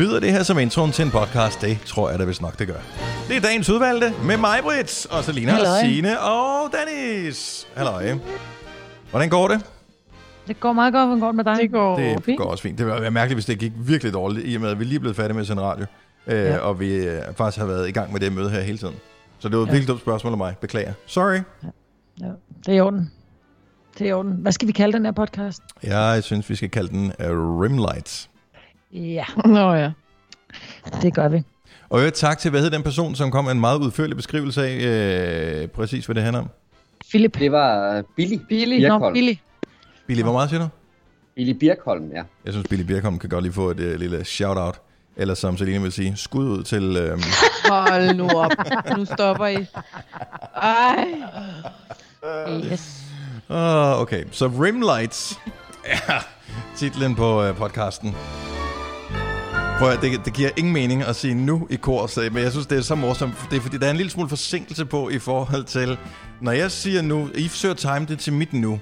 [0.00, 1.60] Lyder det her som introen til en podcast?
[1.60, 2.78] Det tror jeg da vist nok, det gør.
[3.28, 5.66] Det er dagens udvalgte med mig, Britt, og Selina, og.
[5.84, 7.68] Signe og Dennis.
[7.74, 8.18] Halløj.
[9.10, 9.60] Hvordan går det?
[10.48, 11.56] Det går meget godt, hvordan går det med dig?
[11.62, 12.38] Det går Det fint.
[12.38, 12.78] går også fint.
[12.78, 14.94] Det ville være mærkeligt, hvis det gik virkelig dårligt, i og med, at vi lige
[14.96, 15.86] er blevet færdige med at sende radio.
[16.26, 16.58] Øh, Ja.
[16.58, 18.94] Og vi øh, faktisk har været i gang med det møde her hele tiden.
[19.38, 19.72] Så det var et Ja.
[19.72, 20.54] virkelig dumt spørgsmål af mig.
[20.60, 20.92] Beklager.
[21.06, 21.38] Sorry.
[22.20, 22.26] Ja,
[22.66, 23.10] det er i orden.
[23.98, 24.32] Det er i orden.
[24.32, 25.62] Hvad skal vi kalde den her podcast?
[25.82, 28.29] Jeg synes, vi skal kalde den uh, Rimlights.
[28.92, 29.90] Ja, Nå ja.
[31.02, 31.42] det gør vi.
[31.90, 34.66] Og øvrigt tak til, hvad hed den person, som kom med en meget udførlig beskrivelse
[34.66, 36.48] af øh, præcis, hvad det handler om.
[37.10, 37.38] Philip.
[37.38, 38.38] Det var øh, Billy.
[38.48, 38.80] Billy.
[38.80, 39.14] Nå, Birkholm.
[39.14, 39.34] Billy.
[40.06, 40.68] Billy, hvor meget siger du?
[41.34, 42.22] Billy Birkholm, ja.
[42.44, 44.80] Jeg synes, Billy Birkholm kan godt lige få et øh, lille shout-out.
[45.16, 46.96] Eller som Selina vil sige, skud ud til...
[46.96, 47.18] Øh,
[47.68, 48.50] Hold nu op.
[48.96, 49.66] Nu stopper I.
[50.56, 51.04] Ej.
[52.72, 53.02] Yes.
[53.48, 55.40] Uh, okay, så Rimlights
[55.84, 56.26] er
[56.76, 58.16] titlen på uh, podcasten.
[59.80, 62.50] Prøv at, det, det giver ingen mening at sige nu i kor, så, men jeg
[62.50, 63.34] synes, det er så morsomt.
[63.50, 65.98] Det er fordi, der er en lille smule forsinkelse på i forhold til,
[66.40, 68.78] når jeg siger nu, I forsøger at time det til mit nu,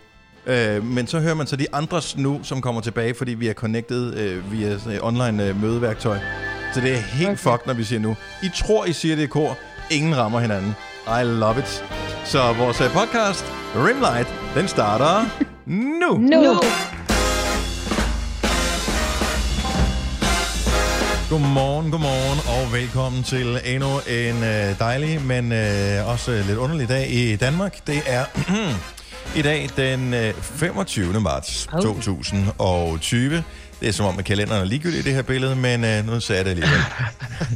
[0.46, 3.52] øh, men så hører man så de andres nu, som kommer tilbage, fordi vi er
[3.52, 6.18] connected øh, via et online øh, mødeværktøj.
[6.74, 7.38] Så det er helt okay.
[7.38, 8.16] fucked, når vi siger nu.
[8.42, 9.58] I tror, I siger det i kor.
[9.90, 10.74] Ingen rammer hinanden.
[11.06, 11.84] I love it.
[12.24, 15.24] Så vores øh, podcast, Rimlight, den starter
[16.00, 16.18] nu.
[16.18, 16.60] Nu.
[21.30, 27.10] Godmorgen, godmorgen og velkommen til endnu en øh, dejlig, men øh, også lidt underlig dag
[27.10, 27.86] i Danmark.
[27.86, 28.24] Det er
[29.38, 31.20] i dag den øh, 25.
[31.20, 31.82] marts Hov.
[31.82, 33.44] 2020.
[33.80, 36.20] Det er som om, at kalenderen er ligegyldig i det her billede, men øh, nu
[36.20, 36.80] ser jeg det alligevel.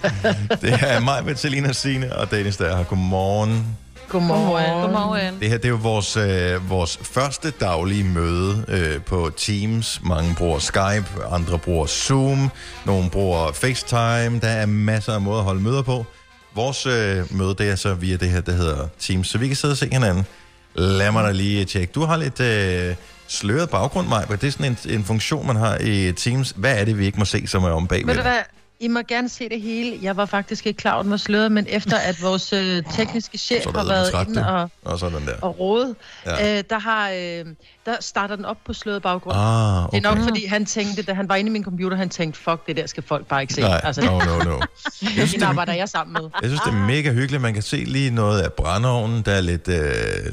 [0.63, 2.85] det er mig, Bettelina Signe og Dennis, der er her.
[2.85, 3.77] Godmorgen.
[4.13, 4.83] Godmorgen.
[4.83, 5.41] Godmorgen.
[5.41, 10.01] Det her det er jo vores, øh, vores første daglige møde øh, på Teams.
[10.05, 12.51] Mange bruger Skype, andre bruger Zoom,
[12.87, 14.41] nogle bruger FaceTime.
[14.41, 16.07] Der er masser af måder at holde møder på.
[16.55, 19.57] Vores øh, møde det er så via det her, der hedder Teams, så vi kan
[19.57, 20.27] sidde og se hinanden.
[20.75, 21.93] Lad mig da lige tjekke.
[21.93, 22.95] Du har lidt øh,
[23.29, 24.25] sløret baggrund, Maja.
[24.31, 26.55] Det er sådan en, en funktion, man har i Teams.
[26.57, 28.07] Hvad er det, vi ikke må se, som er om bagved?
[28.07, 28.43] Ved du hvad?
[28.83, 29.99] I må gerne se det hele.
[30.03, 33.39] Jeg var faktisk ikke klar at den var sløret, men efter at vores øh, tekniske
[33.39, 34.47] chef har været inde det.
[34.47, 35.35] og, Og sådan der.
[35.43, 36.59] og rådet, Ja.
[36.59, 37.45] øh, der, har, øh,
[37.87, 39.37] der starter den op på sløret baggrund.
[39.39, 39.99] Ah, Det okay.
[39.99, 42.67] er nok, fordi han tænkte, da han var inde i min computer, han tænkte, fuck,
[42.67, 43.61] det der skal folk bare ikke se.
[43.61, 44.59] Nej, Altså, no, no, no.
[45.17, 46.31] det, det arbejder jeg sammen med.
[46.43, 47.43] Jeg synes, det er mega hyggeligt.
[47.43, 49.23] Man kan se lige noget af brændeovnen.
[49.23, 49.85] Der er lidt, øh,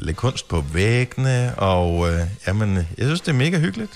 [0.02, 1.54] lidt kunst på væggene.
[1.58, 3.92] Og øh, jamen, jeg synes, det er mega hyggeligt.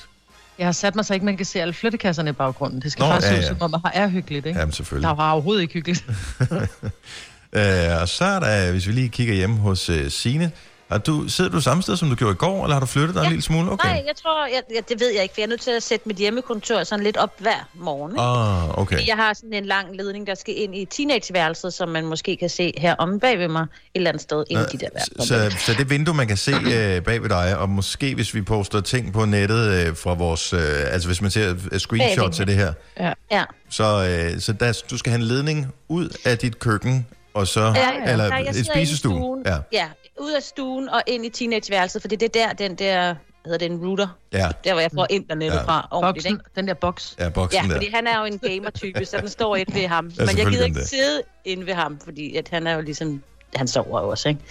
[0.58, 2.82] Jeg har sat mig så ikke, man kan se alle flyttekasserne i baggrunden.
[2.82, 3.48] Det skal Nå, faktisk ja, ja, ja.
[3.48, 3.58] ja.
[3.60, 4.60] som om, at er hyggeligt, ikke?
[4.60, 5.18] Jamen, Der selvfølgelig.
[5.18, 6.06] var overhovedet ikke hyggeligt.
[7.56, 10.52] Øh, og så er der, hvis vi lige kigger hjem hos øh, Signe.
[10.94, 13.16] Har du, sidder du samme sted, som du gjorde i går, eller har du flyttet
[13.16, 13.26] dig ja.
[13.26, 13.72] en lille smule?
[13.72, 13.88] Okay.
[13.90, 15.84] Nej, jeg tror, jeg, jeg, det ved jeg ikke, for jeg er nødt til at
[15.84, 18.12] sætte mit hjemmekontor sådan lidt op hver morgen.
[18.20, 19.08] Ah, okay.
[19.08, 22.50] Jeg har sådan en lang ledning, der skal ind i teenageværelset, som man måske kan
[22.50, 24.90] se her om bag ved mig, et eller andet sted inde i de der
[25.20, 25.58] så, værelser.
[25.60, 28.42] så, så det vindue, man kan se øh, bag ved dig, og måske hvis vi
[28.42, 32.46] poster ting på nettet øh, fra vores, øh, altså hvis man ser øh, screenshots af
[32.46, 32.74] det her,
[33.32, 33.44] Ja.
[33.70, 33.84] så,
[34.34, 38.12] øh, så der, du skal have en ledning ud af dit køkken, og så, Ja,
[38.12, 39.18] eller nej, jeg et spisestue.
[39.18, 39.42] stuen.
[39.46, 39.86] Ja, ja,
[40.20, 43.66] ud af stuen og ind i teenageværelset, for det er der, den der, hedder det,
[43.72, 45.62] en router, ja, der hvor jeg får internettet Ja.
[45.62, 45.68] ja.
[45.68, 46.44] fra Boksen, ikke?
[46.56, 47.16] den der boks.
[47.20, 47.74] ja, boksen Ja, der.
[47.74, 50.04] fordi han er jo en gamer-type, så den står ind ved ham.
[50.18, 50.88] Men jeg gider ikke det.
[50.90, 53.24] sidde inde ved ham, fordi at han er jo ligesom,
[53.56, 54.42] han sover jo også, ikke?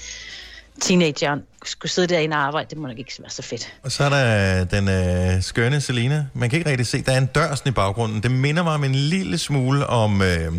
[0.80, 3.72] Teenageren skulle sidde derinde og arbejde, det må nok ikke være så fedt.
[3.82, 4.88] Og så er der den
[5.36, 6.26] øh, skønne Selina.
[6.34, 8.22] Man kan ikke rigtig se, der er en dør sådan i baggrunden.
[8.22, 10.22] Det minder mig om en lille smule om...
[10.22, 10.52] Øh,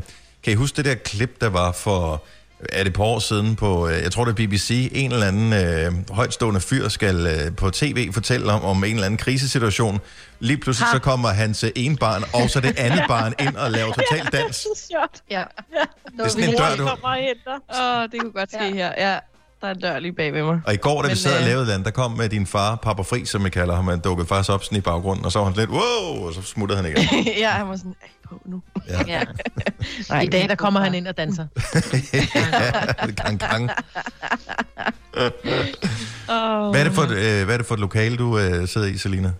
[0.44, 2.24] kan I huske det der klip, der var for...
[2.70, 5.28] Er det et par år siden på, øh, jeg tror det er BBC, en eller
[5.28, 10.00] anden øh, højtstående fyr skal øh, på tv fortælle om, om en eller anden krisesituation.
[10.40, 13.72] Lige pludselig så kommer hans øh, ene barn, og så det andet barn ind og
[13.72, 14.56] laver total dans.
[14.92, 15.22] sjovt.
[15.32, 15.44] Ja.
[16.18, 16.84] Det er sådan en dør, du...
[16.84, 18.74] Åh, det kunne godt ske ja.
[18.74, 18.92] her.
[18.98, 19.20] Ja,
[19.62, 20.62] der er en dør lige bag ved mig.
[20.66, 22.76] Og i går, da vi sad og øh, lavede den, der kom med din far,
[22.76, 25.40] Papa Fri, som vi kalder ham, han dukkede faktisk op sådan i baggrunden, og så
[25.40, 27.24] var han lidt, wow, og så smuttede han igen.
[27.44, 28.62] ja, han var sådan, "Ej, på nu.
[28.90, 29.00] Ja.
[29.08, 29.22] Ja.
[30.10, 31.48] Nej, I dag, der kommer han ind og danser.
[32.14, 33.70] ja, gang, gang.
[36.72, 38.88] Hvad er det for et, øh, hvad er det for et lokale, du øh, sidder
[38.88, 39.34] i, Selina?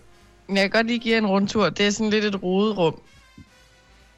[0.48, 1.68] Jeg kan godt lige give jer en rundtur.
[1.68, 3.00] Det er sådan lidt et roderum.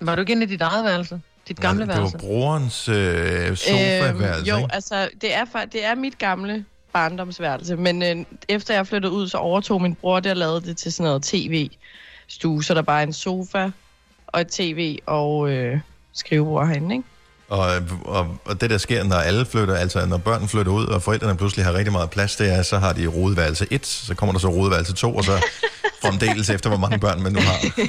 [0.00, 1.20] Var du ikke inde i dit eget værelse?
[1.48, 2.18] Dit gamle det var værelse?
[2.18, 4.74] brorens øh, sofa-værelse, jo, ikke?
[4.74, 9.38] altså, det er, det er mit gamle barndomsværelse, men øh, efter jeg flyttede ud, så
[9.38, 13.06] overtog min bror det og lavede det til sådan noget tv-stue, så der bare er
[13.06, 13.70] en sofa
[14.36, 15.78] og et tv og øh,
[16.12, 17.08] skrivebord herinde, ikke?
[17.48, 17.68] Og,
[18.04, 21.36] og, og det, der sker, når alle flytter, altså når børn flytter ud, og forældrene
[21.36, 24.38] pludselig har rigtig meget plads, det er, så har de rodeværelse 1, så kommer der
[24.38, 25.44] så rodeværelse 2, og så
[26.02, 27.82] fremdeles efter, hvor mange børn man nu har.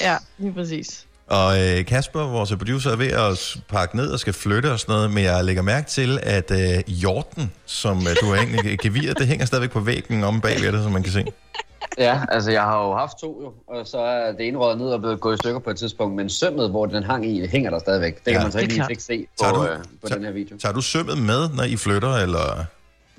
[0.00, 1.06] Ja, lige præcis.
[1.26, 4.92] Og øh, Kasper, vores producer, er ved at pakke ned og skal flytte og sådan
[4.92, 9.14] noget, men jeg lægger mærke til, at øh, hjorten, som øh, du har egentlig gevir,
[9.14, 11.24] det hænger stadigvæk på væggen om bagved dig, som man kan se.
[11.98, 14.86] Ja, altså jeg har jo haft to jo, og så er det ene røget ned
[14.86, 17.70] og blevet gået i stykker på et tidspunkt, men sømmet, hvor den hang i, hænger
[17.70, 18.14] der stadigvæk.
[18.14, 18.42] Det kan Ja.
[18.42, 20.58] man så ikke lige ikke se Tager på, du- øh, på tager- den her video.
[20.58, 22.64] Tager du sømmet med, når I flytter, eller...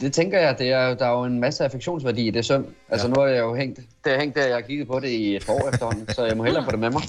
[0.02, 2.66] Det tænker jeg, det er, der er jo en masse affektionsværdi i det søm.
[2.90, 3.14] Altså Ja.
[3.14, 5.36] nu er jeg jo hængt, det er hængt der, jeg har kigget på det i
[5.36, 7.02] et år efterhånden, så jeg må hellere få det med mig.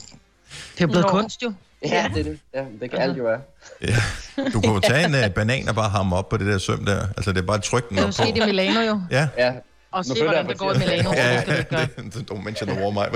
[0.79, 1.09] Det er blevet Nå.
[1.11, 1.53] kunst jo.
[1.85, 2.38] Ja, det er det.
[2.55, 3.41] Ja, det kan alt jo være.
[3.82, 3.94] Ja.
[4.53, 7.00] Du kunne tage en uh, banan og bare hamre op på det der søm der.
[7.17, 8.26] Altså, det er bare at trykke den Det er op jo på.
[8.26, 9.00] set i Milano jo.
[9.11, 9.53] Ja, Ja,
[9.93, 11.12] Og se, hvordan det går i på Milano.
[11.12, 11.43] ja,
[12.31, 13.08] don't mention the war, mig.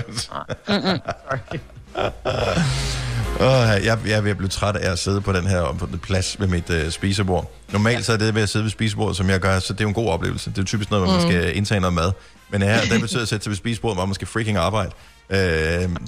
[3.40, 5.86] Oh, jeg, jeg er ved at blive træt af at sidde på den her på
[5.86, 7.52] den plads ved mit uh, spisebord.
[7.72, 9.84] Normalt så er det ved at sidde ved spisebordet, som jeg gør, så det er
[9.84, 10.50] jo en god oplevelse.
[10.50, 12.12] Det er jo typisk noget, hvor man skal indtage noget mad.
[12.50, 14.90] Men her, der betyder at sætte sig ved spisebordet, hvor man skal freaking arbejde.
[15.30, 15.36] Uh,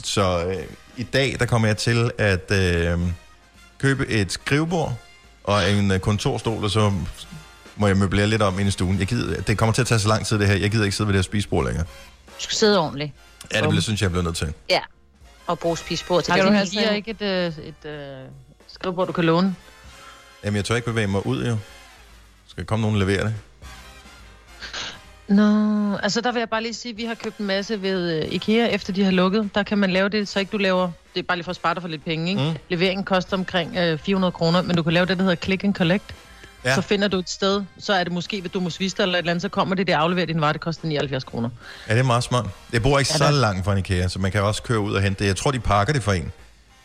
[0.04, 0.54] så uh,
[0.96, 2.52] i dag, der kommer jeg til at
[2.94, 3.00] uh,
[3.78, 4.98] købe et skrivebord
[5.44, 6.92] og en uh, kontorstol, og så
[7.76, 8.98] må jeg møblere lidt om inde i stuen.
[8.98, 10.54] Jeg gider, det kommer til at tage så lang tid, det her.
[10.54, 11.84] Jeg gider ikke sidde ved det her spisebord længere.
[12.26, 13.12] Du skal sidde ordentligt.
[13.52, 14.52] Ja, det bliver, synes jeg, jeg bliver nødt til.
[14.70, 14.80] Ja.
[15.46, 17.52] Og bruge spisbord til Har Skal du sådan- ikke et, øh,
[17.84, 18.16] et øh,
[18.68, 19.54] skrivebord, du kan låne?
[20.44, 21.56] Jamen, jeg tør ikke bevæge mig ud, jo.
[22.48, 23.34] Skal komme nogen og levere det?
[25.28, 28.22] Nå, altså der vil jeg bare lige sige, at vi har købt en masse ved
[28.22, 29.50] øh, IKEA, efter de har lukket.
[29.54, 30.90] Der kan man lave det, så ikke du laver...
[31.14, 32.42] Det er bare lige for at spare dig for lidt penge, ikke?
[32.42, 32.56] Mm.
[32.68, 35.74] Leveringen koster omkring øh, 400 kroner, men du kan lave det, der hedder click and
[35.74, 36.14] collect.
[36.64, 36.68] Ja.
[36.70, 36.74] Ja.
[36.74, 39.30] Så finder du et sted, så er det måske ved Domus Vista eller et eller
[39.30, 41.48] andet, så kommer det, det afleverer din vare, det koster 79 kroner.
[41.88, 42.46] Ja, det er meget smart.
[42.72, 44.94] Jeg bor ikke Ja, så langt fra en IKEA, så man kan også køre ud
[44.94, 45.28] og hente det.
[45.28, 46.32] Jeg tror, de pakker det for en.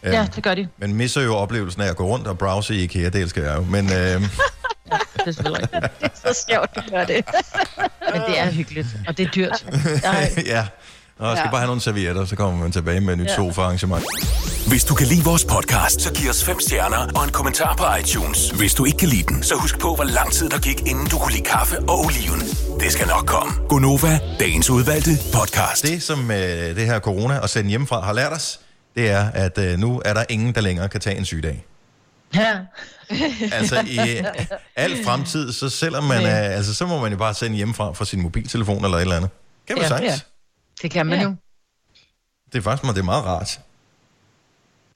[0.04, 0.68] Øhm, Ja, det gør de.
[0.78, 3.56] Men misser jo oplevelsen af at gå rundt og browse i IKEA, det elsker jeg
[3.58, 3.62] jo.
[3.62, 4.24] Men, øhm,
[4.90, 6.00] Det er selvfølgelig rigtigt.
[6.02, 7.26] Det er så sjovt, du gør det.
[8.14, 9.66] Men det er hyggeligt, og det er dyrt.
[10.04, 10.68] Jeg, ja.
[11.20, 11.52] Og jeg skal Ja.
[11.52, 13.36] bare have nogle servietter, så kommer man tilbage med et nyt ja.
[13.36, 14.04] sofa-arrangement.
[14.68, 17.84] Hvis du kan lide vores podcast, så giv os fem stjerner og en kommentar på
[18.02, 18.50] iTunes.
[18.50, 21.08] Hvis du ikke kan lide den, så husk på, hvor lang tid der gik, inden
[21.08, 22.40] du kunne lide kaffe og oliven.
[22.80, 23.54] Det skal nok komme.
[23.70, 25.84] Gonova, dagens udvalgte podcast.
[25.84, 26.38] Det, som øh,
[26.76, 28.60] det her corona og sende hjemmefra har lært os,
[28.96, 31.66] det er, at øh, nu er der ingen, der længere kan tage en sygedag.
[32.36, 32.54] ja.
[33.52, 34.24] Altså i øh,
[34.76, 38.06] al fremtid, så selvom man er, altså, så må man jo bare sende hjemmefra fra
[38.06, 39.30] sin mobiltelefon eller et eller andet.
[39.68, 40.12] Kan man Ja, sagtens?
[40.12, 40.20] ja.
[40.82, 41.24] Det kan man Ja.
[41.24, 41.36] jo.
[42.52, 43.60] Det er faktisk det er meget rart.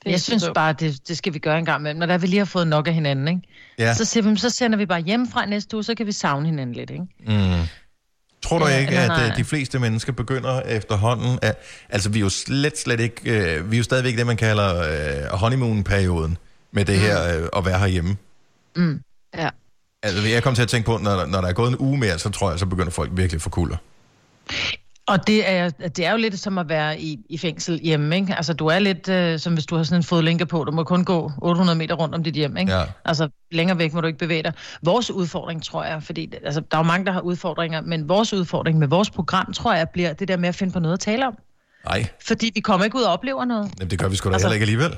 [0.03, 1.99] Det er Jeg synes så- bare, det, det skal vi gøre en gang imellem.
[1.99, 3.41] Når der vi lige har fået nok af hinanden, ikke?
[3.79, 3.93] Ja.
[3.93, 6.75] Så, siger vi, så sender vi bare hjemmefra næste uge, så kan vi savne hinanden
[6.75, 7.03] lidt, ikke?
[7.19, 7.67] Mm.
[8.41, 9.27] Tror du Ja, ikke, at nej.
[9.29, 11.57] øh, de fleste mennesker begynder efterhånden at...
[11.89, 13.21] Altså, vi er jo slet, slet ikke...
[13.55, 14.81] Øh, vi er jo stadigvæk det, man kalder
[15.23, 16.37] øh, honeymoon-perioden
[16.71, 18.17] med det her øh, at være herhjemme.
[19.37, 19.49] Ja.
[20.03, 21.97] Altså, jeg kom til at tænke på, når, der- når der er gået en uge
[21.97, 23.77] mere, så tror jeg, så begynder folk virkelig at få kulder.
[25.07, 28.35] Og det er, det er jo lidt som at være i, i fængsel hjemme, ikke?
[28.35, 30.63] Altså, du er lidt øh, som hvis du har sådan en fodlænke på.
[30.63, 32.71] Du må kun gå 800 meter rundt om dit hjem, ikke?
[32.71, 32.83] Ja.
[33.05, 34.53] Altså, længere væk må du ikke bevæge dig.
[34.83, 38.33] Vores udfordring, tror jeg, fordi altså, der er jo mange, der har udfordringer, men vores
[38.33, 40.99] udfordring med vores program, tror jeg, bliver det der med at finde på noget at
[40.99, 41.35] tale om.
[41.85, 43.71] Nej, Fordi vi kommer ikke ud og oplever noget.
[43.79, 44.97] Jamen, det gør vi sgu da Altså- heller ikke alligevel.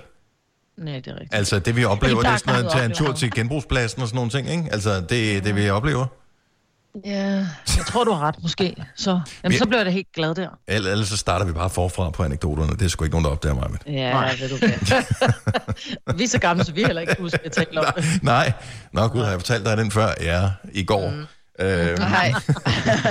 [0.77, 1.33] Nej, det er rigtigt.
[1.35, 4.07] Altså, det vi oplever, det er sådan noget, kommet tage en tur til genbrugspladsen og
[4.07, 4.69] sådan nogle ting, ikke?
[4.71, 6.05] Altså, det det, vi oplever.
[7.05, 7.47] Ja,
[7.77, 8.75] jeg tror, du har ret, måske.
[8.95, 10.47] Så, jamen, så bliver jeg da helt glad der.
[10.49, 12.71] Ell- Ellers så starter vi bare forfra på anekdoterne.
[12.71, 13.67] Det er sgu ikke nogen, der opdager mig.
[13.71, 13.93] Med.
[13.93, 14.35] Ja, Nej.
[14.39, 14.69] ved du hvad.
[16.17, 18.05] Vi er så gamle, så vi heller ikke husker at tale om det.
[18.23, 18.51] Nej,
[18.93, 20.09] nå gud, har jeg fortalt dig den før?
[20.21, 21.09] Ja, i går.
[21.09, 21.25] Mm.
[21.65, 22.33] Øh, Nej.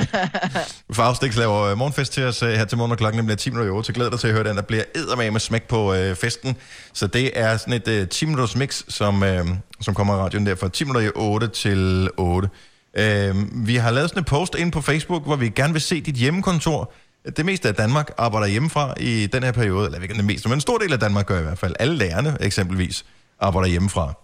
[0.94, 3.66] Faustix laver øh, morgenfest til os øh, her til morgen, og klokken bliver 10 minutter
[3.73, 5.94] i 8, så glæder dig til at høre den, der bliver eddermame med smæk på
[5.94, 6.56] øh, festen.
[6.92, 9.47] Så det er sådan et øh, 10 minutters mix, som, øh,
[9.80, 12.49] som kommer i radioen der fra 10 minutter i 8 til 8.
[12.96, 16.00] Øh, vi har lavet sådan en post ind på Facebook, hvor vi gerne vil se
[16.00, 16.92] dit hjemmekontor.
[17.36, 20.56] Det meste af Danmark arbejder hjemmefra i den her periode, eller ikke det meste, men
[20.56, 21.74] en stor del af Danmark gør i hvert fald.
[21.78, 23.04] Alle lærerne eksempelvis
[23.40, 24.14] arbejder hjemmefra.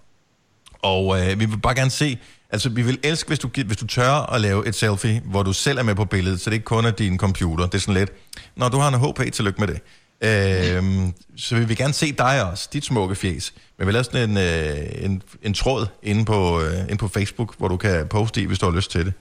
[0.83, 2.19] Og øh, vi vil bare gerne se,
[2.51, 5.53] altså vi vil elske, hvis du, hvis du tør at lave et selfie, hvor du
[5.53, 7.67] selv er med på billedet, så det ikke kun er din computer.
[7.67, 8.13] Det er sådan lidt,
[8.57, 9.81] når du har en HP, tillykke med det.
[10.21, 13.55] Øh, så vi vil gerne se dig også, dit smukke fjes.
[13.79, 17.59] Men vi laver sådan en, øh, en, en tråd inde på, øh, inde på Facebook,
[17.59, 19.13] hvor du kan poste i, hvis du har lyst til det.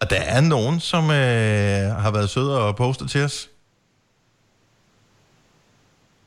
[0.00, 3.50] Og der er nogen, som øh, har været søde og postet til os.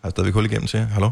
[0.02, 0.80] Har jeg stadigvæk hul igennem til?
[0.80, 1.10] Hallo?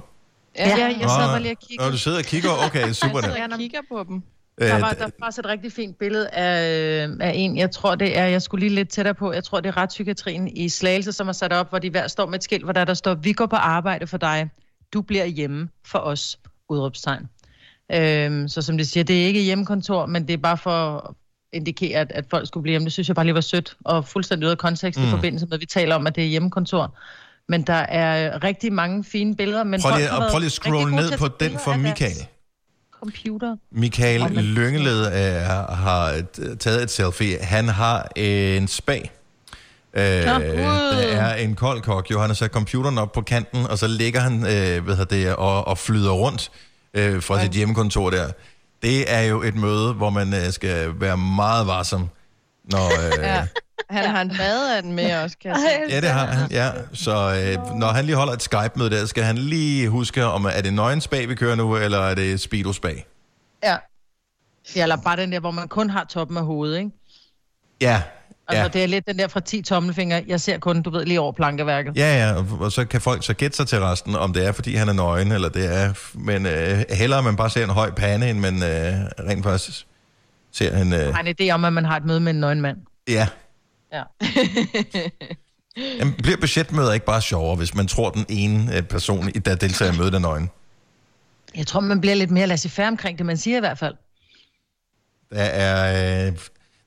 [0.57, 1.91] Ja, ja jeg Nå, bare lige og Nå, kiggede.
[1.91, 2.49] du sidder og kigger.
[2.65, 3.19] Okay, super.
[3.19, 4.23] Jeg sidder og kigger på dem.
[4.59, 7.95] Der Øh, var, der var faktisk et rigtig fint billede af, af en, jeg tror
[7.95, 11.11] det er, jeg skulle lige lidt tættere på, jeg tror det er retspsykiatrien i Slagelse,
[11.11, 13.13] som har sat op, hvor de hver står med et skilt, hvor der, der står,
[13.13, 14.49] vi går på arbejde for dig,
[14.93, 17.29] du bliver hjemme for os, udråbstegn.
[17.91, 21.15] Øhm, så som de siger, det er ikke hjemmekontor, men det er bare for at
[21.53, 22.85] indikere, at, at folk skulle blive hjemme.
[22.85, 25.07] Det synes jeg bare lige var sødt, og fuldstændig ude af kontekst mm.
[25.07, 26.97] i forbindelse med, at vi taler om, at det er hjemmekontor.
[27.49, 29.63] Men der er rigtig mange fine billeder.
[29.63, 32.27] Men Prøv lige, og prøv lige at til ned på den for af deres Michael.
[32.99, 33.55] Computer.
[33.71, 36.21] Michael man- Lyngeled er, har
[36.59, 37.37] taget et selfie.
[37.41, 39.11] Han har en spag.
[39.93, 40.39] Øh, der
[41.21, 42.11] er en kold kok.
[42.11, 45.35] Jo, han har sat computeren op på kanten, og så ligger han øh, hedder det,
[45.35, 46.51] og, og flyder rundt
[46.93, 48.31] øh, fra sit hjemmekontor der.
[48.81, 52.09] Det er jo et møde, hvor man øh, skal være meget varsom.
[52.71, 53.47] Når, øh, ja.
[53.91, 53.95] Ja.
[53.95, 56.51] Han har en badeand med også, kan jeg ja, det har han.
[56.51, 56.71] Ja.
[56.93, 60.61] Så øh, når han lige holder et Skype-møde der, skal han lige huske, om er
[60.61, 63.07] det nøgen spag, vi kører nu, eller er det speedo spag?
[63.63, 63.77] Ja.
[64.75, 64.81] ja.
[64.83, 66.91] Eller bare den der, hvor man kun har toppen af hovedet, ikke?
[67.81, 68.01] Ja,
[68.47, 68.67] Altså, ja.
[68.67, 70.23] det er lidt den der fra 10 tommelfingre.
[70.27, 71.97] Jeg ser kun, du ved, lige over plankeværket.
[71.97, 74.75] Ja, ja, og, så kan folk så gætte sig til resten, om det er, fordi
[74.75, 75.93] han er nøgen, eller det er...
[76.13, 79.87] Men øh, hellere man bare ser en høj pande, end man øh, rent faktisk
[80.51, 80.93] ser en...
[80.93, 82.77] Øh, har en idé om, at man har et møde med en nøgen mand.
[83.07, 83.27] ja.
[83.95, 84.03] Ja.
[85.99, 89.93] Jamen, bliver budgetmøder ikke bare sjovere, hvis man tror, den ene øh, person, der deltager
[89.93, 90.49] i mødet, er nøgen?
[91.55, 93.95] Jeg tror, man bliver lidt mere laissez-faire omkring det, man siger i hvert fald.
[95.31, 96.27] Der er...
[96.27, 96.37] Øh,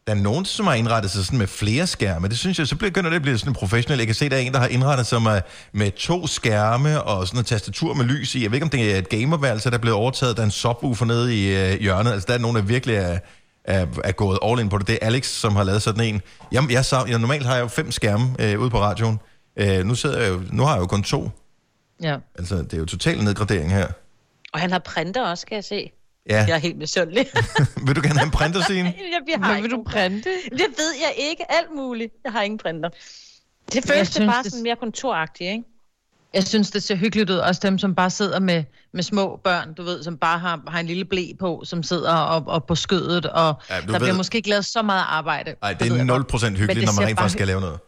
[0.08, 2.28] der er nogen, som har indrettet sig sådan med flere skærme.
[2.28, 3.98] Det synes jeg, så begynder det at blive sådan professionelt.
[3.98, 5.40] Jeg kan se, der er en, der har indrettet sig med,
[5.72, 8.42] med to skærme og sådan et tastatur med lys i.
[8.42, 10.36] Jeg ved ikke, om det er et gamerværelse, der er blevet overtaget.
[10.36, 12.12] Der er en subwoofer nede i øh, hjørnet.
[12.12, 13.18] Altså, der er nogen, der virkelig er,
[13.68, 14.86] er, er gået all in på det.
[14.86, 16.22] Det er Alex, som har lavet sådan en.
[16.52, 19.20] Jamen, jeg, jeg, jeg, normalt har jeg jo fem skærme øh, ude på radioen.
[19.56, 21.30] Øh, nu, sidder jeg jo, nu har jeg jo kun to.
[22.02, 22.16] Ja.
[22.38, 23.86] Altså, det er jo total nedgradering her.
[24.52, 25.90] Og han har printer også, kan jeg se.
[26.30, 27.26] Ja, Jeg er helt misundelig.
[27.86, 28.88] vil du gerne have en printer, Signe?
[28.98, 30.30] jeg, jeg har Hvad vil du printe?
[30.50, 31.52] Det ved jeg ikke.
[31.52, 32.12] Alt muligt.
[32.24, 32.88] Jeg har ingen printer.
[33.72, 35.64] Det føles det bare det- sådan mere kontoragtigt, ikke?
[36.34, 37.36] Jeg synes, det ser hyggeligt ud.
[37.36, 40.80] Også dem, som bare sidder med, med små børn, du ved, som bare har, har
[40.80, 44.14] en lille blæ på, som sidder op, op på skødet, og Ja, der ved- bliver
[44.14, 45.54] måske ikke lavet så meget arbejde.
[45.62, 46.42] Nej, Det er jeg 0% godt.
[46.42, 47.78] Men hyggeligt, når man rent faktisk skal lave noget.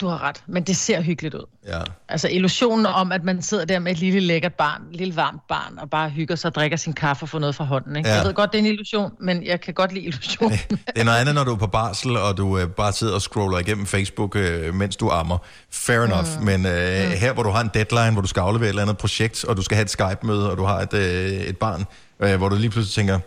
[0.00, 1.46] Du har ret, men det ser hyggeligt ud.
[1.66, 1.80] Ja.
[2.08, 5.40] Altså illusionen om, at man sidder der med et lille lækkert barn, et lille varmt
[5.48, 7.96] barn, og bare hygger sig og drikker sin kaffe og får noget fra hånden.
[7.96, 8.08] Ikke?
[8.08, 8.14] Ja.
[8.14, 10.58] Jeg ved godt, det er en illusion, men jeg kan godt lide illusionen.
[10.70, 13.22] Det er noget andet, når du er på barsel, og du øh, bare sidder og
[13.22, 15.38] scroller igennem Facebook, øh, mens du ammer.
[15.70, 16.38] Fair enough.
[16.38, 16.44] Mm.
[16.44, 16.72] Men øh,
[17.10, 19.56] her, hvor du har en deadline, hvor du skal aflevere et eller andet projekt, og
[19.56, 21.84] du skal have et Skype-møde, og du har et, øh, et barn,
[22.20, 23.18] øh, hvor du lige pludselig tænker,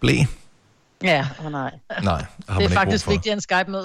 [0.00, 0.14] blæ?
[1.02, 1.70] Ja, oh, nej.
[2.02, 3.82] Nej, har det er man faktisk vigtigere end Skype med.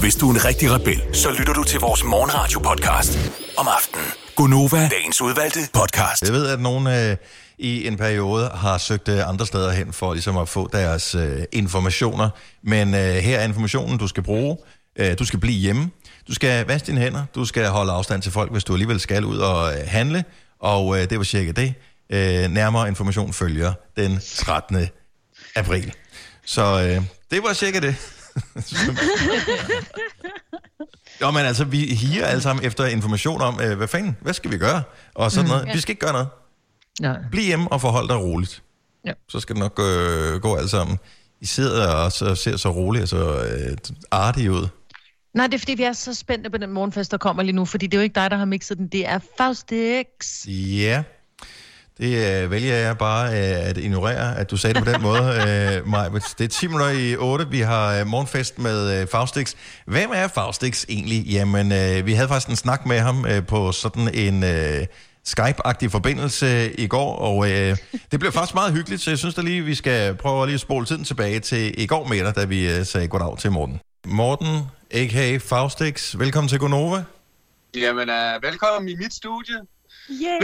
[0.00, 3.18] Hvis du er en rigtig rebel, så lytter du til vores morgenradio-podcast
[3.56, 4.06] om aftenen.
[4.36, 6.22] Gunova, dagens udvalgte podcast.
[6.22, 7.16] Jeg ved, at nogen øh,
[7.58, 11.42] i en periode har søgt øh, andre steder hen for ligesom at få deres øh,
[11.52, 12.30] informationer.
[12.62, 14.56] Men øh, her er informationen, du skal bruge.
[14.96, 15.90] Øh, du skal blive hjemme.
[16.28, 17.24] Du skal vaske dine hænder.
[17.34, 20.24] Du skal holde afstand til folk, hvis du alligevel skal ud og øh, handle.
[20.60, 21.74] Og øh, det var cirka det.
[22.10, 24.86] Øh, nærmere information følger den 13.
[25.56, 25.92] april.
[26.46, 27.96] Så øh, det var cirka det.
[31.20, 34.50] Jo, men altså, vi higer alle sammen efter information om, øh, hvad fanden, hvad skal
[34.50, 34.82] vi gøre?
[35.14, 35.74] Og sådan mm, noget.
[35.74, 36.28] Vi skal ikke gøre noget.
[37.00, 37.14] Ja.
[37.30, 38.62] Bliv hjemme og forhold dig roligt.
[39.06, 39.12] Ja.
[39.28, 40.98] Så skal det nok øh, gå alt sammen.
[41.40, 43.76] I sidder og så, ser så roligt og så øh,
[44.10, 44.68] artige ud.
[45.34, 47.64] Nej, det er fordi, vi er så spændte på den morgenfest, der kommer lige nu,
[47.64, 50.06] fordi det er jo ikke dig, der har mixet den, det er Faustix.
[50.46, 51.02] Ja,
[51.98, 55.22] det øh, vælger jeg bare øh, at ignorere, at du sagde det på den måde,
[55.48, 56.08] øh, Maj.
[56.08, 57.48] Det er 10 minutter i 8.
[57.50, 59.54] Vi har øh, morgenfest med øh, Faustix.
[59.86, 61.26] Hvem er Faustix egentlig?
[61.26, 64.44] Jamen, øh, vi havde faktisk en snak med ham øh, på sådan en...
[64.44, 64.86] Øh,
[65.28, 67.76] Skype-agtig forbindelse i går, og øh,
[68.12, 70.60] det blev faktisk meget hyggeligt, så jeg synes da lige, vi skal prøve lige at
[70.60, 73.80] spole tiden tilbage til i går med dig, da vi øh, sagde goddag til Morten.
[74.06, 74.58] Morten,
[74.90, 75.36] a.k.a.
[75.36, 77.04] Faustix, velkommen til Gonova.
[77.76, 79.56] Jamen, uh, velkommen i mit studie,
[80.10, 80.40] Yeah.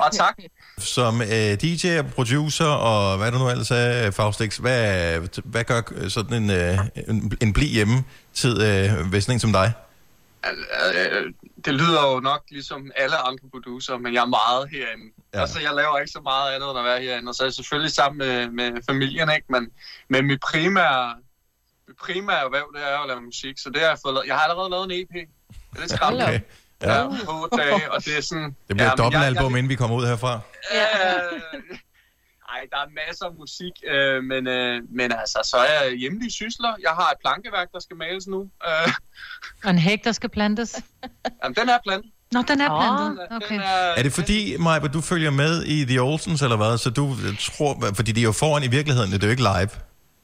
[0.04, 0.38] og tak.
[0.78, 6.08] Som uh, DJ og producer, og hvad du nu ellers er, Faustix, hvad, hvad gør
[6.08, 8.04] sådan en, uh, en, en bli hjemme
[8.34, 9.72] tid, uh, hvis sådan en som dig?
[11.64, 15.04] Det lyder jo nok ligesom alle andre producer, men jeg er meget herinde.
[15.34, 15.40] Ja.
[15.40, 17.54] Altså, jeg laver ikke så meget andet end at være herinde, og så er jeg
[17.54, 19.46] selvfølgelig sammen med, med familien, ikke?
[19.48, 19.70] Men,
[20.08, 21.14] men mit primære,
[21.88, 24.26] mit primære erhverv, det er at lave musik, så det har jeg fået lavet.
[24.26, 25.12] Jeg har allerede lavet en EP.
[25.12, 26.26] Det er lidt skræmmende.
[26.26, 26.40] Okay.
[26.82, 26.94] Ja.
[26.94, 28.44] Ja, på otte dage, og det er sådan...
[28.44, 30.32] det bliver ja, et men dobbeltalbum, jeg- inden vi kommer ud herfra.
[30.74, 31.60] Øh,
[32.54, 36.30] Ej, der er masser af musik, øh, men, øh, men altså, så er jeg hjemlige
[36.32, 36.72] sysler.
[36.82, 38.40] Jeg har et plankeværk, der skal males nu.
[38.68, 38.92] Øh,
[39.64, 40.80] Og en hæk, der skal plantes.
[41.44, 42.10] jamen, den er plantet.
[42.32, 43.26] Nå, den er plantet.
[43.30, 43.58] Den Okay.
[43.58, 46.78] er, Er det fordi, Maja, du følger med i The Olsens, eller hvad?
[46.78, 47.16] Så du
[47.56, 49.70] tror, fordi de er jo foran i virkeligheden, det er jo ikke live.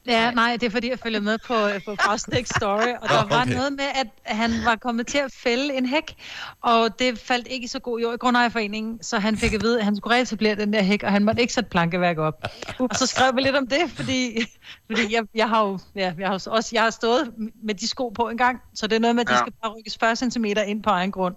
[0.09, 3.23] Ja, nej, det er fordi, jeg følger med på, øh, på Frostnik Story, og der
[3.23, 3.53] Nå, var okay.
[3.55, 6.15] noget med, at han var kommet til at fælde en hæk,
[6.63, 9.79] og det faldt ikke i så god jord i Grundejerforeningen, så han fik at vide,
[9.79, 12.35] at han skulle reetablere den der hæk, og han måtte ikke sætte plankeværk op.
[12.79, 14.45] Og så skrev vi lidt om det, fordi,
[14.87, 17.33] fordi jeg, jeg har jo ja, jeg har også jeg har stået
[17.65, 19.39] med de sko på en gang, så det er noget med, at de Ja.
[19.39, 21.35] skal bare rykkes 40 cm ind på egen grund.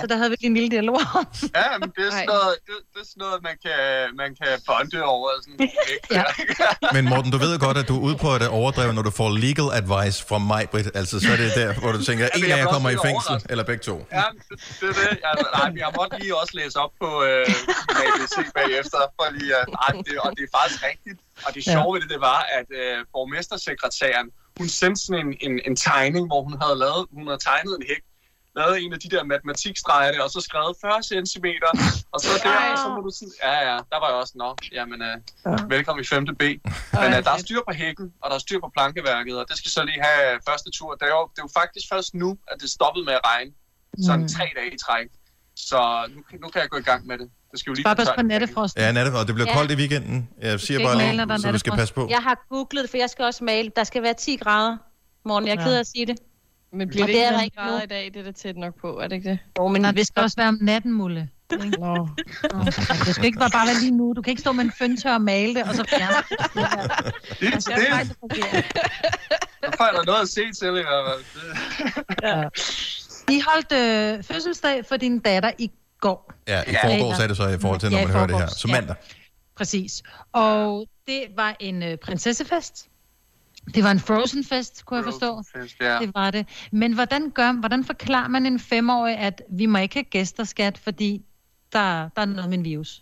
[0.00, 1.26] Så der havde vi lige en lille dialog om.
[1.54, 3.72] Ja, men det er sådan noget, det, det er sådan noget man, kan,
[4.16, 5.28] man kan bonde over.
[5.42, 5.60] Sådan,
[5.92, 6.14] ikke?
[6.18, 6.24] Ja.
[6.92, 9.68] Men Morten, du ved godt, at du ude på at overdrive, når du får legal
[9.80, 10.88] advice fra mig, Britt.
[11.00, 13.30] Altså, så er det der, hvor du tænker, en jeg af jer kommer i fængsel,
[13.30, 13.50] overrasket.
[13.52, 13.96] eller begge to.
[14.18, 15.18] Ja, det, det er det.
[15.30, 17.46] Altså, nej, men jeg måtte lige også læse op på øh,
[18.06, 21.18] ABC bagefter, for lige at, nej, det, og det er faktisk rigtigt.
[21.46, 24.26] Og det sjove ved det, det var, at øh, borgmestersekretæren,
[24.58, 27.84] hun sendte sådan en, en, en tegning, hvor hun havde lavet, hun havde tegnet en
[27.90, 28.02] hæk,
[28.60, 31.46] lavet en af de der matematikstreger der, og så skrevet 40 cm,
[32.14, 34.48] og så der, og så må du sådan, ja, ja, der var jeg også, nå,
[34.78, 35.16] jamen, øh,
[35.74, 36.26] velkommen i 5.
[36.40, 36.42] B.
[36.42, 39.56] Men øh, der er styr på hækken, og der er styr på plankeværket, og det
[39.60, 40.90] skal så lige have første tur.
[41.00, 43.50] Det er jo, det er jo faktisk først nu, at det stoppede med at regne,
[44.06, 44.28] sådan Mm.
[44.36, 45.06] tre dage i træk.
[45.68, 45.78] Så
[46.14, 47.28] nu, nu kan jeg gå i gang med det.
[47.50, 48.76] Det skal jo lige Bare pas på nattefrost.
[48.76, 49.56] Ja, Natte, og det bliver Ja.
[49.58, 50.28] koldt i weekenden.
[50.40, 51.76] Jeg siger bare lige, så du skal nattefrost.
[51.78, 52.06] passe på.
[52.10, 53.70] Jeg har googlet, for jeg skal også male.
[53.76, 54.76] Der skal være 10 grader.
[55.24, 55.66] Morgen, jeg er Ja.
[55.66, 56.16] ked af at sige det.
[56.74, 58.10] Men bliver Og det det ikke er der ikke grader i dag?
[58.14, 59.38] Det er da tæt nok på, er det ikke det?
[59.58, 61.28] Jo, men det skal også være om natten, Mulle.
[61.50, 61.58] Nå.
[62.52, 62.64] Nå,
[63.06, 64.12] Det skal ikke bare bare være lige nu.
[64.16, 66.38] Du kan ikke stå med en føntør og male det, og så fjerne det.
[67.40, 68.66] Det er til det.
[69.64, 71.24] Så får jeg da noget at se til, i hvert fald.
[73.26, 76.32] Det- I holdt øh, fødselsdag for din datter i går.
[76.48, 76.86] Ja, i Ja.
[76.98, 78.46] forgårs er det så i forhold til, når Ja, man hører det her.
[78.46, 78.72] Så ja.
[78.74, 78.96] mandag.
[79.56, 80.02] Præcis.
[80.32, 82.88] Og det var en øh, prinsessefest.
[83.74, 85.42] Det var en Frozen-fest, kunne jeg forstå.
[85.56, 85.98] Fest, Ja.
[85.98, 86.68] Det var det.
[86.72, 90.78] Men hvordan, gør, hvordan forklarer man en femårig, at vi må ikke have gæster, skat,
[90.78, 91.22] fordi
[91.72, 93.00] der, der er noget med en virus?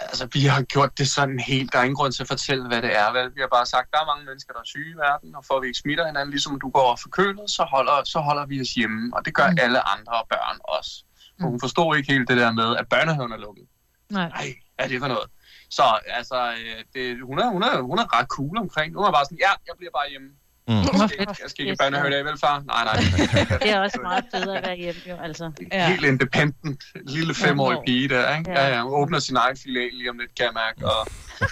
[0.00, 1.72] Altså, vi har gjort det sådan helt.
[1.72, 3.12] Der er ingen grund til at fortælle, hvad det er.
[3.12, 3.34] Vel?
[3.34, 5.54] Vi har bare sagt, der er mange mennesker, der er syge i verden, og for
[5.56, 8.68] at vi ikke smitter hinanden, ligesom du går forkølet, så holder, så holder vi os
[8.68, 9.16] hjemme.
[9.16, 9.52] Og det gør Mm.
[9.52, 9.58] mm.
[9.62, 11.04] alle andre børn også.
[11.38, 11.44] Mm.
[11.46, 13.64] hun forstod ikke helt det der med, at børnehaven er lukket.
[14.10, 14.28] Nej.
[14.28, 15.28] Nej, er det for noget?
[15.70, 18.94] Så altså, øh, det, hun, er, hun, er, hun er ret cool omkring.
[18.96, 20.28] Hun er bare sådan, ja, jeg bliver bare hjemme.
[20.68, 20.74] Mm.
[20.74, 21.40] Jeg skal, ikke, fedt.
[21.42, 22.56] jeg skal ikke i børnehave i dag, vel far?
[22.72, 22.96] Nej, nej.
[23.62, 25.52] Det er også meget federe at være hjemme, jo, altså.
[25.72, 25.88] Ja.
[25.88, 26.84] Helt independent.
[27.16, 28.50] Lille femårig pige der, ikke?
[28.50, 28.66] Ja.
[28.66, 28.82] Ja, ja.
[28.82, 30.86] Hun åbner sin egen filial lige om lidt, kan jeg mærke.
[30.92, 31.06] Og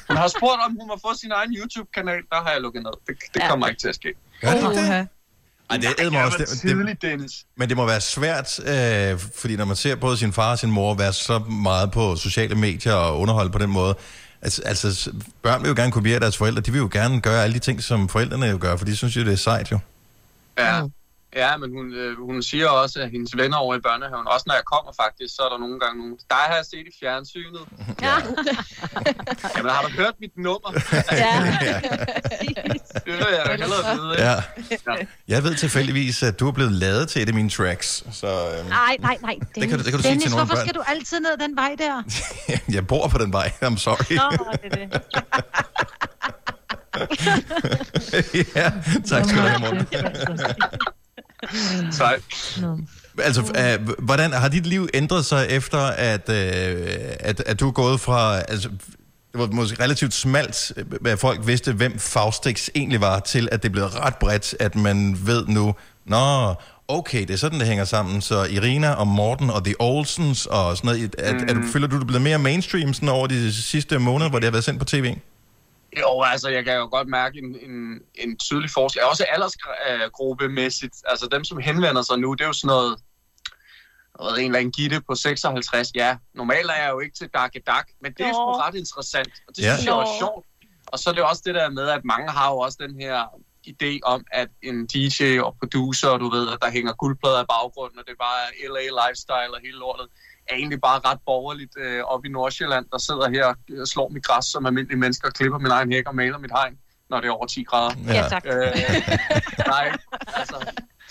[0.09, 2.23] hun har spurgt, om hun må få sin egen YouTube-kanal.
[2.31, 2.93] Der har jeg lukket ned.
[3.07, 3.49] Det, det Ja.
[3.49, 4.15] kommer ikke til at ske.
[4.41, 5.09] Gør det det?
[5.71, 6.39] Ej, det er Jeg også...
[6.39, 7.33] Det, det, tidligt, Dennis.
[7.57, 10.71] men det må være svært, øh, fordi når man ser både sin far og sin
[10.71, 13.95] mor være så meget på sociale medier og underholde på den måde,
[14.43, 17.55] altså, altså børn vil jo gerne kopiere deres forældre, de vil jo gerne gøre alle
[17.55, 19.79] de ting, som forældrene jo gør, for de synes jo, det er sejt jo.
[20.59, 20.83] Ja.
[21.37, 24.55] Ja, men hun, øh, hun siger også, at hendes venner over i børnehaven, også når
[24.55, 27.61] jeg kommer faktisk, så er der nogle gange nogen, dig har jeg set i fjernsynet.
[28.03, 28.15] Ja.
[29.57, 30.71] Jamen, har du hørt mit nummer?
[31.13, 31.55] ja.
[31.63, 31.81] ja.
[32.95, 34.15] Det vil jeg da hellere vide.
[34.31, 34.35] ja.
[34.89, 35.07] Ja.
[35.29, 38.69] Jeg ved tilfældigvis, at du er blevet lavet til et af mine tracks, så øh,
[38.69, 39.37] Nej, nej, nej.
[39.55, 40.67] det, kan, du- det kan du sige Dennis, til nogle hvorfor børn.
[40.69, 42.03] skal du altid ned den vej der?
[42.75, 44.15] jeg bor på den vej, I'm sorry.
[44.17, 45.03] Nå, det er det.
[48.57, 48.73] ja,
[49.07, 49.87] tak skal du have, Morten.
[51.91, 52.23] Sejt.
[52.61, 52.79] Nå.
[53.19, 56.89] Altså, øh, hvordan har dit liv ændret sig efter, at, øh,
[57.21, 58.39] at, at du er gået fra...
[58.39, 58.69] Altså,
[59.33, 60.73] det var måske relativt smalt,
[61.07, 65.19] at folk vidste, hvem Faustix egentlig var, til at det blev ret bredt, at man
[65.27, 65.75] ved nu,
[66.07, 66.55] nå,
[66.89, 68.21] okay, det er sådan, det hænger sammen.
[68.21, 71.43] Så Irina og Morten og The Olsens og sådan noget, at, mm.
[71.43, 74.39] at, at, føler du, det er blevet mere mainstream sådan over de sidste måneder, hvor
[74.39, 75.17] det har været sendt på tv?
[76.01, 79.03] Jo, altså, jeg kan jo godt mærke en, en, en tydelig forskel.
[79.03, 80.95] Også aldersgruppemæssigt.
[81.07, 82.97] Altså, dem, som henvender sig nu, det er jo sådan noget...
[84.19, 85.89] Jeg ved, en eller anden gitte på 56.
[85.95, 88.53] Ja, normalt er jeg jo ikke til dak dak, men det er Nå.
[88.65, 89.33] ret interessant.
[89.49, 89.77] Og det Ja.
[89.77, 90.47] synes jeg er sjovt.
[90.87, 93.17] Og så er det også det der med, at mange har jo også den her
[93.73, 97.99] idé om, at en DJ og producer, du ved, at der hænger guldplader i baggrunden,
[97.99, 98.43] og det er bare
[98.75, 100.07] LA lifestyle og hele lortet,
[100.49, 104.09] er egentlig bare ret borgerligt øh, oppe i Nordsjælland, der sidder her og øh, slår
[104.09, 106.79] mit græs som almindelige mennesker, klipper min egen hæk og maler mit hegn,
[107.11, 107.95] når det er over 10 grader.
[108.07, 108.43] Ja, tak.
[108.47, 108.53] Øh,
[109.67, 110.57] nej, altså,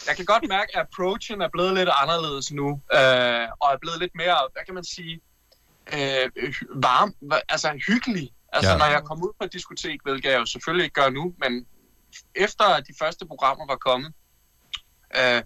[0.07, 3.99] jeg kan godt mærke, at approachen er blevet lidt anderledes nu, øh, og er blevet
[3.99, 5.21] lidt mere, hvad kan man sige,
[5.93, 6.29] øh,
[6.75, 7.13] varm,
[7.49, 8.29] altså hyggelig.
[8.53, 8.77] Altså, Ja.
[8.77, 11.65] når jeg kom ud på et diskotek, hvilket jeg jo selvfølgelig ikke gør nu, men
[12.35, 14.13] efter de første programmer var kommet,
[15.17, 15.41] øh,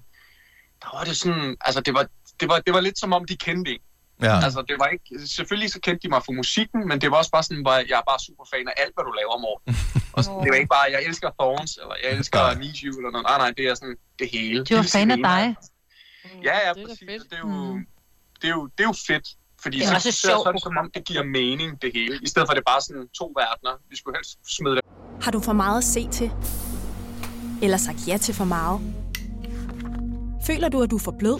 [0.82, 2.08] der var det sådan, altså det var,
[2.40, 3.80] det var, det var lidt som om, de kendte en.
[4.22, 4.40] Ja.
[4.46, 7.32] Altså, det var ikke, selvfølgelig så kendte de mig for musikken, men det var også
[7.32, 9.70] bare sådan, hvor jeg er bare super fan af alt, hvad du laver, Morten.
[10.16, 12.54] Og sådan, det var ikke bare, jeg elsker Thorns, eller jeg elsker Nej.
[12.62, 13.26] Need You, eller noget.
[13.30, 14.66] Nej, nej, det er sådan det hele.
[14.66, 15.56] De var fan af dig.
[16.48, 17.04] Ja, ja, det er præcis.
[17.10, 17.24] fedt.
[17.30, 17.86] Det er, jo, Mm.
[18.42, 19.28] det, er jo, det er jo fedt.
[19.64, 22.20] Fordi Det er så, så er det sådan, som om det giver mening, det hele.
[22.24, 23.74] I stedet for, at det er bare sådan to verdener.
[23.90, 24.82] Vi skulle helst smide det
[25.22, 26.32] Har du for meget at se til?
[27.62, 28.82] Eller sagt ja til for meget?
[30.48, 31.40] Føler du, at du er for blød?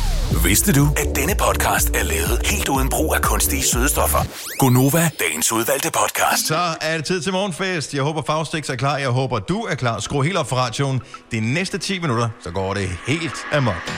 [0.31, 4.19] Vidste du, at denne podcast er lavet helt uden brug af kunstige sødestoffer?
[4.57, 6.47] Gonova, dagens udvalgte podcast.
[6.47, 7.93] Så er det tid til morgenfest.
[7.93, 8.97] Jeg håber, Faustix er klar.
[8.97, 9.99] Jeg håber, du er klar.
[9.99, 11.01] Skru helt op for radioen.
[11.31, 13.91] De næste 10 minutter, så går det helt amok.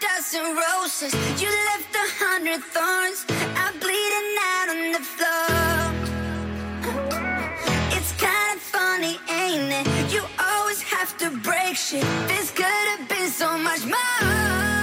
[0.00, 1.12] dozen roses.
[1.42, 3.18] You left a hundred thorns.
[3.62, 5.48] I'm bleeding out on the floor.
[7.96, 9.86] It's kind of funny, ain't it?
[10.14, 12.04] You always have to break shit.
[12.28, 14.77] This could have been so much more.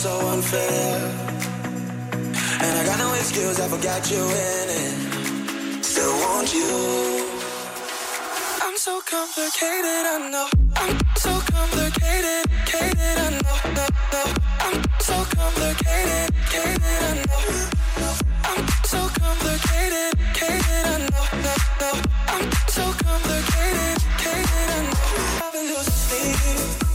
[0.00, 0.96] so unfair.
[2.64, 5.84] And I got no excuse, I forgot you in it.
[5.84, 7.28] Still want you.
[8.62, 10.48] I'm so complicated, I know.
[10.76, 13.58] I'm so complicated, Kated, I know.
[13.76, 14.22] No, no.
[14.66, 18.14] I'm so complicated, Kated, I know.
[18.52, 21.26] I'm so complicated, Kated, I know.
[21.44, 21.90] No, no.
[22.34, 25.44] I'm so complicated, Kated, I know.
[25.44, 26.89] I've been losing sleep.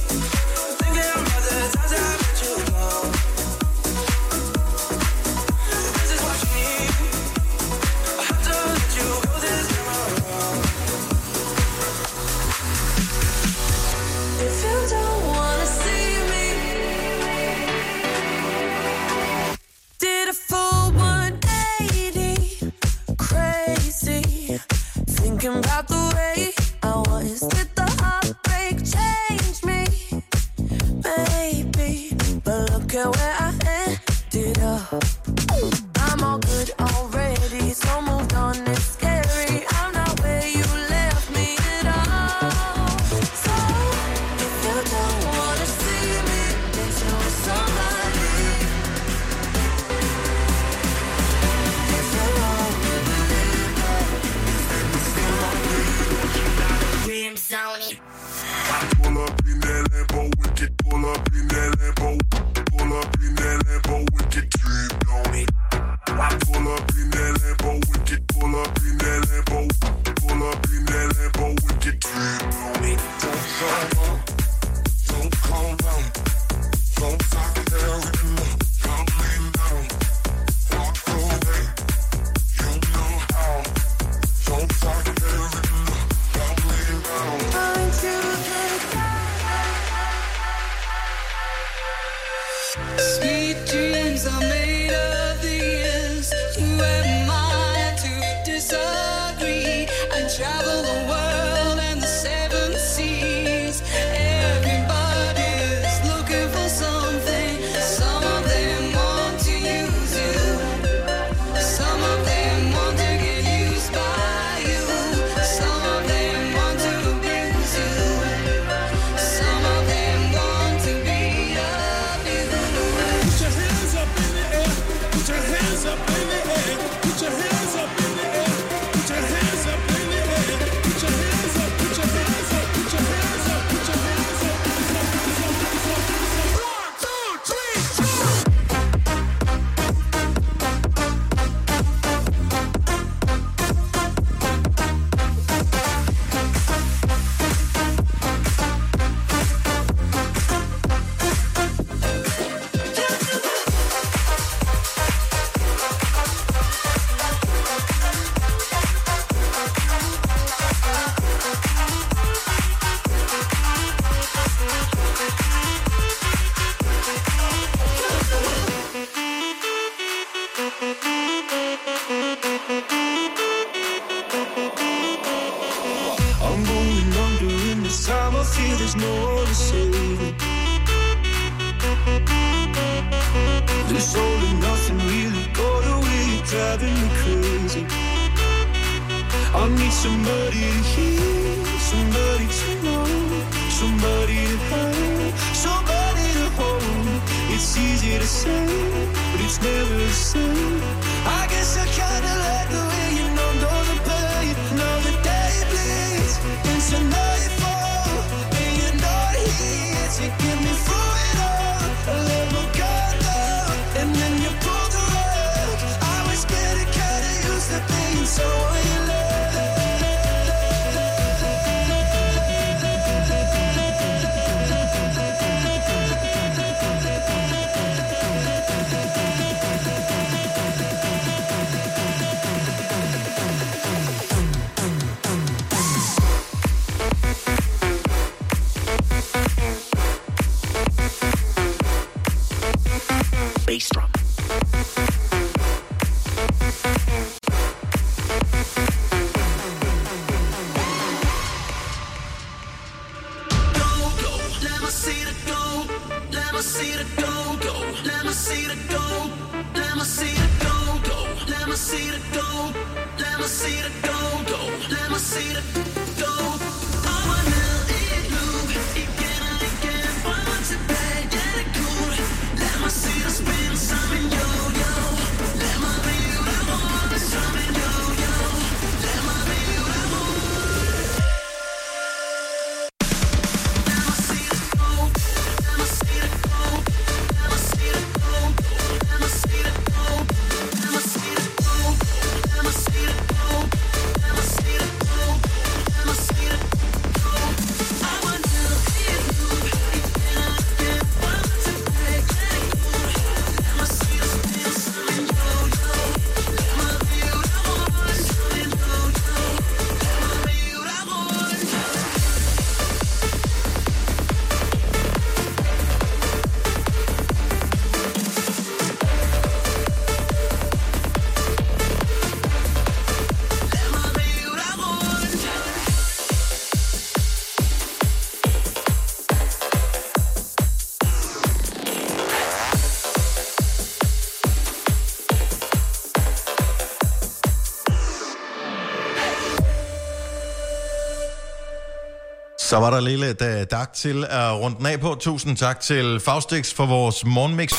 [342.76, 345.16] Så var der lidt uh, dag til at runde den af på.
[345.20, 347.72] Tusind tak til Faustix for vores morgenmix.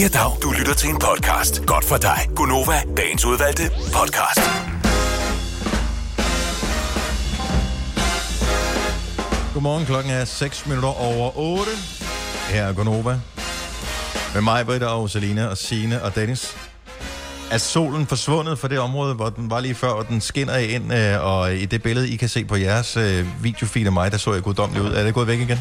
[0.00, 0.42] Ja, dag.
[0.42, 1.66] Du lytter til en podcast.
[1.66, 2.18] Godt for dig.
[2.36, 4.40] Gunova, dagens udvalgte podcast.
[9.54, 11.70] Godmorgen, klokken er 6 minutter over 8.
[12.48, 13.20] Her er Gonova.
[14.34, 16.65] Med mig, Britta og Selina og Sine og Dennis.
[17.56, 20.92] Er solen forsvundet fra det område, hvor den var lige før, og den skinner ind,
[20.94, 24.18] øh, og i det billede, I kan se på jeres øh, videofeed af mig, der
[24.18, 24.92] så jeg guddommelig ud.
[24.92, 25.58] Er det gået væk igen?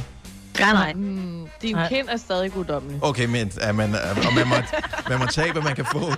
[0.60, 0.94] Nej, nej.
[0.94, 3.00] Mm, din kind er stadig guddommelig.
[3.04, 4.56] Okay, men er man, er, og man, må,
[5.10, 6.00] man må tage, hvad man kan få.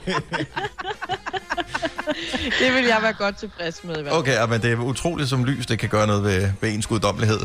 [2.60, 3.96] Det vil jeg være godt tilfreds med.
[3.96, 4.08] fald.
[4.12, 7.40] Okay, men det er utroligt, som lys det kan gøre noget ved, ved ens guddommelighed.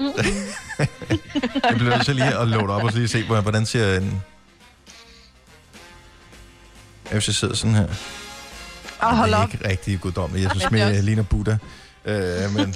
[0.00, 0.06] Mm.
[1.68, 4.22] Jeg bliver nødt til lige at loade op og lige se, hvordan- hvordan ser en...
[7.12, 7.86] Hvis jeg sidder sådan her.
[9.02, 9.52] Åh, hold det er op.
[9.54, 10.42] ikke rigtig guddommelig.
[10.42, 11.56] Jeg synes Ja, også- jeg ligner Buddha.
[12.04, 12.16] Øh,
[12.54, 12.74] men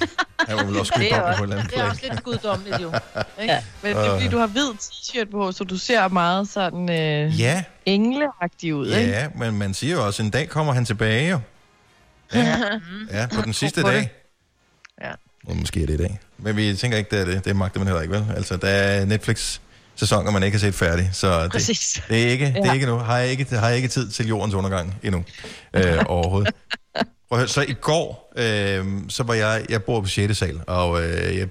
[0.49, 1.91] han var vel også Det er guddommelig også- på et eller andet det er plan.
[1.91, 2.93] også lidt guddommeligt jo.
[3.43, 3.57] Ikke?
[3.83, 7.41] Men det er fordi, du har hvid t-shirt på, så du ser meget sådan øh,
[7.41, 7.65] Ja.
[7.87, 8.87] engleagtig ud.
[8.87, 9.11] Ikke?
[9.11, 11.41] Ja, men man siger jo også, en dag kommer han tilbage jo.
[12.35, 12.57] Ja,
[13.13, 13.89] ja på den sidste det.
[13.89, 14.13] dag.
[15.03, 15.11] Ja.
[15.47, 16.21] Og måske er det i dag.
[16.39, 17.45] Men vi tænker ikke, det er det.
[17.45, 18.25] Det magter man heller ikke, vel?
[18.37, 19.05] Altså, der er
[20.01, 21.11] Netflix-sæsoner, man ikke har set færdig.
[21.13, 22.03] Så det, Præcis.
[22.09, 22.97] det, er ikke, det er ikke nu.
[22.97, 25.25] Har jeg ikke, har jeg ikke tid til jordens undergang endnu.
[25.75, 26.55] Øh, overhovedet.
[27.29, 30.39] Prøv høre, så i går, øh, så var jeg, jeg bor på 6.
[30.39, 31.49] sal, og øh, jeg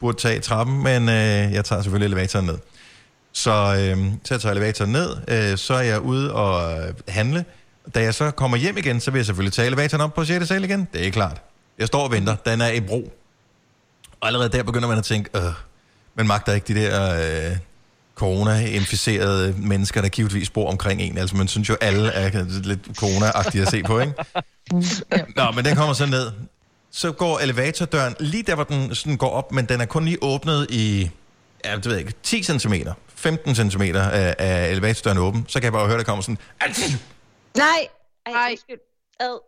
[0.00, 2.58] burde tage trappen, men øh, jeg tager selvfølgelig elevatoren ned.
[3.32, 7.44] Så, øh, så jeg tager elevatoren ned, øh, så er jeg ude og øh, handle.
[7.94, 10.48] Da jeg så kommer hjem igen, så vil jeg selvfølgelig tage elevatoren op på 6.
[10.48, 10.88] sal igen.
[10.92, 11.42] Det er klart.
[11.78, 12.36] Jeg står og venter.
[12.36, 13.12] Den er i bro.
[14.20, 15.42] Og allerede der begynder man at tænke, øh,
[16.14, 17.56] man magter ikke de der øh,
[18.20, 21.18] corona-inficerede mennesker, der givetvis bor omkring en.
[21.18, 24.14] Altså man synes jo, alle er lidt corona-agtige at se på, ikke?
[25.36, 26.32] Nå, men den kommer så ned.
[26.90, 30.18] Så går elevatordøren lige der, hvor den sådan går op, men den er kun lige
[30.22, 31.10] åbnet i,
[31.64, 32.74] ja, det ved jeg ikke, 10 cm,
[33.14, 35.44] 15 cm af, af elevatordøren åben.
[35.48, 36.38] Så kan jeg bare høre, der kommer sådan,
[37.56, 37.88] Nej!
[38.26, 38.78] Ej, undskyld.
[39.20, 39.38] Ad.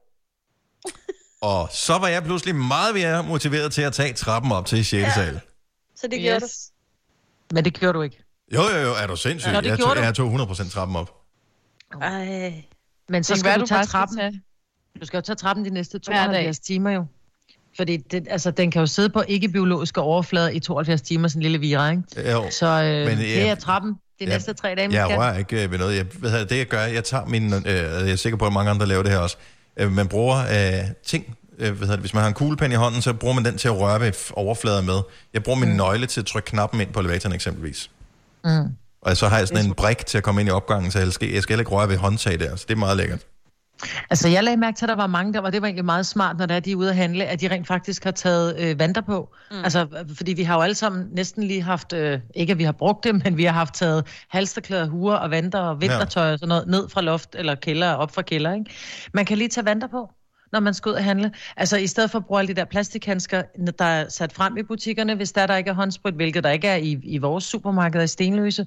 [1.52, 5.02] og så var jeg pludselig meget mere motiveret til at tage trappen op til 6.
[5.02, 5.14] Ja.
[5.14, 5.40] sal.
[5.96, 6.70] Så det gjorde Yes.
[7.52, 8.21] Men det gjorde du ikke.
[8.54, 9.52] Jo, jo, jo, er du sindssyg?
[9.52, 10.02] Nå, det jeg, gjorde tog, du.
[10.02, 11.10] jeg tog 100% trappen op.
[12.02, 12.52] Ej.
[13.08, 14.18] Men så Det skal være, du du tage trappen.
[14.18, 14.40] tage-
[15.00, 16.24] Du skal jo tage trappen de næste Hver dag.
[16.26, 17.04] 72 timer jo.
[17.76, 21.42] Fordi det, altså, den kan jo sidde på ikke-biologiske overflader i 72 timer, sådan en
[21.42, 22.30] lille vira, ikke?
[22.30, 25.18] Jo, Så øh, men, men, øh, det er trappen de næste tre dage, Jeg kan.
[25.18, 25.96] rører ikke øh, ved noget.
[25.96, 27.54] Jeg, hvad det, jeg gør, jeg tager min...
[27.54, 29.36] Øh, jeg er sikker på, at mange andre laver det her også.
[29.76, 31.36] Øh, man bruger øh, ting...
[31.58, 33.68] Øh, hvad det, hvis man har en kuglepen i hånden, så bruger man den til
[33.68, 35.00] at røre ved overflader med.
[35.34, 35.74] Jeg bruger min mm.
[35.76, 37.90] nøgle til at trykke knappen ind på elevatoren eksempelvis.
[38.44, 38.68] Mm.
[39.02, 41.12] Og så har jeg sådan en brik til at komme ind i opgangen, så jeg
[41.12, 42.56] skal, jeg skal heller ikke røre ved håndtag der.
[42.56, 43.26] Så det er meget lækkert.
[44.10, 46.06] Altså, jeg lagde mærke til, at der var mange, der var, det var egentlig meget
[46.06, 48.60] smart, når der er de er ude at handle, at de rent faktisk har taget
[48.60, 49.34] øh, vanter på.
[49.50, 49.64] Mm.
[49.64, 52.72] Altså, fordi vi har jo alle sammen næsten lige haft, øh, ikke at vi har
[52.72, 56.48] brugt det, men vi har haft taget halsterklæder, huer og vanter og vintertøj og sådan
[56.48, 58.70] noget ned fra loft eller kælder, op fra kælder, ikke?
[59.12, 60.10] Man kan lige tage vanter på
[60.52, 61.32] når man skal ud og handle.
[61.56, 63.42] Altså i stedet for at bruge alle de der plastikhandsker,
[63.78, 66.68] der er sat frem i butikkerne, hvis der, der ikke er håndsprit, hvilket der ikke
[66.68, 68.66] er i, i vores supermarkeder i Stenløse.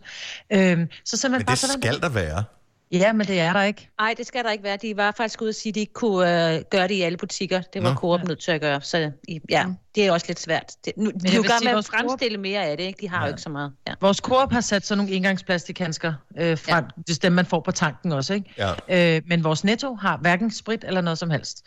[0.53, 2.43] Øhm, så simpelthen Men bare det tage vanter skal der være.
[2.91, 3.89] Ja, men det er der ikke.
[3.99, 4.77] Nej, det skal der ikke være.
[4.77, 7.17] De var faktisk ude og sige, at de ikke kunne øh, gøre det i alle
[7.17, 7.61] butikker.
[7.61, 7.95] Det var Nå.
[7.95, 8.81] Coop nødt til at gøre.
[8.81, 9.65] Så i- ja,
[9.95, 10.71] det er også lidt svært.
[10.85, 12.83] Det, nu, de jeg er jo gang med at Coop- fremstille mere af det.
[12.83, 13.01] Ikke?
[13.01, 13.23] De har ja.
[13.23, 13.71] jo ikke så meget.
[13.87, 13.93] Ja.
[14.01, 16.81] Vores Coop har sat sådan nogle engangsplastikhandsker øh, fra, ja.
[17.07, 18.53] det dem, man får på tanken også, ikke?
[18.89, 19.15] Ja.
[19.15, 21.63] Øh, men vores Netto har hverken sprit eller noget som helst.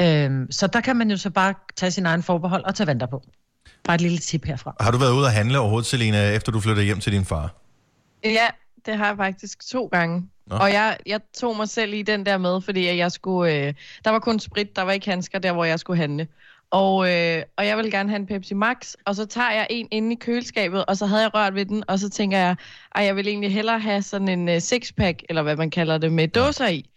[0.00, 3.06] Øh, så der kan man jo så bare tage sin egen forbehold og tage vanter
[3.06, 3.22] på.
[3.84, 4.76] Bare et lille tip herfra.
[4.80, 7.54] Har du været ude at handle overhovedet, Selina, efter du flyttede hjem til din far?
[8.24, 8.46] Ja,
[8.86, 10.28] det har jeg faktisk to gange.
[10.46, 10.56] Nå.
[10.56, 13.54] Og jeg, jeg tog mig selv i den der med, fordi jeg skulle...
[13.54, 13.74] Øh,
[14.04, 16.28] der var kun sprit, der var ikke handsker der, hvor jeg skulle handle.
[16.70, 19.88] Og, øh, og jeg vil gerne have en Pepsi Max, og så tager jeg en
[19.90, 22.56] inde i køleskabet, og så havde jeg rørt ved den, og så tænker jeg,
[22.94, 26.12] at jeg vil egentlig hellere have sådan en uh, sixpack, eller hvad man kalder det,
[26.12, 26.90] med dåser i.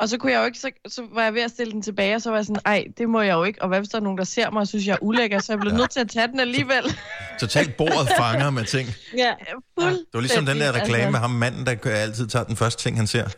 [0.00, 2.14] Og så kunne jeg jo ikke, så, så var jeg ved at stille den tilbage,
[2.14, 3.62] og så var jeg sådan, ej, det må jeg jo ikke.
[3.62, 5.52] Og hvad hvis der er nogen, der ser mig og synes, jeg er ulækker, så
[5.52, 6.96] jeg blev nødt til at tage den alligevel.
[7.40, 8.88] Totalt bordet fanger med ting.
[9.16, 9.32] Ja,
[9.80, 9.92] fuld.
[9.92, 12.96] Det var ligesom den der reklame med ham manden, der altid tager den første ting,
[12.96, 13.28] han ser.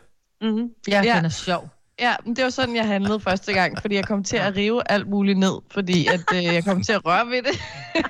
[0.41, 0.69] Mm-hmm.
[0.89, 1.17] Ja, Ja.
[1.17, 1.69] den er sjov.
[2.03, 4.83] Ja, men det var sådan, jeg handlede første gang, fordi jeg kom til at rive
[4.93, 7.53] alt muligt ned, fordi at, øh, jeg kom til at røre ved det.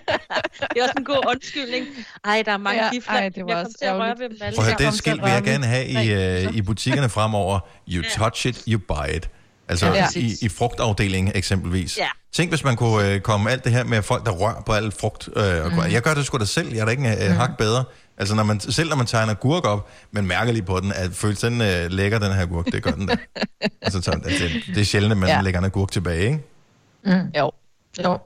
[0.74, 1.86] Det er også en god undskyldning.
[2.24, 3.12] Ej, der er mange Ja, gifler.
[3.14, 4.56] ej, det var jeg kom også til at røre ved dem alle.
[4.56, 6.12] Prøv at det skilt vil jeg gerne have i,
[6.46, 7.58] øh, i butikkerne fremover.
[7.88, 9.30] You touch it, you buy it.
[9.68, 11.98] Altså Ja, i, i frugtafdelingen eksempelvis.
[11.98, 12.06] Ja.
[12.32, 14.94] Tænk, hvis man kunne øh, komme alt det her med folk, der rører på alt
[15.00, 15.28] frugt.
[15.36, 15.78] Øh, mm.
[15.92, 16.72] Jeg gør det sgu da selv.
[16.72, 17.84] Jeg er da ikke en øh, hak bedre.
[18.22, 21.10] Altså, når man, selv når man tegner gurk op, man mærker lige på den, at
[21.12, 22.66] føles den øh, lækker, den her gurk.
[22.66, 23.16] Det gør den da.
[23.82, 25.40] altså, så, altså, det er sjældent, at man ja.
[25.40, 26.40] Lægger en gurk tilbage, ikke?
[27.04, 27.32] Mm.
[27.38, 27.50] Jo.
[28.04, 28.18] Jo.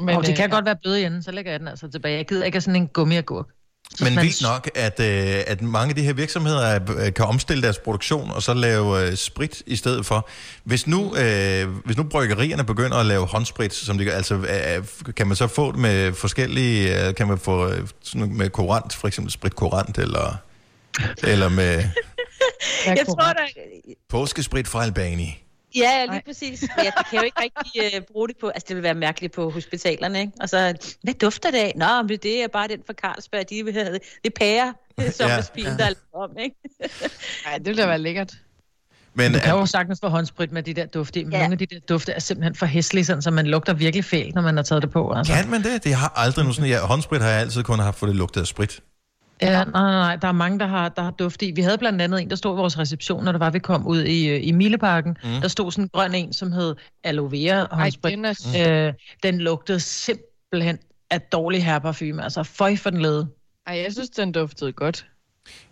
[0.00, 1.90] Men, og det øh, kan godt være bløde i enden, så lægger jeg den altså
[1.90, 2.16] tilbage.
[2.16, 3.46] Jeg gider ikke have sådan en gummiagurk.
[4.00, 7.24] Men man- vildt nok, at, øh, at mange af de her virksomheder er- øh, kan
[7.24, 10.28] omstille deres produktion og så lave øh, sprit i stedet for.
[10.64, 15.12] Hvis nu, øh, hvis nu bryggerierne begynder at lave håndsprit, som de gør, altså, øh,
[15.16, 19.08] kan man så få det med forskellige, øh, kan man få øh, med korant, for
[19.08, 20.36] eksempel sprit korant, eller,
[21.22, 21.84] eller med
[22.86, 23.34] Jeg tror da...
[24.10, 25.44] påskesprit fra Albani.
[25.76, 26.62] Ja, lige præcis.
[26.76, 28.48] Men jeg kan jo ikke rigtig uh, bruge det på...
[28.48, 30.32] Altså, det vil være mærkeligt på hospitalerne, ikke?
[30.40, 31.72] Og så, hvad dufter det af?
[31.76, 33.50] Nå, men det er bare den fra Carlsberg.
[33.50, 34.02] De vil have det.
[34.24, 34.74] Det er pære,
[35.12, 35.34] som Ja.
[35.34, 35.42] ja.
[35.42, 36.56] spil, der er lavet om, ikke?
[37.46, 38.32] Nej, det ville da være lækkert.
[39.14, 41.26] Men, du kan jo sagtens få håndsprit med de der dufte ja.
[41.26, 44.34] nogle af de der dufte er simpelthen for hæslige, sådan, så man lugter virkelig fælt,
[44.34, 45.12] når man har taget det på.
[45.12, 45.32] Altså.
[45.32, 45.84] Kan man det?
[45.84, 48.42] Det har aldrig nu sådan, ja, håndsprit har jeg altid kun haft, for det lugtede
[48.42, 48.80] af sprit.
[49.42, 50.16] Ja, nej, nej, nej.
[50.16, 51.52] Der er mange, der har, der har duft i.
[51.56, 53.86] Vi havde blandt andet en, der stod i vores reception, når det var, vi kom
[53.86, 55.16] ud i, øh, i Mileparken.
[55.24, 55.40] Mm.
[55.40, 56.74] Der stod sådan en grøn en, som hed
[57.04, 58.12] aloe vera håndsprit.
[58.16, 60.78] den er- øh, den lugtede simpelthen
[61.10, 62.24] af dårlig herreparfume.
[62.24, 63.28] Altså, føj for den lede.
[63.66, 65.06] Ej, jeg synes, den duftede godt.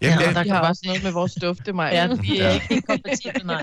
[0.02, 1.92] Ja, Ja, ja, og der vi kan har bare- også noget med vores dufte, mig.
[1.92, 2.54] Ja, vi er Ja.
[2.54, 3.62] ikke helt kompatible, nej.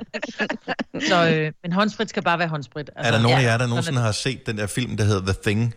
[1.09, 2.89] Så, øh, men håndsprit skal bare være håndsprit.
[2.95, 5.21] Altså, er der nogen af jer, der nogensinde har set den der film, der hedder
[5.21, 5.73] The Thing?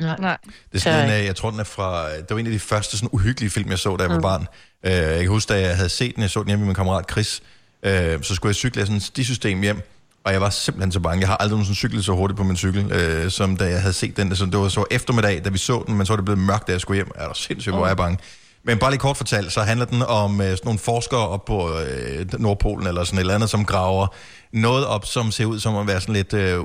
[0.00, 0.16] Nej.
[0.20, 0.36] Nej.
[0.72, 2.16] Det er sådan en, øh, jeg tror, den er fra...
[2.16, 4.22] Det var en af de første sådan uhyggelige film, jeg så, da jeg var Mm.
[4.22, 4.46] barn.
[4.84, 6.74] Øh, Jeg kan huske, da jeg havde set den, jeg så den hjemme med min
[6.74, 7.42] kammerat Chris,
[7.82, 9.82] øh, så skulle jeg cykle af sådan et stisystem hjem,
[10.24, 11.20] og jeg var simpelthen så bange.
[11.20, 13.92] Jeg har aldrig nogensinde cyklet så hurtigt på min cykel, øh, som da jeg havde
[13.92, 14.36] set den.
[14.36, 16.66] Så det var så eftermiddag, da vi så den, men så var det blevet mørkt,
[16.66, 17.10] da jeg skulle hjem.
[17.14, 18.18] Er der sindssygt, hvor er jeg bange.
[18.64, 21.78] Men bare lige kort fortalt, så handler den om øh, sådan nogle forskere op på
[21.80, 24.06] øh, Nordpolen, eller sådan et eller andet, som graver
[24.52, 26.60] noget op, som ser ud som at være sådan lidt øh,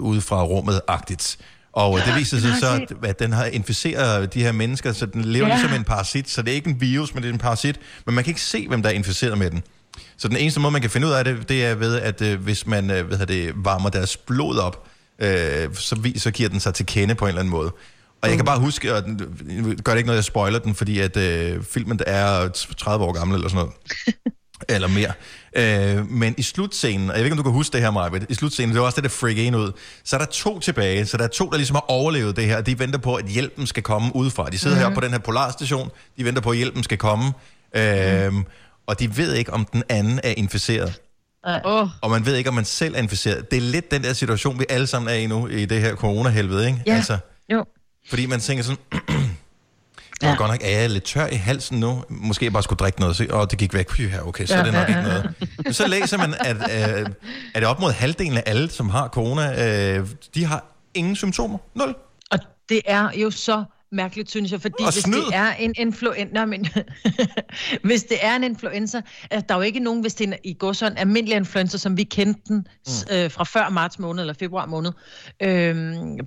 [0.00, 1.36] ude fra rummet-agtigt.
[1.78, 5.06] Og øh, det viser Den sig så, at, den har inficeret de her mennesker, så
[5.06, 5.54] den lever Ja.
[5.54, 6.30] ligesom en parasit.
[6.30, 7.80] Så det er ikke en virus, men det er en parasit.
[8.06, 9.62] Men man kan ikke se, hvem der er inficeret med den.
[10.16, 12.40] Så den eneste måde, man kan finde ud af det, det er ved, at øh,
[12.40, 14.86] hvis man øh, hvad det, varmer deres blod op,
[15.18, 17.72] øh, så, vi, så giver den sig til kende på en eller anden måde.
[18.22, 19.18] Og jeg kan bare huske, og den,
[19.84, 22.48] gør det ikke noget, jeg spoiler den, fordi at øh, filmen er
[22.78, 23.74] 30 år gammel eller sådan noget.
[24.68, 25.12] eller mere.
[25.56, 28.26] Øh, men i slutscenen, og jeg ved ikke, om du kan huske det her, Majbet,
[28.28, 29.72] i slutscenen, det var også det, der freak en ud,
[30.04, 32.56] så er der to tilbage, så der er to, der ligesom har overlevet det her,
[32.56, 34.50] og de venter på, at hjælpen skal komme udefra.
[34.50, 34.88] De sidder mm-hmm.
[34.90, 37.32] her på den her polarstation, de venter på, at hjælpen skal komme,
[37.76, 38.32] øh,
[38.86, 41.00] og de ved ikke, om den anden er inficeret.
[41.64, 41.88] Oh.
[42.02, 43.50] Og man ved ikke, om man selv er inficeret.
[43.50, 45.94] Det er lidt den der situation, vi alle sammen er i nu, i det her
[45.94, 46.82] corona-helvede, ikke?
[46.86, 46.94] Ja.
[46.94, 47.18] Altså,
[47.52, 47.64] Jo.
[48.08, 48.78] fordi man tænker sådan,
[50.22, 50.34] ja.
[50.34, 52.04] godt nok, er jeg lidt tør i halsen nu?
[52.08, 53.88] Måske jeg bare skulle drikke noget, og det gik væk.
[53.88, 55.34] Py, okay, så Ja, er det nok ikke noget.
[55.64, 57.06] Men så læser man, at øh,
[57.54, 60.64] er det op mod halvdelen af alle, som har corona, øh, de har
[60.94, 61.58] ingen symptomer.
[61.74, 61.94] Nul.
[62.30, 62.38] Og
[62.68, 65.16] det er jo så mærkeligt, synes jeg, fordi Og hvis snyd.
[65.16, 66.66] det er en influenza, men
[67.88, 70.38] hvis det er en influenza, altså, der er jo ikke nogen, hvis det er en,
[70.44, 73.16] i går sådan en almindelig influenza, som vi kendte den mm.
[73.16, 74.92] øh, fra før marts måned eller februar måned,
[75.42, 75.76] øh,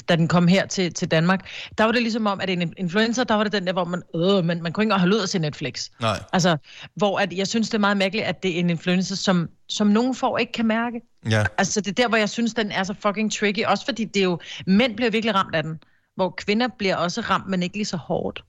[0.10, 1.48] da den kom her til, til Danmark,
[1.78, 4.02] der var det ligesom om, at en influenza, der var det den der, hvor man,
[4.16, 5.90] øh, man, man kunne ikke engang holde ud at se Netflix.
[6.02, 6.20] Nej.
[6.34, 6.58] Altså,
[6.96, 9.88] hvor at, jeg synes, det er meget mærkeligt, at det er en influenza, som, som
[9.88, 11.02] nogen får ikke kan mærke.
[11.30, 11.44] Ja.
[11.58, 13.66] Altså, det er der, hvor jeg synes, den er så fucking tricky.
[13.66, 15.80] Også fordi det er jo, mænd bliver virkelig ramt af den.
[16.22, 18.44] Hvor kvinder bliver også ramt, men ikke lige så hårdt.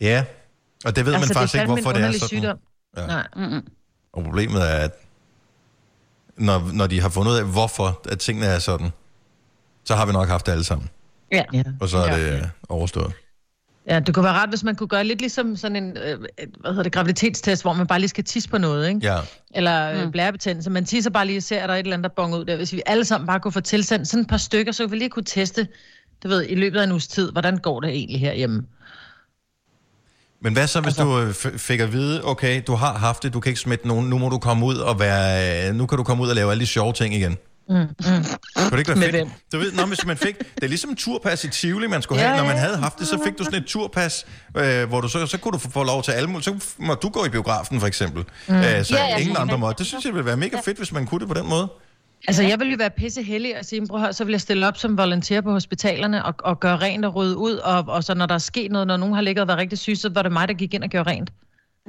[0.00, 0.24] Ja,
[0.84, 2.28] og det ved altså, man faktisk det er ikke, hvorfor det er sådan.
[2.28, 2.58] Sygdom.
[2.96, 3.06] Ja.
[3.06, 3.26] Nej.
[3.36, 3.66] Mm-mm.
[4.12, 4.90] Og problemet er, at
[6.36, 8.90] når, når de har fundet ud af, hvorfor at tingene er sådan,
[9.84, 10.90] så har vi nok haft det alle sammen.
[11.32, 11.44] Ja.
[11.80, 12.18] Og så er ja.
[12.18, 13.12] det øh, overstået.
[13.88, 16.18] Ja, det kunne være rart, hvis man kunne gøre lidt ligesom sådan en, øh,
[16.60, 19.00] hvad hedder det, graviditetstest, hvor man bare lige skal tisse på noget, ikke?
[19.02, 19.18] Ja.
[19.54, 20.12] Eller mm.
[20.12, 20.70] blærebetændelse.
[20.70, 22.44] Man tisser bare lige og ser, at der er et eller andet, der bonger ud
[22.44, 22.56] der.
[22.56, 24.96] Hvis vi alle sammen bare kunne få tilsendt sådan et par stykker, så kunne vi
[24.96, 25.68] lige kunne teste,
[26.22, 28.62] du ved, i løbet af en uges tid, hvordan går det egentlig herhjemme?
[30.40, 31.04] Men hvad så, hvis altså...
[31.04, 34.10] du øh, fik at vide, okay, du har haft det, du kan ikke smitte nogen,
[34.10, 36.50] nu må du komme ud og være, øh, nu kan du komme ud og lave
[36.50, 37.36] alle de sjove ting igen.
[37.68, 37.76] Mm.
[37.76, 37.86] Mm.
[37.98, 39.28] Kunne det ikke være fedt?
[39.52, 42.22] Du ved, når, hvis man fik, det er ligesom en turpas i Tivoli, man skulle
[42.22, 42.38] Ja, have.
[42.38, 45.26] Når man havde haft det, så fik du sådan et turpas, øh, hvor du så,
[45.26, 46.44] så kunne du få, lov til alle mulige.
[46.44, 48.24] Så må du gå i biografen, for eksempel.
[48.48, 48.54] Mm.
[48.54, 49.40] Øh, så Ja, ja, ingen ja.
[49.40, 49.72] andre må.
[49.72, 51.68] Det synes jeg ville være mega fedt, hvis man kunne det på den måde.
[52.28, 54.68] Altså, jeg ville jo være pisse heldig og sige, prøv at så vil jeg stille
[54.68, 58.14] op som volonter på hospitalerne og, og gøre rent og rydde ud, og, og så
[58.14, 60.22] når der er sket noget, når nogen har ligget og været rigtig syg, så var
[60.22, 61.30] det mig, der gik ind og gjorde rent.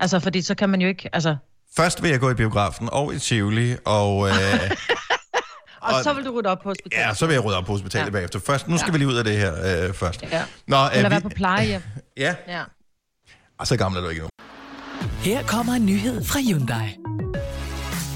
[0.01, 1.35] Altså, fordi så kan man jo ikke, altså...
[1.77, 4.33] Først vil jeg gå i biografen og i Tivoli, og, øh,
[5.81, 7.05] Og, Og- så vil du rydde op på hospitalet.
[7.07, 8.11] ja, så vil jeg rydde op på hospitalet ja.
[8.11, 8.39] bagefter.
[8.39, 8.91] Først, nu skal ja.
[8.91, 9.53] vi lige ud af det her
[9.87, 10.21] øh, først.
[10.31, 10.43] Ja.
[10.67, 11.81] Nå, Eller øh, være vi, på plejehjem.
[12.17, 12.61] ja, Ja.
[13.59, 14.27] og så gammel er du ikke nu.
[15.21, 16.97] Her kommer en nyhed fra Hyundai.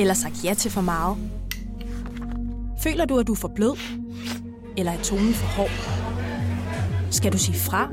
[0.00, 1.16] Eller sagt ja til for meget?
[2.82, 3.76] Føler du, at du er for blød?
[4.76, 5.70] Eller er tonen for hård?
[7.10, 7.88] Skal du sige fra?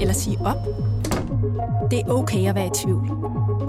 [0.00, 0.56] Eller sige op?
[1.90, 3.10] Det er okay at være i tvivl.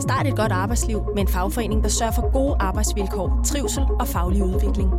[0.02, 4.44] Start et godt arbejdsliv med en fagforening, der sørger for gode arbejdsvilkår, trivsel og faglig
[4.44, 4.90] udvikling.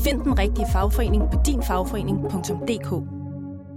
[0.00, 2.90] Find den rigtige fagforening på dinfagforening.dk.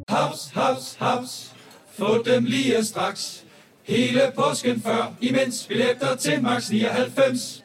[0.10, 1.54] Haps, haps, haps.
[1.98, 3.44] Få dem lige straks.
[3.84, 7.65] Hele påsken før, imens billetter til max 99.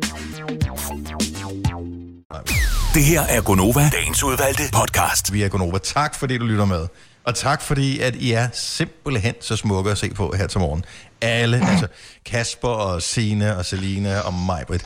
[2.93, 5.33] Det her er Gonova, dagens udvalgte podcast.
[5.33, 5.77] Vi er Gonova.
[5.77, 6.87] Tak fordi du lytter med.
[7.23, 10.85] Og tak fordi, at I er simpelthen så smukke at se på her til morgen.
[11.21, 11.87] Alle, altså
[12.25, 14.85] Kasper og Sine og Selina og Majbrit.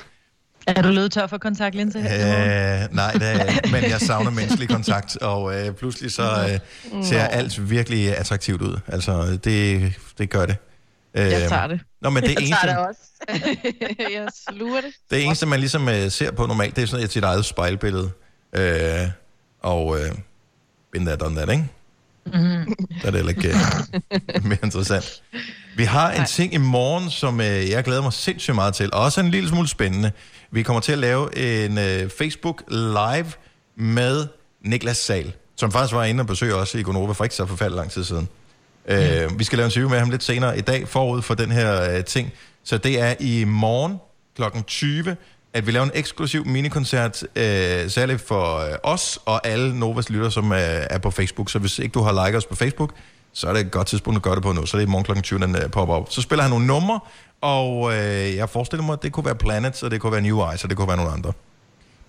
[0.67, 2.09] Er du løbet tør for kontaktlinse her?
[2.09, 2.83] til morgen?
[2.83, 6.23] Øh, nej, det er jeg ikke, men jeg savner menneskelig kontakt, og øh, pludselig så
[6.23, 7.29] øh, ser Nå.
[7.31, 8.79] alt virkelig attraktivt ud.
[8.87, 10.55] Altså, det, det gør det.
[11.21, 11.79] Jeg tager det.
[12.01, 13.01] Nå, men det jeg eneste, tager det også.
[14.17, 14.91] jeg sluger det.
[15.11, 18.11] det eneste, man ligesom øh, ser på normalt, det er sådan et sit eget spejlbillede.
[18.55, 19.07] Øh,
[19.61, 20.11] og øh,
[20.91, 21.65] been there, done that, ikke?
[22.25, 22.75] Mm-hmm.
[23.01, 25.23] Så er det heller ikke øh, mere interessant.
[25.75, 28.89] Vi har en ting i morgen, som øh, jeg glæder mig sindssygt meget til.
[28.93, 30.11] Også en lille smule spændende.
[30.51, 33.31] Vi kommer til at lave en øh, Facebook Live
[33.75, 34.27] med
[34.61, 37.77] Niklas Sal, som faktisk var inde og besøge os i Gonova for ikke så forfærdeligt
[37.77, 38.29] lang tid siden.
[38.87, 41.51] Øh, vi skal lave en interview med ham lidt senere i dag, forud for den
[41.51, 42.31] her øh, ting.
[42.63, 43.97] Så det er i morgen
[44.35, 44.43] kl.
[44.67, 45.15] 20,
[45.53, 50.29] at vi laver en eksklusiv minikoncert, øh, særligt for øh, os og alle Novas lytter,
[50.29, 51.49] som er, er på Facebook.
[51.49, 52.91] Så hvis ikke du har liket os på Facebook,
[53.33, 54.65] så er det et godt tidspunkt at gøre det på nu.
[54.65, 55.21] Så det er i morgen kl.
[55.21, 56.11] 20, den øh, popper op.
[56.11, 56.99] Så spiller han nogle numre,
[57.41, 60.49] og øh, jeg forestiller mig, at det kunne være Planets, og det kunne være New
[60.49, 61.33] Eyes, og det kunne være nogle andre.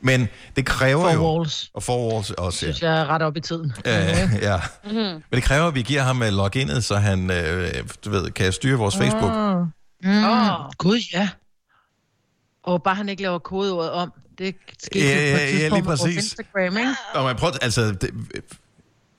[0.01, 1.39] Men det kræver Four jo...
[1.39, 1.71] Walls.
[1.75, 2.73] Og Four Walls også, ja.
[2.73, 3.73] synes jeg er ret op i tiden.
[3.87, 3.93] Øh,
[4.43, 4.61] ja.
[4.85, 4.99] Mm-hmm.
[4.99, 7.75] Men det kræver, at vi giver ham øh, loginet, så han øh,
[8.05, 9.33] du ved, kan styre vores Facebook.
[9.33, 10.11] Mm.
[10.11, 10.25] Mm.
[10.25, 10.71] Oh.
[10.79, 11.29] Gud, ja.
[12.63, 14.13] Og bare han ikke laver kodeordet om.
[14.39, 16.17] Det skete Ja, jo på ja, et ja, lige præcis.
[16.17, 16.95] Instagram, ikke?
[17.15, 18.11] Og man prøver, altså, det,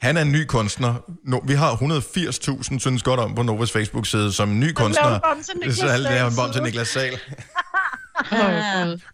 [0.01, 0.95] han er en ny kunstner.
[1.23, 5.19] No, vi har 180.000 synes godt om på Novas Facebook-side som ny kunstner.
[5.71, 6.35] Så han laver Sahl.
[6.35, 7.19] bånd til Niklas Sahl.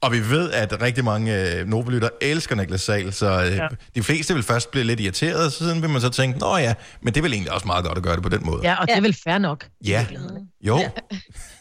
[0.02, 3.64] Og vi ved, at rigtig mange øh, Nova-lytter elsker Niklas Sahl, så øh, ja.
[3.64, 3.68] Ja.
[3.96, 6.74] de fleste vil først blive lidt irriteret, og siden vil man så tænke, nå ja,
[7.02, 8.60] men det er vel egentlig også meget godt at gøre det på den måde.
[8.64, 9.66] Ja, og det er vel fair nok.
[9.86, 10.06] Ja.
[10.62, 10.80] Jo.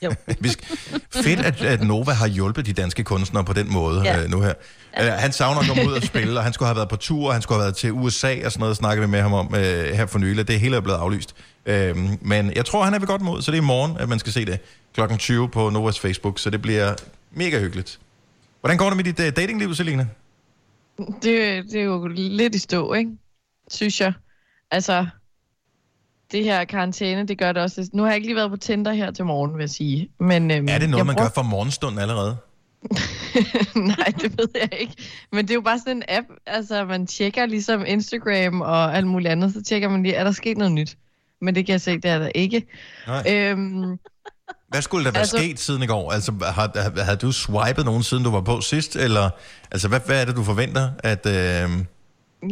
[0.03, 0.15] Jo.
[0.41, 0.79] Vi skal,
[1.15, 4.17] fedt, at, at Nova har hjulpet de danske kunstnere på den måde ja.
[4.17, 4.23] Ja.
[4.23, 4.53] øh, nu her.
[4.97, 5.11] Ja.
[5.11, 7.33] Han savner at komme ud og spille, og han skulle have været på tur, og
[7.33, 9.85] han skulle have været til USA og sådan noget, snakkede vi med ham om øh,
[9.85, 10.49] her for nylig.
[10.49, 11.35] Det hele er blevet aflyst.
[11.67, 14.09] Øhm, men jeg tror, han er ved godt mod, så det er i morgen, at
[14.09, 14.59] man skal se det.
[14.95, 16.95] Klokken 20 på Novas Facebook, så det bliver
[17.35, 18.01] mega hyggeligt.
[18.61, 20.07] Hvordan går det med dit uh, datingliv, Selina?
[20.99, 23.11] Det, det er jo lidt i stå, ikke?
[23.71, 24.13] Synes jeg.
[24.71, 25.07] Altså,
[26.33, 27.91] det her karantæne, det gør det også.
[27.93, 30.11] Nu har jeg ikke lige været på Tinder her til morgen, vil jeg sige.
[30.21, 32.37] Men, øhm, Er det noget, man gør for morgenstunden allerede?
[33.97, 34.95] Nej, det ved jeg ikke.
[35.33, 39.07] Men det er jo bare sådan en app, altså man tjekker ligesom Instagram og alt
[39.07, 40.97] muligt andet, så tjekker man lige, er der sket noget nyt?
[41.41, 42.67] Men det kan jeg se, det er der ikke.
[43.07, 43.35] Nej.
[43.35, 43.99] Øhm,
[44.69, 46.13] Hvad skulle der være altså, sket siden i går?
[46.13, 48.97] Altså, har, har, har du swipet nogen, siden du var på sidst?
[48.97, 49.31] Eller,
[49.71, 50.91] altså, hvad, hvad er det, du forventer?
[50.99, 51.71] At, øh,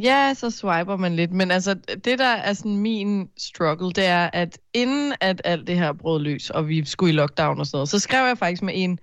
[0.03, 1.33] ja, så swiper man lidt.
[1.33, 1.75] Men altså,
[2.05, 6.21] det der er sådan min struggle, det er, at inden at alt det her brød
[6.21, 8.99] løs, og vi skulle i lockdown og sådan noget, så skrev jeg faktisk med en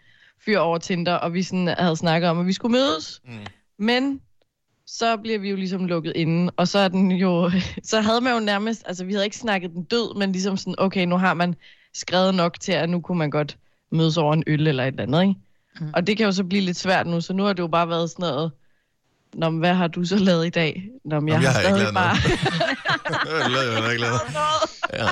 [0.45, 3.22] fyr over Tinder, og vi sådan havde snakket om, at vi skulle mødes.
[3.26, 3.34] Mm.
[3.80, 4.22] Men
[4.88, 7.52] så bliver vi jo ligesom lukket inde, og så er den jo,
[7.84, 10.76] så havde man jo nærmest, altså vi havde ikke snakket den død, men ligesom sådan,
[10.78, 11.56] okay, nu har man
[12.00, 13.58] skrevet nok til, at nu kunne man godt
[13.91, 15.36] mødes over en øl eller et eller andet, ikke?
[15.80, 15.89] Mm.
[15.93, 17.89] Og det kan jo så blive lidt svært nu, så nu har det jo bare
[17.89, 18.52] været sådan noget,
[19.34, 20.89] Nå, men hvad har du så lavet i dag?
[21.06, 22.16] Nå, men jeg, jeg har, har ikke stadig lavet bare...
[23.76, 24.22] jeg jeg ikke lavet.
[24.93, 25.08] Ja.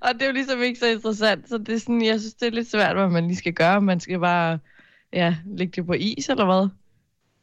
[0.00, 2.46] og det er jo ligesom ikke så interessant, så det er sådan, jeg synes, det
[2.46, 3.80] er lidt svært, hvad man lige skal gøre.
[3.80, 4.58] Man skal bare,
[5.12, 6.68] ja, lægge det på is, eller hvad?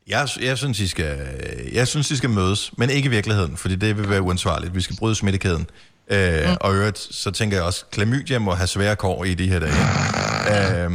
[0.08, 1.20] Jeg, jeg, synes, I skal,
[1.74, 4.76] jeg synes, I skal mødes, men ikke i virkeligheden, fordi det vil være uansvarligt.
[4.76, 5.68] Vi skal bryde smittekæden.
[6.12, 6.58] Øh, mm.
[6.62, 9.72] Og øvrigt, så tænker jeg også, klamydia må have svære kår i de her dage.
[10.50, 10.92] øh,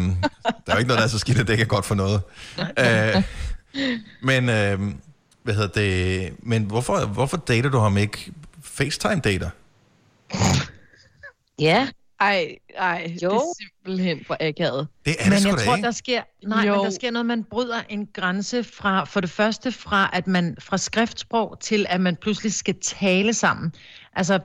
[0.66, 1.94] der er jo ikke noget, der er så skidt, at det ikke er godt for
[1.94, 2.20] noget.
[2.78, 3.22] Øh,
[4.22, 4.80] men, øh,
[5.42, 8.32] hvad hedder det, men hvorfor, hvorfor dater du ham ikke
[8.64, 9.50] FaceTime-dater?
[11.58, 11.88] Ja.
[12.20, 13.30] Ej, ej, Jo.
[13.30, 14.88] det er simpelthen for akavet.
[15.06, 16.76] Det men jeg tror, der sker, nej, Jo.
[16.76, 20.56] men der sker noget, man bryder en grænse fra, for det første fra, at man
[20.60, 23.72] fra skriftsprog til, at man pludselig skal tale sammen.
[24.16, 24.38] Altså,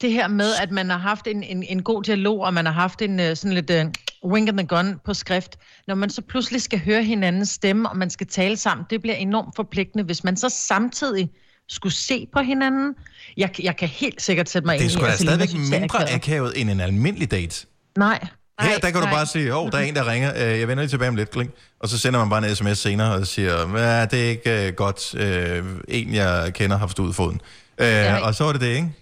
[0.00, 2.72] det her med, at man har haft en, en, en god dialog, og man har
[2.72, 5.58] haft en øh, sådan lidt uh, wink and the gun på skrift.
[5.86, 9.16] Når man så pludselig skal høre hinandens stemme, og man skal tale sammen, det bliver
[9.16, 10.04] enormt forpligtende.
[10.04, 11.30] Hvis man så samtidig
[11.68, 12.94] skulle se på hinanden,
[13.36, 15.48] jeg, jeg kan helt sikkert sætte mig Det er ind sgu i, da stadigvæk
[15.80, 16.52] mindre akavet.
[16.60, 17.66] end en almindelig date.
[17.98, 18.26] Nej.
[18.60, 20.82] Her, der kan du bare sige, åh, der er en, der ringer, øh, jeg vender
[20.82, 21.50] lige tilbage om lidt, klink.
[21.80, 24.72] og så sender man bare en sms senere og siger, ja, det er ikke øh,
[24.72, 27.40] godt, øh, en jeg kender har forstået foden.
[27.78, 28.18] Øh, Ja.
[28.26, 28.92] og så er det det, ikke?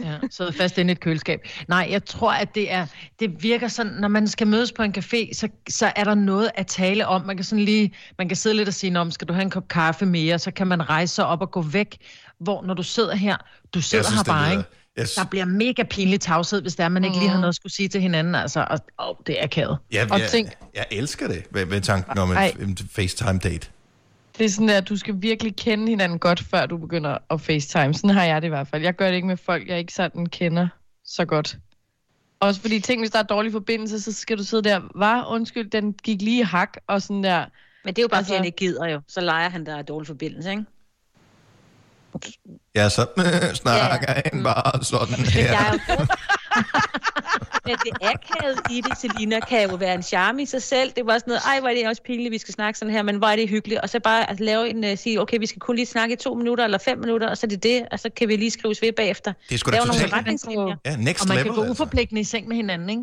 [0.00, 1.40] Ja, sidder fast inde i et køleskab.
[1.68, 2.86] Nej, jeg tror, at det er,
[3.20, 6.50] det virker sådan, når man skal mødes på en café, så, så er der noget
[6.54, 7.26] at tale om.
[7.26, 9.42] Man kan sådan lige, man kan sidde lidt og sige, "Nå, men skal du have
[9.42, 11.96] en kop kaffe mere, så kan man rejse sig op og gå væk.
[12.40, 13.36] Hvor når du sidder her,
[13.74, 14.70] du sidder synes, her bare, lyder- ikke?
[14.96, 17.54] Jeg Der bliver mega pinlig tavshed, hvis der er, man ikke lige har noget at
[17.54, 19.78] skulle sige til hinanden, altså, og, og det er akavet.
[19.92, 23.70] Ja, Og jeg, tænk- jeg elsker det ved, ved tanken om en, en FaceTime-date.
[24.38, 27.94] Det er sådan, at du skal virkelig kende hinanden godt, før du begynder at facetime.
[27.94, 28.82] Sådan har jeg det i hvert fald.
[28.82, 30.68] Jeg gør det ikke med folk, jeg ikke sådan kender
[31.04, 31.56] så godt.
[32.40, 35.70] Også fordi, tænk, hvis der er dårlig forbindelse, så skal du sidde der, var undskyld,
[35.70, 37.44] den gik lige i hak, og sådan der.
[37.84, 39.00] Men det er jo bare, Altså- fordi han ikke gider jo.
[39.08, 40.64] Så leger han, der er dårlig forbindelse, ikke?
[42.74, 43.06] Ja, så
[43.62, 44.20] snakker ja.
[44.32, 45.42] han bare sådan her.
[45.52, 46.06] Jeg er
[47.66, 50.92] Men det akavet i det, Selina, kan jo være en charme i sig selv.
[50.96, 53.02] Det var sådan noget, ej, hvor er det også pinligt, vi skal snakke sådan her,
[53.02, 53.80] men hvor er det hyggeligt.
[53.80, 56.16] Og så bare at lave en, uh, sige, okay, vi skal kun lige snakke i
[56.16, 58.50] to minutter eller fem minutter, og så er det det, og så kan vi lige
[58.50, 59.32] skrives ved bagefter.
[59.48, 60.76] Det er sgu da Lave nogle totalt- retningslinjer.
[60.86, 61.70] Ja, next og man level, kan gå altså.
[61.72, 63.02] uforpligtende i seng med hinanden, ikke?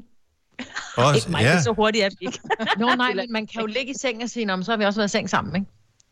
[0.98, 1.50] Også, Ikke mig, ja.
[1.52, 2.40] det er så hurtigt, jeg fik.
[2.80, 4.78] Nå nej, men man kan jo ligge i seng og sige, "Nå, men så har
[4.78, 5.68] vi også været i seng sammen, ikke?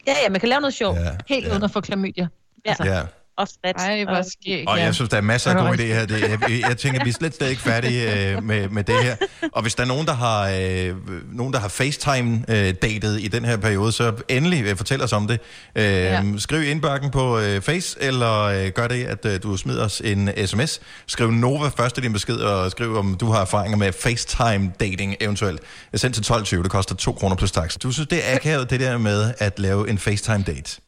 [0.07, 0.97] Ja, ja, man kan lave noget sjovt.
[0.99, 1.09] Ja.
[1.27, 2.27] Helt uden at få klamydia.
[2.65, 3.01] Altså, Ja.
[3.37, 3.75] Og flat.
[3.77, 4.69] Ej, hvor skægt.
[4.69, 5.67] Og jeg synes, der er masser af Ja.
[5.67, 6.05] gode idéer her.
[6.05, 6.39] Det, jeg,
[6.69, 9.15] jeg tænker, vi er slet, slet ikke færdige øh, med, med det her.
[9.53, 10.95] Og hvis der er nogen, der har, øh,
[11.35, 15.39] nogen, der har FaceTime-datet i den her periode, så endelig øh, fortæl os om det.
[15.75, 16.23] Øh, ja.
[16.37, 20.29] Skriv indbakken på øh, Face, eller øh, gør det, at øh, du smider os en
[20.47, 20.79] sms.
[21.07, 25.61] Skriv Nova først i din besked, og skriv, om du har erfaringer med FaceTime-dating eventuelt.
[25.95, 27.77] Send til 12.20, det koster 2 kroner plus tax.
[27.77, 30.82] Du synes, det er akavet, det der med at lave en FaceTime-date?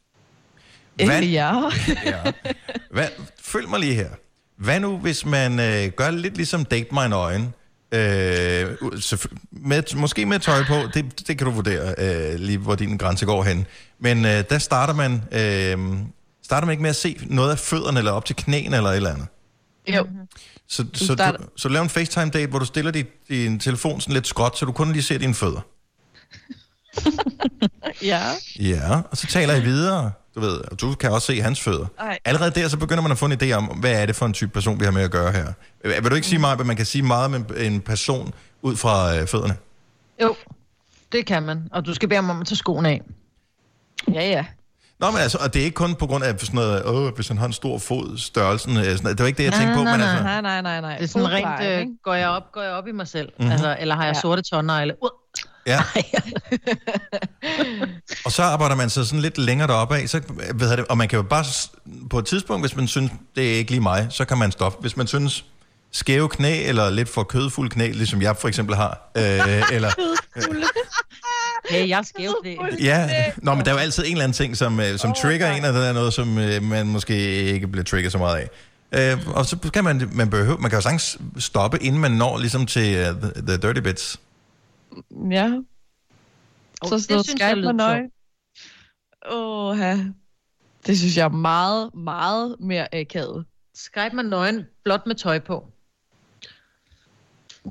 [1.06, 1.52] Hvad- Ja.
[2.06, 2.32] ja.
[2.91, 3.08] Hvad,
[3.41, 4.10] følg mig lige her.
[4.58, 7.54] Hvad nu, hvis man øh, gør lidt ligesom Date My Nøgen?
[7.91, 12.76] Øh, selvfø- med, måske med tøj på, det, det kan du vurdere øh, lige, hvor
[12.76, 13.66] din grænse går hen.
[14.00, 15.98] Men øh, der starter man, øh,
[16.43, 18.96] starter man ikke med at se noget af fødderne, eller op til knæene, eller et
[18.96, 19.28] eller andet.
[19.96, 20.08] Jo.
[20.68, 24.14] Så, så, starter- du, så lav en FaceTime-date, hvor du stiller dit, din telefon sådan
[24.14, 25.62] lidt skråt, så du kun lige ser dine fødder.
[28.04, 28.22] Ja.
[28.60, 31.86] Ja, og så taler I videre, du ved, og du kan også se hans fødder.
[31.99, 32.19] Ej.
[32.25, 34.33] Allerede der, så begynder man at få en idé om, hvad er det for en
[34.33, 35.53] type person, vi har med at gøre her.
[36.01, 39.15] Vil du ikke sige meget, at man kan sige meget med en person ud fra
[39.17, 39.55] øh, fødderne?
[40.21, 40.36] Jo,
[41.11, 41.67] det kan man.
[41.71, 43.01] Og du skal bede ham om at tage skoene af.
[44.13, 44.45] Ja, ja.
[44.99, 47.27] Nå, men altså, og det er ikke kun på grund af sådan noget, åh, hvis
[47.27, 49.17] han har en stor fod, størrelsen, øh, sådan noget.
[49.17, 50.97] det var ikke det, jeg tænkte på, men altså, Nej, nej, nej, nej.
[50.97, 51.91] Det er sådan Fodpleje, rent, øh, ikke?
[52.03, 53.25] går jeg op, går jeg op i mig selv?
[53.27, 53.33] Mhm.
[53.39, 53.51] Mm-hmm.
[53.51, 54.21] Altså, eller har jeg Ja.
[54.21, 54.93] sorte tårnegle?
[55.03, 55.09] Uh,
[55.66, 55.80] ja.
[58.26, 60.86] og så arbejder man så sådan lidt længere deroppe af, så, øh, ved jeg det,
[60.86, 61.45] og man kan jo bare,
[62.09, 64.78] på et tidspunkt, hvis man synes, det er ikke lige mig, så kan man stoppe.
[64.82, 65.45] Hvis man synes,
[65.91, 69.24] skæve knæ, eller lidt for kødfuld knæ, ligesom jeg for eksempel har, øh,
[69.76, 69.91] eller...
[71.70, 72.55] hey, jeg er skæv knæ.
[72.89, 75.16] Ja, Nå, men der er jo altid en eller anden ting, som, øh, som oh,
[75.16, 78.36] trigger en, og der er noget, som øh, man måske ikke bliver trigget så meget
[78.36, 78.49] af.
[78.91, 82.38] Øh, og så kan man, man, behøve, man kan jo sagtens stoppe, inden man når
[82.38, 84.20] ligesom til uh, the, the dirty bits.
[85.32, 85.52] Ja.
[86.82, 88.10] Oh, Så sådan noget Skype med nøje.
[89.32, 90.06] Åh, ja.
[90.88, 93.46] Det synes jeg er meget, meget mere akavet.
[93.76, 95.68] Skype med nøgen, blot med tøj på.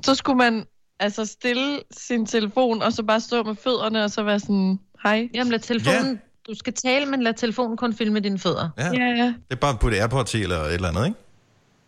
[0.03, 0.65] Så skulle man
[0.99, 5.29] altså stille sin telefon, og så bare stå med fødderne, og så være sådan, hej.
[5.33, 6.51] Jamen lad telefonen, Ja.
[6.51, 8.69] du skal tale, men lad telefonen kun filme dine fødder.
[8.77, 8.85] Ja.
[8.93, 9.25] Ja, ja.
[9.25, 11.19] Det er bare at putte Airpods i, eller et eller andet, ikke?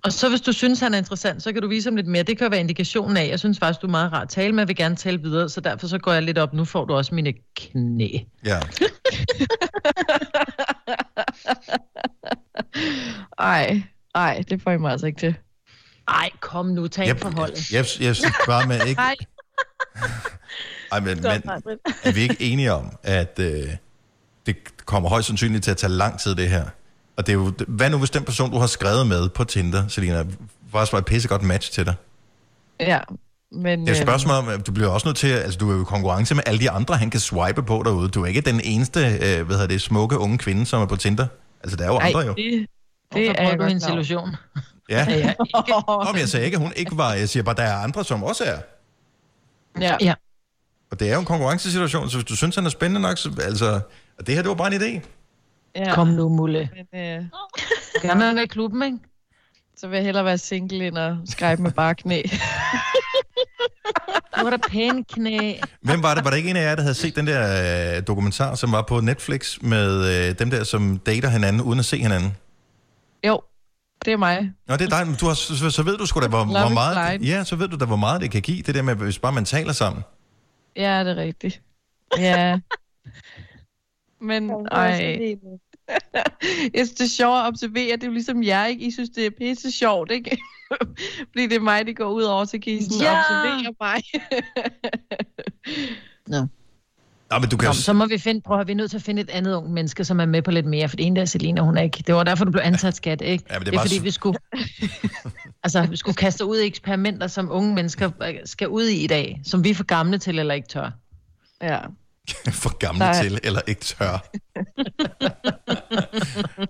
[0.08, 2.24] Og så hvis du synes, han er interessant, så kan du vise ham lidt mere.
[2.24, 4.53] Det kan jo være indikationen af, jeg synes faktisk, du er meget rar at tale
[4.53, 6.86] med, jeg vil gerne tale videre, så derfor så går jeg lidt op, nu får
[6.86, 8.10] du også mine knæ.
[8.45, 8.60] Ja.
[13.39, 13.84] Ej,
[14.16, 15.36] ej, det får I mig altså ikke til.
[16.08, 17.51] Ej, kom nu, tag Jeg, en forhold.
[17.51, 19.01] jeg, jeg, jeg synes bare, man ikke...
[19.01, 19.16] Ej.
[20.91, 21.24] Ej, men, men
[22.03, 23.70] er vi ikke enige om, at øh,
[24.45, 26.66] det kommer højst sandsynligt til at tage lang tid, det her?
[27.18, 29.88] Og det er jo, hvad nu, hvis den person, du har skrevet med på Tinder,
[29.88, 30.24] Selina,
[30.72, 31.93] faktisk var et pissegodt match til dig?
[32.80, 32.99] Ja,
[33.51, 33.80] men...
[33.80, 35.76] Det er et øhm, spørgsmål om, du bliver også nødt til, at- altså du er
[35.76, 38.09] jo i konkurrence med alle de andre, han kan swipe på derude.
[38.09, 40.95] Du er ikke den eneste, øh, hvad hedder det, smukke unge kvinde, som er på
[40.95, 41.28] Tinder.
[41.63, 42.34] Altså, der er jo Ej, andre jo.
[42.34, 42.68] det, Det
[43.13, 44.36] det er godt en illusion.
[44.89, 45.05] Ja.
[45.09, 45.34] Ja.
[45.88, 47.13] Nå, men jeg sagde ikke, at hun ikke var.
[47.13, 48.57] Jeg siger bare, der er andre, som også er.
[49.82, 49.95] Ja.
[50.01, 50.13] ja.
[50.91, 53.32] Og det er jo en konkurrencesituation, så hvis du synes, han er spændende nok, så
[53.41, 53.80] altså...
[54.20, 55.01] Og det her, det var bare en idé.
[55.78, 55.93] Ja.
[55.93, 56.69] Kom nu, Mulle.
[56.93, 57.23] Men, øh,
[58.01, 58.97] Gerne være i klubben, ikke?
[59.78, 62.21] så vil jeg hellere være single, end at skype med bare knæ.
[64.38, 65.53] Nu var der pæne knæ.
[65.82, 66.23] Hvem var det?
[66.23, 68.82] Var der ikke en af jer, der havde set den der øh, dokumentar, som var
[68.82, 72.38] på Netflix med øh, dem der, som dater hinanden uden at se hinanden?
[73.23, 73.41] jo,
[74.05, 74.51] det er mig.
[74.67, 75.07] Nå, det er dig.
[75.07, 77.28] men Du har, så, så ved du sgu da, hvor, hvor meget...
[77.28, 79.32] Ja, så ved du da, hvor meget det kan give, det der med, hvis bare
[79.32, 80.03] man taler sammen.
[80.75, 81.61] Ja, det er rigtigt.
[82.17, 82.59] Ja.
[84.21, 85.36] Men, ej.
[86.74, 87.96] Jeg synes, det er sjovt at observere.
[87.96, 88.86] Det er jo ligesom jer, ikke?
[88.86, 90.38] I synes, det er pisse sjovt, ikke?
[91.32, 93.20] Fordi det er mig, det går ud over, så kan I sådan Ja!
[93.20, 94.02] observere mig.
[96.28, 96.48] Nå.
[97.32, 97.74] Nå, men du kan Nå, jo...
[97.74, 99.74] så må vi finde, prøv at vi er nødt til at finde et andet ung
[99.74, 101.82] menneske, som er med på lidt mere, for det ene der er Selina, hun er
[101.82, 102.04] ikke.
[102.08, 103.44] Det var derfor, du blev ansat skat, ikke?
[103.50, 104.38] Ja, men det er det er fordi, s- vi skulle,
[105.64, 109.08] altså, vi skulle kaste ud i eksperimenter, som unge mennesker øh, skal ud i i
[109.08, 110.92] dag, som vi er for gamle til eller ikke tør.
[111.62, 111.80] Ja.
[112.61, 113.23] for gamle Nej.
[113.23, 114.15] til, eller ikke tør.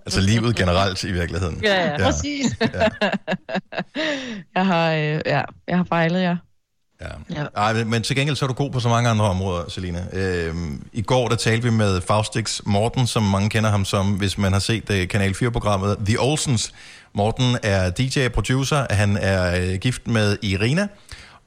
[0.06, 1.60] altså livet generelt i virkeligheden.
[1.64, 1.98] Ja, ja.
[1.98, 2.46] Præcis.
[4.56, 6.38] jeg, har, øh, ja, jeg har fejlet jer.
[7.02, 7.44] Ja.
[7.56, 10.06] Ej, men, til gengæld så er du god på så mange andre områder, Selina.
[10.14, 14.38] Øhm, I går der talte vi med Faustix Morten, som mange kender ham som, hvis
[14.38, 16.74] man har set uh, Kanal 4-programmet The Olsens.
[17.14, 20.88] Morten er DJ og producer, han er uh, gift med Irina,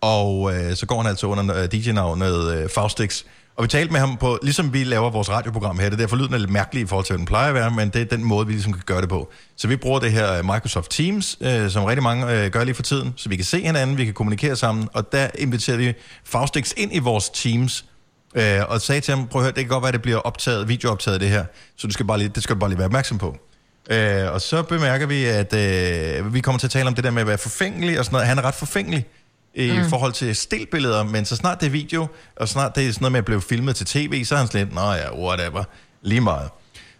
[0.01, 3.25] og uh, så går han altså under uh, DJ-navnet uh, Faustix.
[3.61, 6.17] Og vi talte med ham på, ligesom vi laver vores radioprogram her, det er derfor
[6.17, 8.05] lyden er lidt mærkelig i forhold til, hvad den plejer at være, men det er
[8.05, 9.33] den måde, vi ligesom kan gøre det på.
[9.57, 12.75] Så vi bruger det her øh, Microsoft Teams, øh, som rigtig mange øh, gør lige
[12.75, 15.93] for tiden, så vi kan se hinanden, vi kan kommunikere sammen, og der inviterer vi
[16.25, 17.85] Faustix ind i vores Teams,
[18.35, 20.19] øh, og sagde til ham, prøv at høre, det kan godt være, at det bliver
[20.19, 21.45] optaget, videooptaget det her,
[21.77, 23.37] så du skal bare lige, det skal du bare lige være opmærksom på.
[23.91, 27.11] Øh, og så bemærker vi, at øh, vi kommer til at tale om det der
[27.11, 28.29] med at være forfængelig og sådan noget.
[28.29, 29.07] Han er ret forfængelig
[29.55, 29.89] i mm.
[29.89, 33.13] Forhold til stillbilleder, men så snart det er video, og snart det er sådan noget
[33.13, 35.65] med at blive filmet til tv, så er han lidt, nå ja, whatever,
[36.03, 36.51] lige meget.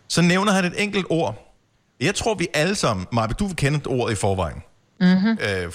[0.09, 1.57] Så nævner han et enkelt ord.
[2.01, 4.63] Jeg tror, vi alle sammen, Maja, du kender et ord i forvejen.
[5.01, 5.39] Mm-hmm.
[5.49, 5.73] Øh,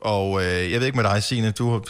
[0.00, 1.82] og øh, jeg ved ikke med dig, Signe, du har...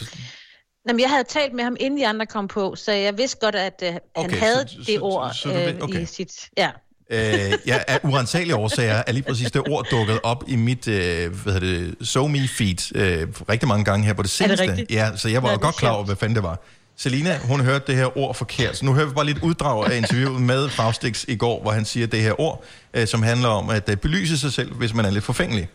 [0.87, 3.55] Jamen, jeg havde talt med ham, inden de andre kom på, så jeg vidste godt,
[3.55, 6.01] at uh, han Okay, havde så- det så- ord så ved- øh, okay.
[6.01, 6.49] i sit...
[6.57, 6.69] Ja.
[7.09, 11.33] Øh, jeg af urensagelige årsager er lige præcis det ord dukket op i mit øh,
[11.43, 14.63] hvad hedder det, SoMe feed øh, rigtig mange gange her på det det seneste.
[14.63, 14.91] rigtigt?
[14.91, 16.59] ja, så jeg var det er godt klar over, hvad fanden det var.
[16.97, 18.77] Selina, hun hørte det her ord forkert.
[18.77, 21.85] Så nu hører vi bare lidt uddrag af interviewet med Faustix i går, hvor han
[21.85, 25.05] siger det her ord, øh, som handler om at øh, belyse sig selv, hvis man
[25.05, 25.69] er lidt forfængelig.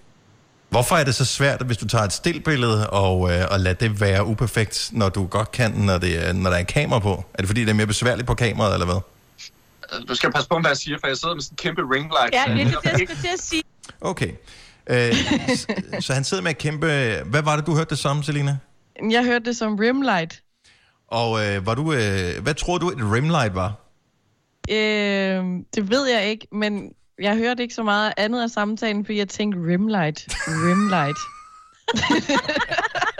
[0.70, 4.00] Hvorfor er det så svært, hvis du tager et stillbillede og, øh, og lader det
[4.00, 7.24] være uperfekt, når du godt kan, når, det er, når der er kamera på?
[7.34, 9.00] Er det fordi, det er mere besværligt på kameraet, eller hvad?
[10.08, 12.10] Du skal passe på, hvad jeg siger, for jeg sidder med sådan en kæmpe ring
[12.10, 12.34] light.
[12.34, 13.62] Ja, det er det, jeg skulle til at sige.
[14.00, 14.32] Okay.
[14.86, 15.14] Øh,
[16.00, 16.86] så han sidder med at kæmpe...
[17.24, 18.58] Hvad var det, du hørte det som, Selina?
[19.10, 20.42] Jeg hørte det som rimlight.
[21.08, 23.72] Og øh, var du, øh, hvad tror du, et rimlight var?
[24.70, 29.18] Øh, det ved jeg ikke, men jeg hørte ikke så meget andet af samtalen, fordi
[29.18, 30.26] jeg tænkte rimlight.
[30.48, 31.18] Rimlight.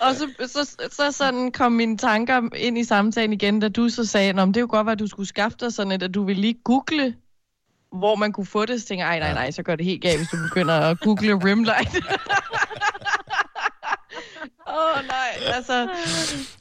[0.00, 4.04] Og så, så, så sådan kom mine tanker ind i samtalen igen, da du så
[4.04, 6.24] sagde, at det kunne godt være, at du skulle skaffe dig sådan et, at du
[6.24, 7.14] ville lige google,
[7.92, 8.82] hvor man kunne få det.
[8.82, 11.00] Så tænkte jeg, ej nej nej, så går det helt galt, hvis du begynder at
[11.00, 11.96] google rimlight.
[14.68, 15.88] Åh oh, nej, altså...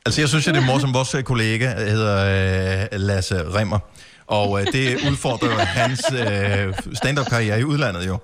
[0.06, 0.94] Altså, jeg synes, at det er morsomt.
[0.94, 3.80] Vores øh, kollega hedder øh, Lasse Remmer.
[4.28, 8.18] Og øh, det udfordrer jo hans øh, stand-up-karriere i udlandet jo.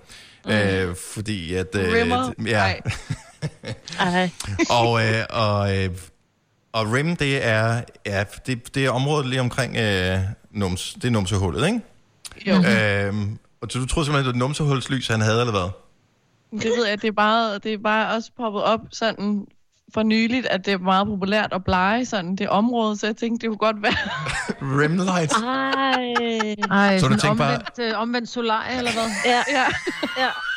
[0.47, 1.75] Øh, fordi at...
[1.75, 2.33] Øh, Rimmer?
[2.45, 2.57] ja.
[2.57, 2.81] Ej.
[4.69, 5.89] og, øh, og, øh,
[6.73, 10.19] og rim, det er, ja, det, det er området lige omkring øh,
[10.51, 11.81] nums, det er numsehullet, ikke?
[12.45, 12.53] Jo.
[12.55, 15.69] Øhm, og så du troede simpelthen, det var et numsehullslys, han havde, eller hvad?
[16.61, 19.45] Det ved jeg, det er bare, det er bare også poppet op sådan
[19.93, 23.47] for nyligt, at det er meget populært at blege sådan det område, så jeg tænkte,
[23.47, 23.93] det kunne godt være...
[24.81, 25.33] Rimlight.
[25.33, 26.87] Ej.
[26.87, 29.03] Ej, Så du sådan tænkte bare- omvendt, øh, omvendt solar, eller hvad?
[29.25, 29.43] Ja.
[29.51, 29.65] ja.
[30.17, 30.27] ja.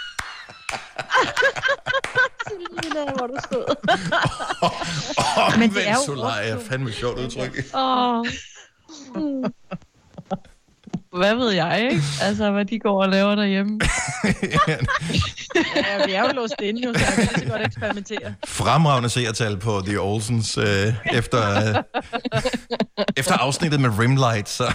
[2.49, 3.65] Selina, hvor du sød.
[5.55, 7.65] Omvendt det er jo solar er fandme et sjovt udtryk.
[7.75, 8.25] Åh.
[11.13, 12.03] Hvad ved jeg, ikke?
[12.23, 13.81] Altså, hvad de går og laver derhjemme.
[15.77, 18.35] Ja, vi er jo låst inde, jo, så jeg kan godt eksperimentere.
[18.47, 22.03] Fremragende seertal på The Olsens øh, efter, øh,
[23.17, 24.75] efter afsnittet med Rimlight, så...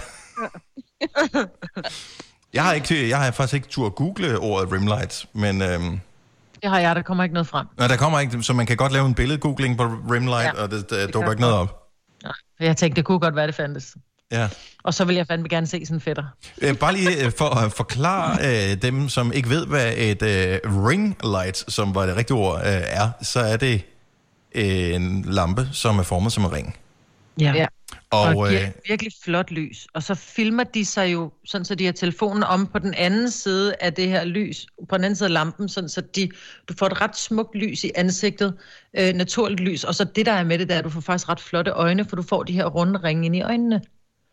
[2.54, 6.00] Jeg har, ikke, jeg har faktisk ikke tur at google ordet Rimlight, men øhm,
[6.62, 7.66] Det har jeg, der kommer ikke noget frem.
[7.78, 10.70] nej, der kommer ikke, så man kan godt lave en billedgoogling på Rimlight, ja, og
[10.70, 11.82] det, det dukker ikke noget op.
[12.56, 13.96] For jeg tænkte, det kunne godt være, det fandtes.
[14.32, 14.48] Ja.
[14.84, 16.24] Og så vil jeg fandme gerne se sådan fætter.
[16.62, 18.38] Øh, bare lige øh, for at forklare
[18.72, 22.58] øh, dem, som ikke ved, hvad et øh, ring light, som var det rigtige ord,
[22.58, 23.82] øh, er, så er det
[24.54, 26.76] øh, en lampe, som er formet som en ring.
[27.40, 27.52] Ja.
[27.54, 27.66] ja.
[28.10, 29.86] Og, Og, giver øh, virkelig flot lys.
[29.94, 33.30] Og så filmer de sig jo, sådan så de har telefonen om på den anden
[33.30, 36.28] side af det her lys, på den anden side af lampen, sådan så de,
[36.68, 38.54] du får et ret smukt lys i ansigtet,
[38.98, 39.84] øh, naturligt lys.
[39.84, 41.70] Og så det, der er med det, der er, at du får faktisk ret flotte
[41.70, 43.80] øjne, for du får de her runde ringe ind i øjnene,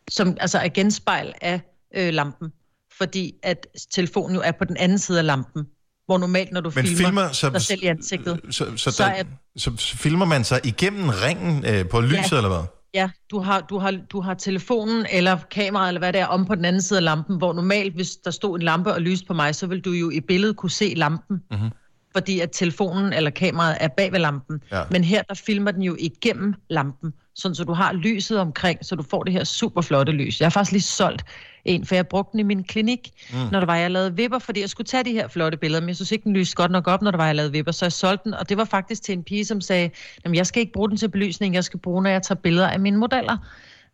[0.09, 1.61] som altså er genspejl af
[1.95, 2.49] øh, lampen.
[2.97, 5.63] Fordi at telefonen jo er på den anden side af lampen,
[6.05, 9.03] hvor normalt, når du Men filmer, filmer, så- dig selv i ansigtet, så, så, så
[9.03, 9.23] der, er
[9.57, 12.37] så, så filmer man sig igennem ringen øh, på lyset, Ja.
[12.37, 12.63] eller hvad?
[12.93, 16.45] Ja, du har, du, har, du har telefonen eller kameraet, eller hvad det er, om
[16.45, 19.25] på den anden side af lampen, hvor normalt, hvis der stod en lampe og lyste
[19.27, 21.69] på mig, så vil du jo i billedet kunne se lampen, Mhm.
[22.11, 24.61] fordi at telefonen eller kameraet er bag ved lampen.
[24.71, 24.83] Ja.
[24.91, 28.95] Men her, der filmer den jo igennem lampen, sådan så du har lyset omkring, så
[28.95, 30.39] du får det her super flotte lys.
[30.39, 31.23] Jeg har faktisk lige solgt
[31.65, 33.39] en, for jeg brugte den i min klinik, Mm.
[33.39, 33.47] mm.
[33.51, 35.87] når der var, jeg lavede vipper, fordi jeg skulle tage de her flotte billeder, men
[35.87, 37.85] jeg synes ikke, den lyste godt nok op, når der var, jeg lavede vipper, så
[37.85, 39.89] jeg solgte den, og det var faktisk til en pige, som sagde,
[40.25, 42.67] jamen jeg skal ikke bruge den til belysning, jeg skal bruge, når jeg tager billeder
[42.67, 43.37] af mine modeller,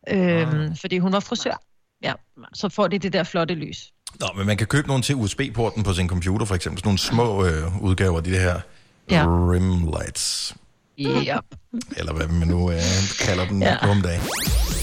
[0.09, 1.61] øhm, fordi hun var frisør.
[2.03, 2.13] Ja,
[2.53, 3.91] så får det det der flotte lys.
[4.19, 6.79] Nå, men man kan købe nogle til USB-porten på sin computer, for eksempel.
[6.79, 8.59] Sådan nogle små øh, udgaver af de her
[9.11, 9.25] Ja.
[9.27, 10.55] rim lights.
[10.99, 11.37] Ja.
[11.97, 12.77] Eller hvad man nu øh,
[13.19, 13.65] kalder Ja.
[13.65, 13.77] ja.
[13.85, 14.21] nu om dagen.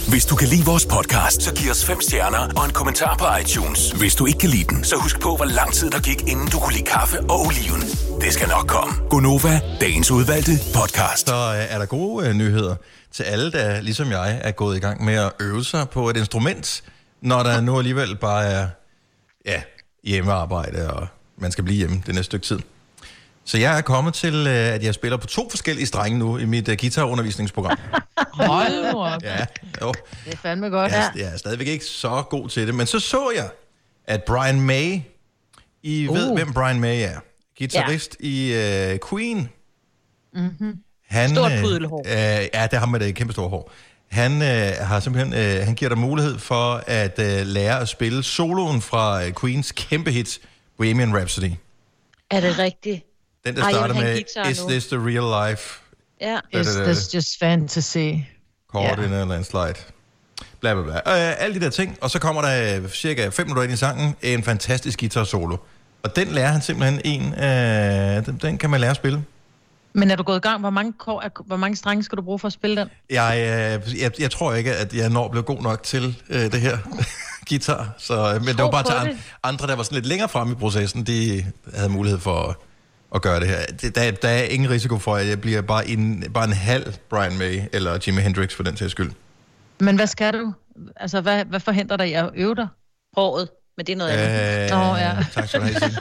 [0.09, 3.25] Hvis du kan lide vores podcast, så giv os fem stjerner og en kommentar på
[3.43, 3.91] iTunes.
[3.91, 6.47] Hvis du ikke kan lide den, så husk på, hvor lang tid der gik, inden
[6.49, 7.81] du kunne lide kaffe og oliven.
[8.21, 8.95] Det skal nok komme.
[9.11, 11.29] Gonova, dagens udvalgte podcast.
[11.29, 12.75] Så øh, er der gode øh, nyheder
[13.13, 16.17] til alle, der ligesom jeg er gået i gang med at øve sig på et
[16.17, 16.83] instrument,
[17.21, 18.69] når der nu alligevel bare er
[19.47, 19.63] ja,
[20.05, 21.07] hjemmearbejde, og
[21.39, 22.59] man skal blive hjemme det næste stykke tid.
[23.47, 26.45] Så jeg er kommet til, øh, at jeg spiller på to forskellige strenge nu i
[26.45, 27.79] mit uh, guitarundervisningsprogram.
[28.33, 29.23] Hold nu op.
[29.23, 29.47] Ja,
[29.83, 29.93] jo.
[30.25, 30.93] Det er fandme godt.
[30.93, 33.49] Jeg, er- jeg er stadigvæk ikke så god til det, men så så jeg,
[34.07, 35.01] at Brian May,
[35.83, 36.15] I uh.
[36.15, 37.21] ved, hvem Brian May er,
[37.59, 38.27] guitarist ja.
[38.27, 39.49] i uh, Queen,
[40.35, 40.75] Mm-hmm.
[41.09, 42.05] han, Stort øh, pudelhår.
[42.07, 43.73] Øh, ja, det har med det kæmpe store hår.
[44.11, 48.23] Han øh, har simpelthen, øh, han giver dig mulighed for at øh, lære at spille
[48.23, 50.39] soloen fra øh, Queens kæmpe hit
[50.79, 51.51] Bohemian Rhapsody.
[52.31, 53.03] Er det rigtigt?
[53.47, 54.19] Den, der Ej, starter med,
[54.51, 55.81] Is nu." this the real life?
[56.21, 56.39] Ja.
[56.55, 56.85] Da, Is da, da.
[56.93, 58.11] this just fantasy?
[58.73, 59.75] Caught in a landslide.
[60.61, 60.95] Bla, bla, bla.
[60.97, 61.99] Øh, alle de der ting.
[62.01, 65.57] Og så kommer der øh, cirka 5 minutter ind i sangen en fantastisk guitar solo.
[66.03, 69.25] Og den lærer han simpelthen en, øh, den, den kan man lære at spille.
[69.93, 70.61] Men er du gået i gang?
[70.61, 72.89] Hvor mange, kår, er- hvor mange strenge skal du bruge for at spille den?
[73.11, 73.37] Jeg,
[73.87, 76.61] øh, jeg, jeg tror ikke, at jeg når at blive god nok til øh, det
[76.61, 76.79] her
[77.49, 77.89] guitar.
[77.99, 80.29] Så, øh, men det var bare på til an, andre, der var sådan lidt længere
[80.29, 81.45] fremme i processen, de
[81.75, 82.61] havde mulighed for
[83.17, 83.67] at, at gøre det her.
[83.81, 86.95] Det, der, der er ingen risiko for, at jeg bliver bare en, bare en halv
[87.11, 89.13] Brian May eller Jimi Hendrix for den til skyld.
[89.81, 90.55] Men hvad skal du?
[90.97, 92.69] Altså, hvad, hvad forhindrer dig i at øve dig?
[93.17, 94.73] Håret, men det er noget andet.
[94.73, 95.17] Øh, Nå, ja.
[95.33, 95.93] Tak skal du have.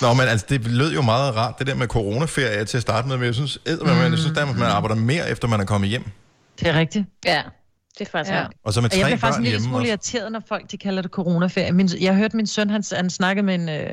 [0.00, 3.08] Nå, men altså, det lød jo meget rart, det der med coronaferie til at starte
[3.08, 3.88] med, men jeg synes, mm.
[3.88, 6.04] jeg synes der, man arbejder mere, efter man er kommet hjem.
[6.60, 7.04] Det er rigtigt.
[7.24, 7.42] Ja,
[8.00, 8.46] det er faktisk Ja.
[8.64, 10.70] Og så med Og jeg tre bliver faktisk børn en lille smule irriteret, når folk
[10.70, 11.72] de kalder det coronaferie.
[11.72, 13.86] Min, jeg hørte min søn, han, han snakkede med en, øh,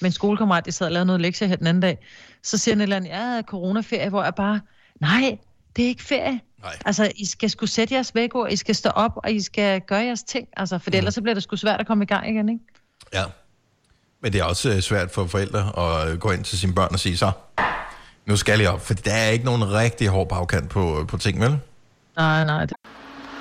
[0.00, 1.98] med en skolekammerat, de sad og lavede noget lektier her den anden dag.
[2.42, 4.60] Så siger han et eller andet, ja, coronaferie, hvor jeg bare,
[5.00, 5.38] nej,
[5.76, 6.40] det er ikke ferie.
[6.62, 6.76] Nej.
[6.84, 9.80] Altså, I skal skulle sætte jeres væk, og I skal stå op, og I skal
[9.80, 10.48] gøre jeres ting.
[10.56, 10.96] Altså, for mm.
[10.96, 12.64] ellers så bliver det sgu svært at komme i gang igen, ikke?
[13.14, 13.24] Ja.
[14.20, 16.88] Men det er også øh, svært for forældre at øh, gå ind til sine børn
[16.92, 17.30] og sige, så,
[18.26, 21.40] nu skal jeg op, for der er ikke nogen rigtig hård bagkant på, på ting,
[21.40, 21.58] vel?
[22.16, 22.66] Nej, nej.
[22.66, 22.76] Det...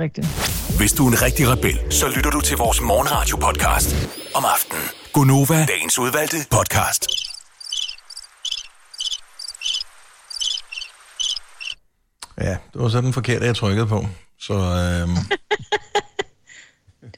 [0.00, 0.26] Rigtigt.
[0.78, 4.82] Hvis du er en rigtig rebel, så lytter du til vores morgenradio-podcast om aftenen.
[5.12, 7.06] Gunova, dagens udvalgte podcast.
[12.40, 14.06] Ja, det var så den forkerte, jeg trykkede på.
[14.40, 15.16] Så øhm,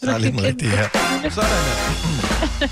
[0.02, 0.88] der er lidt den rigtige her.
[1.30, 2.68] Sådan der.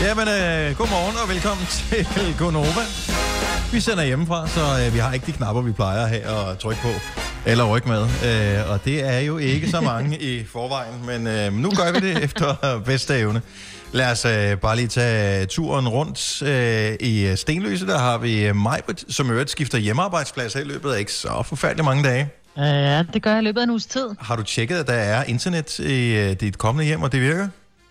[0.04, 2.06] Jamen, øh, godmorgen og velkommen til
[2.38, 2.84] Gonova.
[3.72, 6.58] Vi sender hjemmefra, så øh, vi har ikke de knapper, vi plejer at have at
[6.58, 6.88] trykke på.
[7.46, 8.02] Eller rykke med.
[8.02, 12.08] Øh, og det er jo ikke så mange i forvejen, men øh, nu gør vi
[12.08, 13.42] det efter bedste evne.
[13.92, 17.86] Lad os øh, bare lige tage turen rundt øh, i Stenløse.
[17.86, 21.84] Der har vi Majbrit, som øvrigt skifter hjemmearbejdsplads her i løbet af ikke så forfærdeligt
[21.84, 22.28] mange dage.
[22.56, 24.08] Ja, det gør jeg i løbet af en uges tid.
[24.20, 27.48] Har du tjekket, at der er internet i øh, dit kommende hjem, og det virker?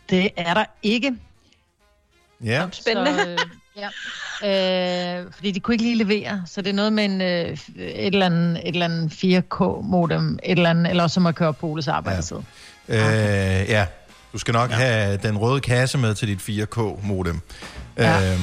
[0.10, 1.16] Det er der ikke.
[2.44, 2.66] Ja.
[2.72, 3.14] Spændende.
[3.24, 3.38] Så, øh,
[3.78, 5.20] ja.
[5.20, 8.14] øh, fordi de kunne ikke lige levere, så det er noget med en, øh, et,
[8.14, 11.88] eller andet, et eller andet 4K-modem, et eller andet, eller også må køre på Oles
[11.88, 12.38] arbejdstid.
[12.90, 13.62] Ja.
[13.62, 13.86] Øh, ja.
[14.34, 14.76] Du skal nok ja.
[14.76, 17.42] have den røde kasse med til dit 4K-modem.
[17.98, 18.32] Ja.
[18.32, 18.40] Øhm.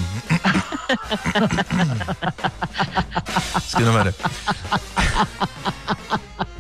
[3.68, 4.14] Skidt med det.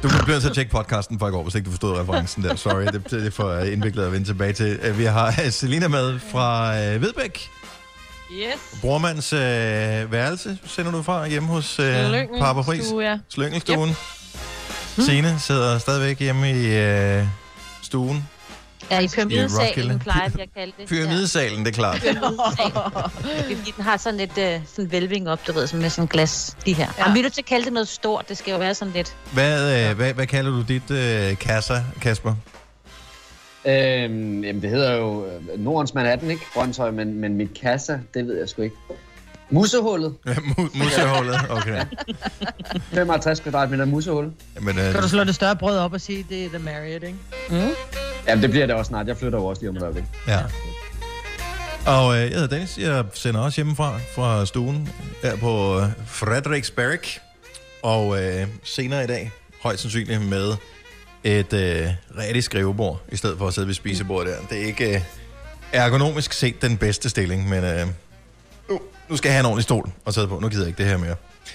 [0.02, 2.42] Du bliver nødt til at tjekke podcasten fra i går, hvis ikke du forstod referencen
[2.44, 2.56] der.
[2.56, 4.78] Sorry, det, det er for indviklet at vende tilbage til.
[4.82, 7.50] Øh, Vi har Selina med fra øh, Vedbæk.
[8.32, 8.80] Yes.
[8.80, 11.84] Brormands øh, værelse sender du fra hjemme hos øh,
[12.38, 12.84] Papa Friis.
[13.28, 13.88] Slyngelstuen.
[13.88, 13.96] Yep.
[15.06, 17.24] Signe sidder stadigvæk hjemme i øh,
[17.82, 18.28] stuen.
[18.90, 20.88] Ja, i pyramidesalen, plejer vi at kalde det.
[20.88, 22.02] Pyramidesalen, det er klart.
[22.02, 25.90] Det er fordi, den har sådan lidt uh, sådan velving op, du ved, sådan med
[25.90, 26.86] sådan glas, de her.
[26.98, 27.02] Ja.
[27.02, 28.94] Jamen, vi er nødt til at kalde det noget stort, det skal jo være sådan
[28.94, 29.16] lidt...
[29.32, 32.34] Hvad, øh, hvad, hvad kalder du dit øh, kasser, Kasper?
[33.64, 36.42] Øhm, jamen, det hedder jo øh, Nordens Manhattan, ikke?
[36.54, 38.76] Brøndshøj, men, men mit kassa, det ved jeg sgu ikke.
[39.50, 40.14] Musehullet.
[40.26, 41.84] Ja, mu- musehullet, okay.
[42.94, 44.30] 55 kvadratmeter musehul.
[44.56, 47.04] Jamen, øh, Kan du slå det større brød op og sige, det er The Marriott,
[47.04, 47.18] ikke?
[47.50, 47.68] Mm.
[48.28, 49.06] Jamen, det bliver det også snart.
[49.08, 50.04] Jeg flytter jo også lige om et øjeblik.
[50.28, 50.38] Ja.
[51.86, 54.88] Og øh, jeg hedder Dennis, jeg sender også hjemmefra fra stuen
[55.22, 56.98] her på øh, Frederiksberg.
[57.82, 59.30] Og øh, senere i dag,
[59.62, 60.52] højst sandsynligt med
[61.24, 61.86] et øh,
[62.18, 64.46] rigtigt skrivebord, i stedet for at sidde ved spisebordet der.
[64.50, 65.00] Det er ikke øh,
[65.72, 67.86] ergonomisk set den bedste stilling, men øh,
[68.68, 70.38] nu, nu skal jeg have en ordentlig stol at sidde på.
[70.38, 71.14] Nu gider jeg ikke det her mere.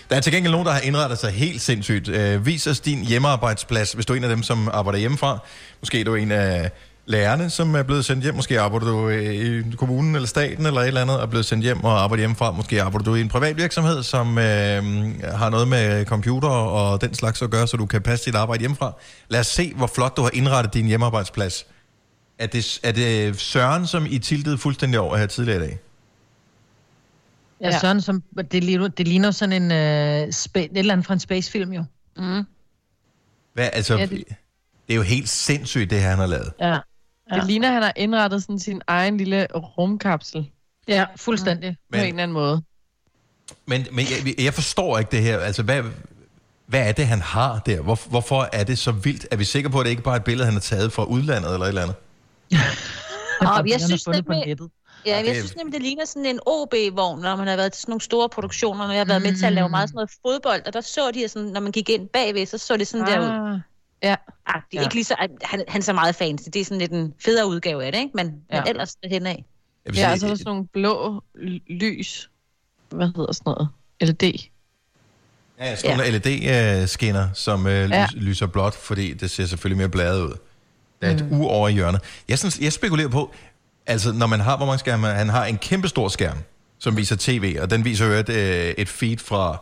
[0.09, 2.07] Der er til gengæld nogen, der har indrettet sig helt sindssygt.
[2.07, 5.39] Øh, vis os din hjemmearbejdsplads, hvis du er en af dem, som arbejder hjemmefra.
[5.79, 6.71] Måske er du en af
[7.05, 8.35] lærerne, som er blevet sendt hjem.
[8.35, 11.45] Måske arbejder du øh, i kommunen eller staten eller et eller andet, og er blevet
[11.45, 12.51] sendt hjem og arbejder hjemmefra.
[12.51, 14.83] Måske arbejder du i en privat virksomhed, som øh,
[15.23, 18.59] har noget med computer og den slags at gøre, så du kan passe dit arbejde
[18.59, 18.93] hjemmefra.
[19.29, 21.65] Lad os se, hvor flot du har indrettet din hjemmearbejdsplads.
[22.39, 25.79] Er det, er det Søren, som I tiltede fuldstændig over her tidligere i dag?
[27.61, 27.79] Ja, ja.
[27.79, 31.19] Sådan som, det, ligner, det ligner sådan en, uh, spa, et eller andet fra en
[31.19, 31.83] spacefilm jo.
[32.17, 32.43] Mm.
[33.53, 34.09] Hvad, altså, Ja, det...
[34.87, 36.51] det er jo helt sindssygt, det her, han har lavet.
[36.59, 36.77] Ja.
[37.31, 37.35] Ja.
[37.35, 40.49] Det ligner, at han har indrettet sådan sin egen lille rumkapsel.
[40.87, 41.77] Ja, fuldstændig.
[41.91, 42.61] På en eller anden måde.
[43.65, 45.39] Men, men jeg, jeg forstår ikke det her.
[45.39, 45.83] Altså, hvad,
[46.65, 47.81] hvad er det, han har der?
[47.81, 49.27] Hvor, hvorfor er det så vildt?
[49.31, 51.03] Er vi sikre på, at det ikke bare er et billede, han har taget fra
[51.03, 51.95] udlandet eller et eller andet?
[53.41, 54.69] Og jeg synes nemlig, nettet.
[55.05, 57.81] ja, det jeg synes nemlig, det ligner sådan en OB-vogn, når man har været til
[57.81, 60.11] sådan nogle store produktioner, når jeg har været med til at lave meget sådan noget
[60.25, 63.07] fodbold, og der så de sådan, når man gik ind bagved, så så det sådan
[63.07, 63.59] der ud.
[64.09, 64.15] Ja.
[64.47, 64.85] Ah, det er Ja.
[64.85, 67.47] ikke lige så, han, han er så meget fancy, det er sådan lidt en federe
[67.47, 68.11] udgave af det, ikke?
[68.15, 68.55] Men, ja.
[68.55, 68.61] Ja.
[68.61, 69.45] men ellers hen af.
[69.87, 71.23] Ja, sige, og så er der sådan nogle blå
[71.69, 72.29] lys.
[72.89, 73.69] Hvad hedder sådan noget?
[74.01, 74.33] LED.
[75.59, 77.99] Ja, sådan nogle LED-skinner, som øh, Ja.
[77.99, 78.07] ja.
[78.13, 80.33] lyser blåt, fordi det ser selvfølgelig mere bladet ud.
[81.01, 81.41] Der er et Mm.
[81.41, 82.01] u over i hjørnet.
[82.29, 83.33] Jeg, synes, jeg spekulerer på,
[83.85, 86.37] altså når man har, hvor mange skærme, han har en kæmpe stor skærm,
[86.79, 89.57] som viser tv, og den viser jo et, øh, et feed fra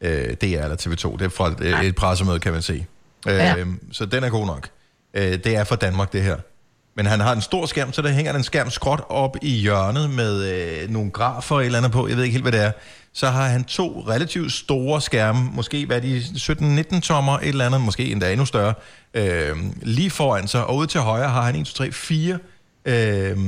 [0.00, 1.12] øh, DR eller TV2.
[1.16, 2.86] Det er fra et, et pressemøde, kan man se.
[3.28, 3.56] Øh, Ja.
[3.56, 4.68] Øhm, så den er god nok.
[5.14, 6.36] Øh, det er for Danmark, det her.
[6.96, 10.10] Men han har en stor skærm, så der hænger en skærm skråt op i hjørnet
[10.10, 12.08] med øh, nogle grafer eller andet på.
[12.08, 12.72] Jeg ved ikke helt, hvad det er.
[13.12, 16.20] Så har han to relativt store skærme, måske hvad er de
[16.94, 18.74] 17-19 tommer, et eller andet, måske endda endnu større,
[19.14, 20.66] øh, lige foran sig.
[20.66, 22.38] Og ude til højre har han 1, 2, 3, 4
[22.84, 23.38] øh,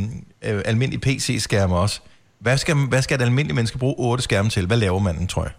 [0.44, 2.00] øh, almindelige PC-skærme også.
[2.40, 4.66] Hvad skal, hvad skal et almindeligt menneske bruge otte skærme til?
[4.66, 5.52] Hvad laver manden, tror jeg?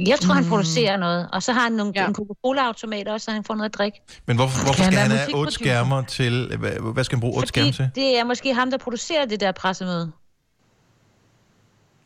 [0.00, 0.48] Jeg tror, han Mm.
[0.48, 1.28] producerer noget.
[1.32, 2.06] Og så har han nogle ja.
[2.08, 4.00] en Coca-Cola-automat også, så han får noget at drikke.
[4.26, 6.56] Men hvorfor, hvorfor han skal være han have otte skærmer til...
[6.58, 7.90] Hvad, hvad skal han bruge otte skærme til?
[7.94, 10.12] det er måske ham, der producerer det der pressemøde.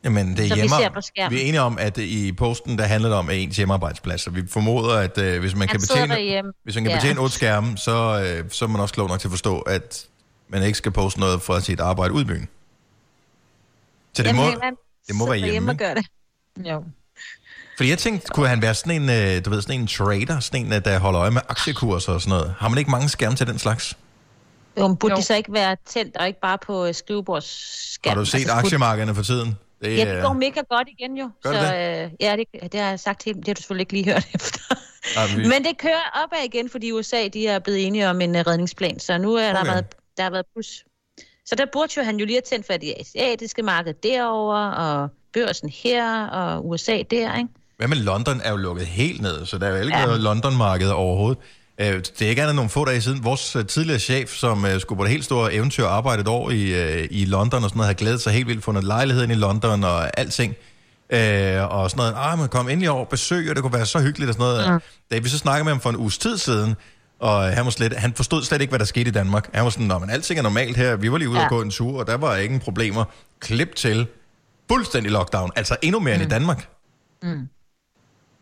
[0.05, 0.77] Jamen, det er Så vi hjemme.
[0.77, 1.37] ser på skærmen.
[1.37, 4.21] Vi er enige om, at i posten, der handler det om ens hjemmearbejdsplads.
[4.21, 6.97] Så vi formoder, at øh, hvis man Han kan betjene, hvis man kan Ja.
[6.99, 10.07] betjene otte skærme, så, øh, så er man også klog nok til at forstå, at
[10.49, 12.49] man ikke skal poste noget fra sit arbejde ud i byen.
[14.15, 14.43] Så det må,
[15.09, 15.69] det må være hjemme.
[15.71, 15.85] og ikke?
[15.85, 16.07] gør det.
[16.71, 16.85] Jo.
[17.79, 20.67] Fordi jeg tænkte, kunne han være sådan en, øh, du ved, sådan en trader, sådan
[20.67, 22.55] en, øh, der holder øje med aktiekurser og sådan noget?
[22.59, 23.99] Har man ikke mange skærme til den slags?
[24.79, 28.11] Jo, men burde de så ikke være tændt, og ikke bare på øh, skrivebordsskærm?
[28.11, 29.59] Har du set Altså, aktiemarkederne for tiden?
[29.83, 31.31] Det, Ja, det går mega godt igen jo.
[31.43, 33.83] Gør så, det øh, ja, det, det har jeg sagt helt, det har du selvfølgelig
[33.83, 34.61] ikke lige hørt efter.
[35.37, 39.01] Men det kører opad igen, fordi USA de er blevet enige om en uh, redningsplan,
[39.01, 39.71] så nu er der, Okay.
[39.71, 39.85] været,
[40.17, 40.85] der har været plus.
[41.47, 45.09] Så der burde jo han jo lige have tændt for det asiatiske marked derover og
[45.33, 47.49] børsen her, og USA der, ikke?
[47.79, 50.07] Hvad med London er jo lukket helt ned, så der er jo ikke Ja.
[50.07, 51.39] noget London-marked overhovedet.
[51.81, 53.25] Øh, Det er ikke andet nogle få dage siden.
[53.25, 56.29] Vores øh, tidligere chef, som øh, skulle på det helt store eventyr og arbejde et
[56.29, 59.35] år i, i London og sådan noget, havde glædet sig helt vildt, fundet lejligheden i
[59.35, 60.55] London og alting.
[61.13, 61.19] Øh,
[61.73, 64.29] og sådan noget, ah, man kom endelig over besøg, og det kunne være så hyggeligt
[64.29, 64.73] og sådan noget.
[64.73, 64.81] Mm.
[65.11, 66.75] Da vi så snakkede med ham for en uges tid siden,
[67.21, 69.49] og han, var slet, han forstod slet ikke, hvad der skete i Danmark.
[69.55, 70.97] Han var sådan, men alting er normalt her.
[70.97, 71.43] Vi var lige ude ja.
[71.43, 71.47] Ja.
[71.49, 73.05] og gå en tur, og der var ingen problemer.
[73.41, 74.07] Klip til
[74.73, 75.51] fuldstændig lockdown.
[75.57, 76.23] Altså endnu mere mm.
[76.23, 76.69] end i Danmark.
[77.23, 77.49] Mm.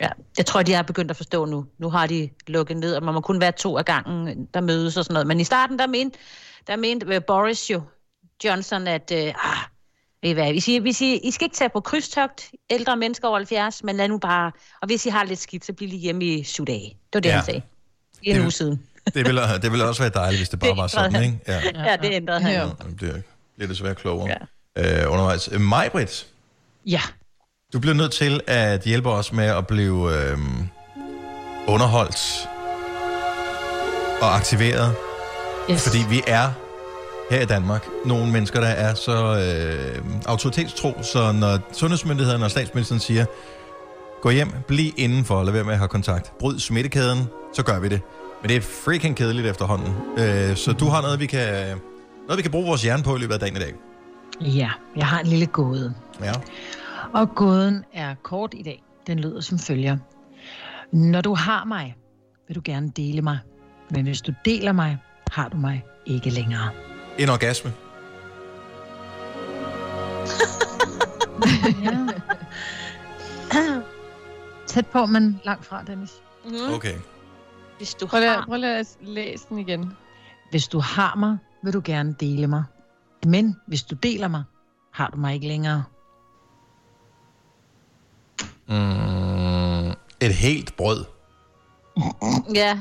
[0.00, 1.66] Ja, jeg tror, de har begyndt at forstå nu.
[1.78, 4.96] Nu har de lukket ned, og man må kun være to af gangen, der mødes
[4.96, 5.26] og sådan noget.
[5.26, 6.18] Men i starten, der mente,
[6.66, 7.82] der mente øh, Boris jo,
[8.44, 9.56] Johnson, at øh, ah,
[10.22, 13.28] ved I hvad, vi siger, vi siger, I skal ikke tage på krydstogt, ældre mennesker
[13.28, 15.96] over 70, men lad nu bare, og hvis I har lidt skidt, så bliver I
[15.96, 16.80] hjemme i syv dage.
[16.88, 17.34] Det var det, Ja.
[17.34, 17.62] han sagde.
[18.22, 18.82] I en Det- uge siden.
[19.14, 21.38] Det ville, det ville også være dejligt, hvis det bare Det var sådan, ændrede ikke?
[21.48, 21.90] Ja.
[21.90, 22.52] Ja, det ændrede han.
[22.52, 23.14] Ja, det bliver,
[23.56, 24.36] bliver desværre klogere
[24.76, 25.04] ja.
[25.04, 25.48] øh, undervejs.
[25.52, 26.26] Øh, Majbrit,
[26.86, 27.00] Ja.
[27.76, 30.38] Du bliver nødt til at hjælpe os med at blive øh,
[31.66, 32.48] underholdt
[34.20, 34.94] og aktiveret.
[35.70, 35.84] Yes.
[35.84, 36.48] Fordi vi er
[37.30, 43.00] her i Danmark nogle mennesker, der er så øh, autoritetstro, så når sundhedsmyndighederne og statsministeren
[43.00, 43.24] siger,
[44.22, 47.24] gå hjem, bliv indenfor, lad være med at have kontakt, bryd smittekæden,
[47.54, 48.00] så gør vi det.
[48.42, 49.94] Men det er freaking kedeligt efterhånden.
[50.18, 51.48] Øh, så du har noget, vi kan,
[52.26, 53.74] noget, vi kan bruge vores hjerne på i løbet af dagen i dag.
[54.40, 55.94] Ja, jeg har en lille gåde.
[56.22, 56.32] Ja.
[57.14, 58.82] Og gåden er kort i dag.
[59.06, 59.96] Den lyder som følger.
[60.92, 61.94] Når du har mig,
[62.48, 63.38] vil du gerne dele mig.
[63.90, 64.98] Men hvis du deler mig,
[65.30, 66.70] har du mig ikke længere.
[67.18, 67.72] En orgasme.
[74.66, 76.10] Tæt på, men langt fra, Dennis.
[76.44, 76.74] Mm.
[76.74, 76.94] Okay.
[77.76, 78.44] Hvis du Prøv har...
[78.46, 79.92] prøv at læse den igen.
[80.50, 82.64] Hvis du har mig, vil du gerne dele mig.
[83.26, 84.42] Men hvis du deler mig,
[84.92, 85.84] har du mig ikke længere.
[88.68, 89.88] Mm,
[90.20, 91.04] et helt brød.
[92.54, 92.80] Ja,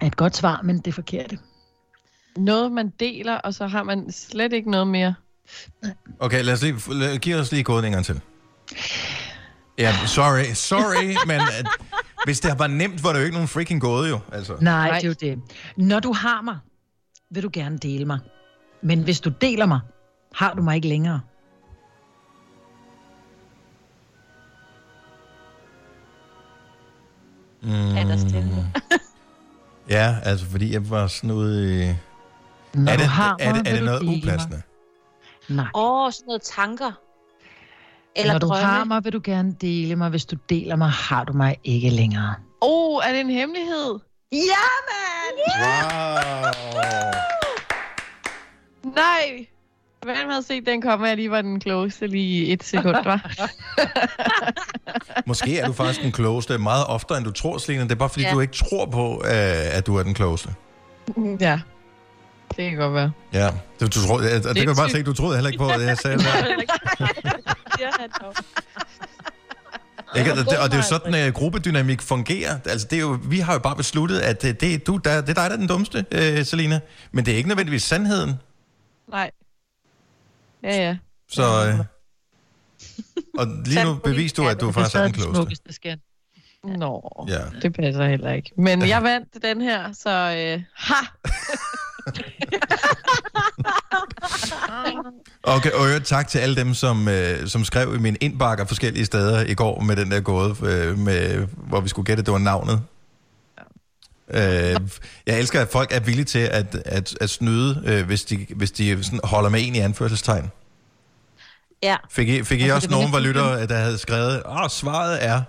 [0.00, 1.34] Er et godt svar, men det er forkert.
[2.36, 5.14] Noget, man deler, og så har man slet ikke noget mere.
[6.20, 8.20] Okay, lad os lige, lad, giv os lige gåden en gang til.
[9.78, 11.66] Ja, sorry, sorry, men at,
[12.24, 14.18] hvis det var nemt, var det jo ikke nogen freaking gåde jo.
[14.32, 14.56] Altså.
[14.60, 15.42] Nej, Nej, det er jo det.
[15.76, 16.58] Når du har mig,
[17.30, 18.18] vil du gerne dele mig.
[18.82, 19.80] Men hvis du deler mig,
[20.34, 21.20] har du mig ikke længere.
[27.62, 28.72] Mm, er der stille.
[29.96, 31.94] ja, altså fordi jeg var sådan ude i...
[32.74, 34.62] Når er du det, har er, det, er det du noget upassende?
[35.48, 35.66] Nej.
[35.74, 36.92] Åh, oh, sådan noget tanker.
[38.16, 38.64] Eller Når du drømme.
[38.64, 40.10] har mig, vil du gerne dele mig.
[40.10, 42.34] Hvis du deler mig, har du mig ikke længere.
[42.60, 43.98] Oh, er det en hemmelighed?
[44.32, 45.38] Ja, mand!
[45.62, 46.00] Wow.
[48.94, 49.46] Nej!
[50.04, 52.96] Hvem havde set den komme, at jeg lige var den klogeste lige i et sekund,
[53.04, 53.30] var?
[55.26, 57.82] Måske er du faktisk den klogeste meget oftere, end du tror, Selina.
[57.84, 58.32] Det er bare fordi, Ja.
[58.32, 60.48] du ikke tror på, øh, at du er den klogeste.
[61.40, 61.60] ja,
[62.56, 63.12] det kan godt være.
[63.32, 63.46] Ja,
[63.80, 65.68] det, du tror, det, det, det kan jeg bare se, du troede heller ikke på,
[65.68, 66.26] at jeg sagde det.
[67.80, 67.88] Ja.
[70.18, 70.32] Ikke?
[70.32, 72.58] Og det, og det er jo sådan, at gruppedynamik fungerer.
[72.66, 75.20] Altså, det er jo, vi har jo bare besluttet, at det, det, er, du, der,
[75.20, 76.80] det er dig, der er den dummeste, øh, Selina.
[77.12, 78.34] Men det er ikke nødvendigvis sandheden.
[79.10, 79.30] Nej.
[80.62, 80.96] Ja, ja.
[81.32, 81.78] Så, øh,
[83.38, 85.34] og lige nu beviser du, at du faktisk er den klogeste.
[85.36, 85.98] smukkeste skat.
[86.64, 87.40] Nå, Ja.
[87.62, 88.50] det passer heller ikke.
[88.56, 90.94] Men jeg vandt den her, så øh, ha!
[95.42, 99.44] Okay, og tak til alle dem, som, øh, som skrev i min indbakker forskellige steder
[99.46, 102.82] i går med den der gåde, øh, med, hvor vi skulle gætte, det var navnet.
[104.34, 104.76] Øh,
[105.26, 108.70] jeg elsker, at folk er villige til at, at, at snyde, øh, hvis de, hvis
[108.70, 110.50] de sådan holder med en i anførselstegn.
[111.82, 111.96] Ja.
[112.10, 115.42] Fik I, fik I Altså, også nogen, hvor lytter, der havde skrevet, åh, svaret er...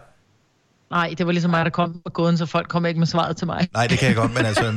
[0.92, 3.38] Nej, det var ligesom mig, der kom på gåden, så folk kom ikke med svaret
[3.38, 3.70] til mig.
[3.74, 4.72] Nej, det kan jeg godt, men altså,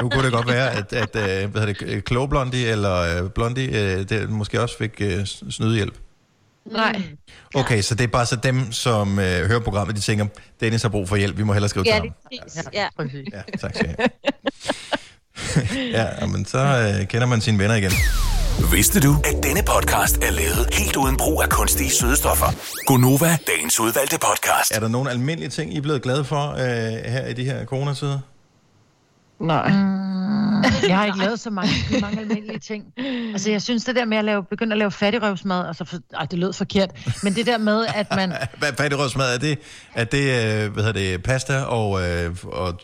[0.00, 3.30] nu, kunne det godt være, at, at øh, hvad hedder det, Kloge Blondie eller øh,
[3.30, 5.02] Blondie øh, det, måske også fik
[5.50, 6.03] snydehjælp.
[6.72, 7.02] Nej.
[7.54, 10.26] Okay, så det er bare så dem, som øh, hører programmet, de tænker,
[10.60, 12.64] Dennis har brug for hjælp, vi må hellere skrive Ja, til det ham.
[12.74, 13.28] er præcis.
[13.32, 13.36] Ja.
[13.36, 14.08] Ja, tak skal have.
[16.20, 16.58] ja, men så
[17.00, 17.92] øh, kender man sine venner igen.
[18.72, 22.46] Vidste du, at denne podcast er lavet helt uden brug af kunstige sødestoffer?
[22.86, 24.72] Gonova, dagens udvalgte podcast.
[24.74, 26.58] Er der nogle almindelige ting, I er blevet glade for øh,
[27.12, 28.18] her i de her coronatider?
[29.44, 29.68] Nej.
[29.68, 32.84] Mm, jeg har ikke lavet så mange, mange almindelige ting.
[33.32, 36.26] Altså, jeg synes det der med at lave, begynde at lave fattigrøvsmad, altså, for, ej,
[36.26, 36.90] det lød forkert,
[37.22, 38.32] men det der med, at man...
[38.58, 39.58] Hvad fattigrødsmad er det?
[39.94, 42.80] Er det, øh, hvad hedder det, pasta og, øh, og,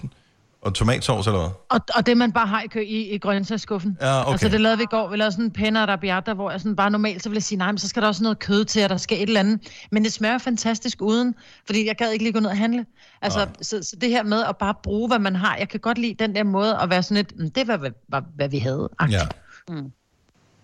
[0.63, 1.51] og tomatsovs eller hvad?
[1.71, 3.97] Og, og det, man bare har i, kø, i, i grøntsagsskuffen.
[4.01, 4.33] Ja, okay.
[4.33, 5.09] Altså, det lavede vi i går.
[5.09, 7.59] Vi lavede sådan en penne arabiata, hvor jeg sådan bare normalt, så ville jeg sige,
[7.59, 9.61] nej, men så skal der også noget kød til, og der skal et eller andet.
[9.93, 11.35] Men det smager fantastisk uden,
[11.67, 12.87] fordi jeg gad ikke lige gå ned og handle.
[13.23, 15.57] Altså, så, så, det her med at bare bruge, hvad man har.
[15.57, 17.91] Jeg kan godt lide den der måde at være sådan lidt, "Mm, det var, hvad,
[18.09, 18.89] hvad, hvad vi havde.
[19.11, 19.21] Ja.
[19.69, 19.91] Mm.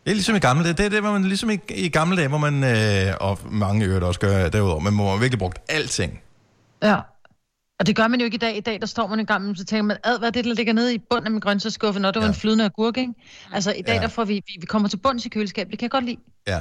[0.05, 0.73] Det er ligesom i gamle dage.
[0.74, 3.85] Det er det, hvor man ligesom i, i gamle dage, hvor man, øh, og mange
[3.86, 6.20] øvrigt også gør derudover, men hvor man virkelig brugt alting.
[6.82, 6.97] Ja.
[7.81, 8.57] Og det gør man jo ikke i dag.
[8.57, 10.55] I dag, der står man i gang, så tænker man, ad, hvad er det, der
[10.55, 13.12] ligger nede i bunden af min grøntsagsskuffe, når det var en flydende agurk, ikke?
[13.53, 14.01] Altså, i dag, Ja.
[14.03, 15.70] der får vi, vi, vi kommer til bunds i køleskabet.
[15.70, 16.16] Det kan jeg godt lide.
[16.47, 16.61] Ja.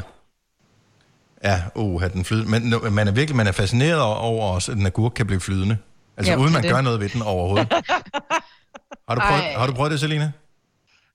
[1.43, 2.51] Ja, uh, den flydende.
[2.59, 5.39] Men man er virkelig man er fascineret over- over også, at en agurk kan blive
[5.41, 5.77] flydende.
[6.17, 6.71] Altså Ja, uden man det.
[6.71, 7.73] gør noget ved den overhovedet.
[9.09, 9.53] Har du prøvet, Ej.
[9.53, 10.31] har du prøvet det, Selina?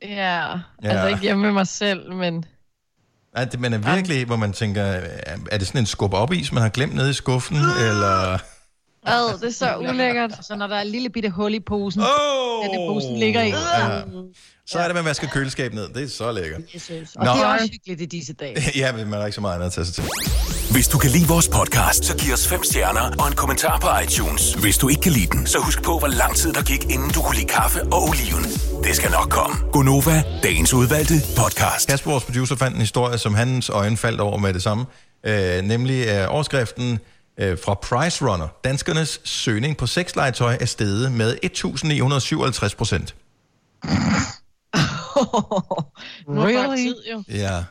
[0.03, 0.59] Ja, Ja.
[0.83, 2.45] altså ikke hjemme med mig selv, men...
[3.35, 6.33] Nej, det, man er virkelig, hvor man tænker, er er det sådan en skub op
[6.33, 8.39] is, man har glemt nede i skuffen, eller...
[9.07, 10.31] Ad, det er så ulækkert.
[10.43, 12.65] Så når der er et lille bitte hul i posen, oh!
[12.65, 13.49] den posen ligger i.
[13.49, 14.01] Ja.
[14.67, 15.89] Så er det, man vasker køleskabet ned.
[15.89, 16.61] Det er så lækkert.
[16.75, 17.17] Jesus.
[17.17, 17.21] Nå.
[17.21, 18.57] Og det er også hyggeligt i disse dage.
[18.83, 20.05] ja, men man har ikke så meget andet at tage sig til.
[20.73, 23.89] Hvis du kan lide vores podcast, så giv os fem stjerner og en kommentar på
[24.05, 24.55] iTunes.
[24.55, 27.11] Hvis du ikke kan lide den, så husk på, hvor lang tid der gik, inden
[27.11, 28.45] du kunne lide kaffe og oliven.
[28.85, 29.57] Det skal nok komme.
[29.73, 31.89] Gonova, dagens udvalgte podcast.
[31.89, 34.85] Kasper, vores producer, fandt en historie, som hans øjne faldt over med det samme.
[35.27, 36.99] Øh, nemlig øh, overskriften
[37.41, 38.49] øh, fra Price Runner.
[38.65, 43.15] Danskernes søgning på sexlegetøj er steget med 1.957 procent.
[46.29, 46.77] Nu Really?
[46.77, 47.23] tid, jo.
[47.29, 47.65] Ja.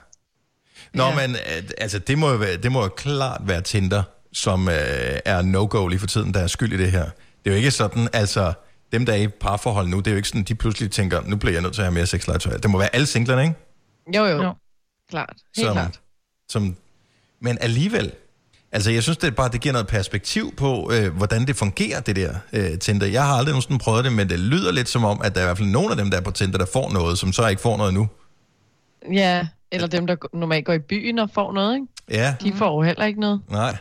[0.93, 1.15] Nå, ja.
[1.15, 4.75] men øh, altså, det må, jo være, det må jo klart være Tinder, som øh,
[5.25, 7.03] er no-go lige for tiden, der er skyld i det her.
[7.03, 7.11] Det
[7.45, 8.53] er jo ikke sådan, altså,
[8.91, 11.35] dem, der er i parforhold nu, det er jo ikke sådan, de pludselig tænker, nu
[11.35, 12.57] bliver jeg nødt til at have mere sexlegetøj.
[12.57, 13.55] Det må være alle singlerne, ikke?
[14.17, 14.43] Jo, jo.
[14.43, 14.53] Jo.
[15.09, 15.33] Klart.
[15.57, 15.99] Helt som, klart.
[16.49, 16.75] Som,
[17.41, 18.11] men alligevel,
[18.71, 22.15] altså jeg synes, det bare det giver noget perspektiv på, øh, hvordan det fungerer, det
[22.15, 23.07] der øh, Tinder.
[23.07, 25.45] Jeg har aldrig nogensinde prøvet det, men det lyder lidt som om, at der er
[25.45, 27.47] i hvert fald nogle af dem, der er på Tinder, der får noget, som så
[27.47, 28.07] ikke får noget nu.
[29.13, 31.87] Ja, eller dem, der normalt går i byen og får noget, ikke?
[32.23, 33.41] Ja, De får jo heller ikke noget.
[33.49, 33.77] nej.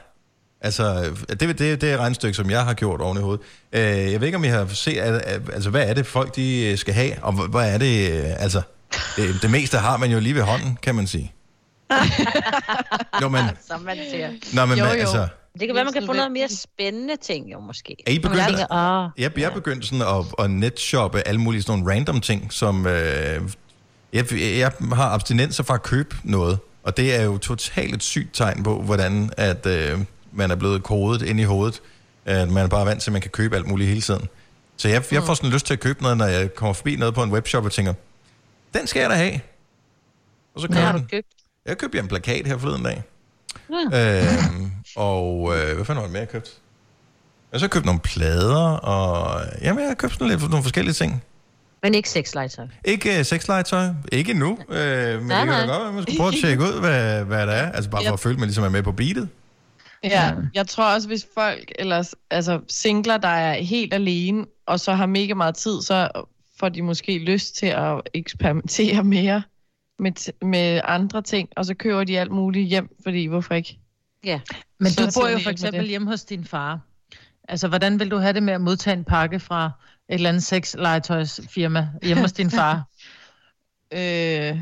[0.60, 3.40] Altså, det, det, det er et regnstykke, som jeg har gjort oven i hovedet.
[3.72, 4.98] Øh, jeg ved ikke, om I har set,
[5.52, 8.42] altså, hvad er det, folk de øh, skal have, og hvad- hvad er det, øh,
[8.42, 8.62] altså,
[9.16, 11.32] det, det meste har man jo lige ved hånden, kan man sige.
[13.20, 14.30] Nå, men, Som man siger.
[14.54, 15.28] nå, men Jo, jo, altså,
[15.60, 17.96] Det kan være, man kan få noget mere spændende ting, jo måske.
[18.06, 21.62] Er I begyndt tænker, åh, Jeg, jeg er begyndt sådan at, at netshoppe alle mulige
[21.62, 22.86] sådan nogle random ting, som...
[22.86, 23.40] Øh,
[24.12, 28.34] jeg, jeg har abstinenser fra at købe noget, og det er jo totalt et sygt
[28.34, 29.98] tegn på, hvordan at, øh,
[30.32, 31.82] man er blevet kodet ind i hovedet.
[32.24, 34.28] At man er bare vant til, at man kan købe alt muligt hele tiden.
[34.76, 37.14] Så jeg, jeg får sådan lyst til at købe noget, når jeg kommer forbi noget
[37.14, 37.94] på en webshop og tænker,
[38.74, 39.40] den skal jeg da have.
[40.54, 41.08] Og så hvad køber har jeg du den.
[41.08, 41.26] købt?
[41.66, 43.02] Jeg købte en plakat her forleden dag.
[43.70, 44.20] Ja.
[44.22, 46.58] Øhm, og øh, hvad fanden var det mere, jeg købt?
[47.52, 50.94] Jeg har så købt nogle plader, og jamen, jeg har købt sådan lidt nogle forskellige
[50.94, 51.22] ting.
[51.82, 52.66] Men ikke sexlegetøj.
[52.84, 56.16] Ikke uh, sexlegetøj, ikke nu, øh, men Nej, det kan da godt være, man skal
[56.16, 57.72] prøve at tjekke ud, hvad, hvad der er.
[57.72, 59.28] Altså bare for at føle, at man ligesom er med på beatet.
[60.04, 64.92] Ja, jeg tror også, hvis folk, eller altså singler, der er helt alene, og så
[64.92, 66.08] har mega meget tid, så
[66.60, 69.42] får de måske lyst til at eksperimentere mere
[69.98, 73.78] med, t- med andre ting, og så køber de alt muligt hjem, fordi hvorfor ikke?
[74.24, 74.40] Ja.
[74.78, 76.80] Men Så du bor jo for eksempel hjemme hos din far.
[77.48, 79.70] Altså, hvordan vil du have det med at modtage en pakke fra
[80.08, 82.82] et eller andet sexlegetøjsfirma hjemme hos din far?
[83.92, 84.58] Øh,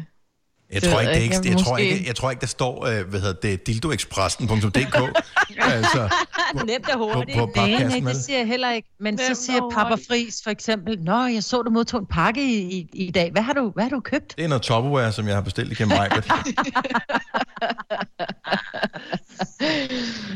[0.72, 1.36] Jeg Det tror ikke, jeg det ikke.
[1.36, 4.97] ikke, jeg, tror ikke, jeg tror ikke, der står, øh, hvad hedder det, dildoexpressen.dk.
[5.74, 6.09] altså,
[6.55, 7.38] Nemt og på, hurtigt.
[7.38, 8.88] på Nej, nej, med det siger jeg heller ikke.
[9.01, 9.94] Men så Nemt siger og Papa.
[10.09, 13.30] Fris for eksempel, Nå, jeg så, du modtog en pakke i, i, i dag.
[13.32, 14.36] Hvad har, du, hvad har du købt?
[14.36, 16.10] Det er noget Tupperware, som jeg har bestilt igennem mig.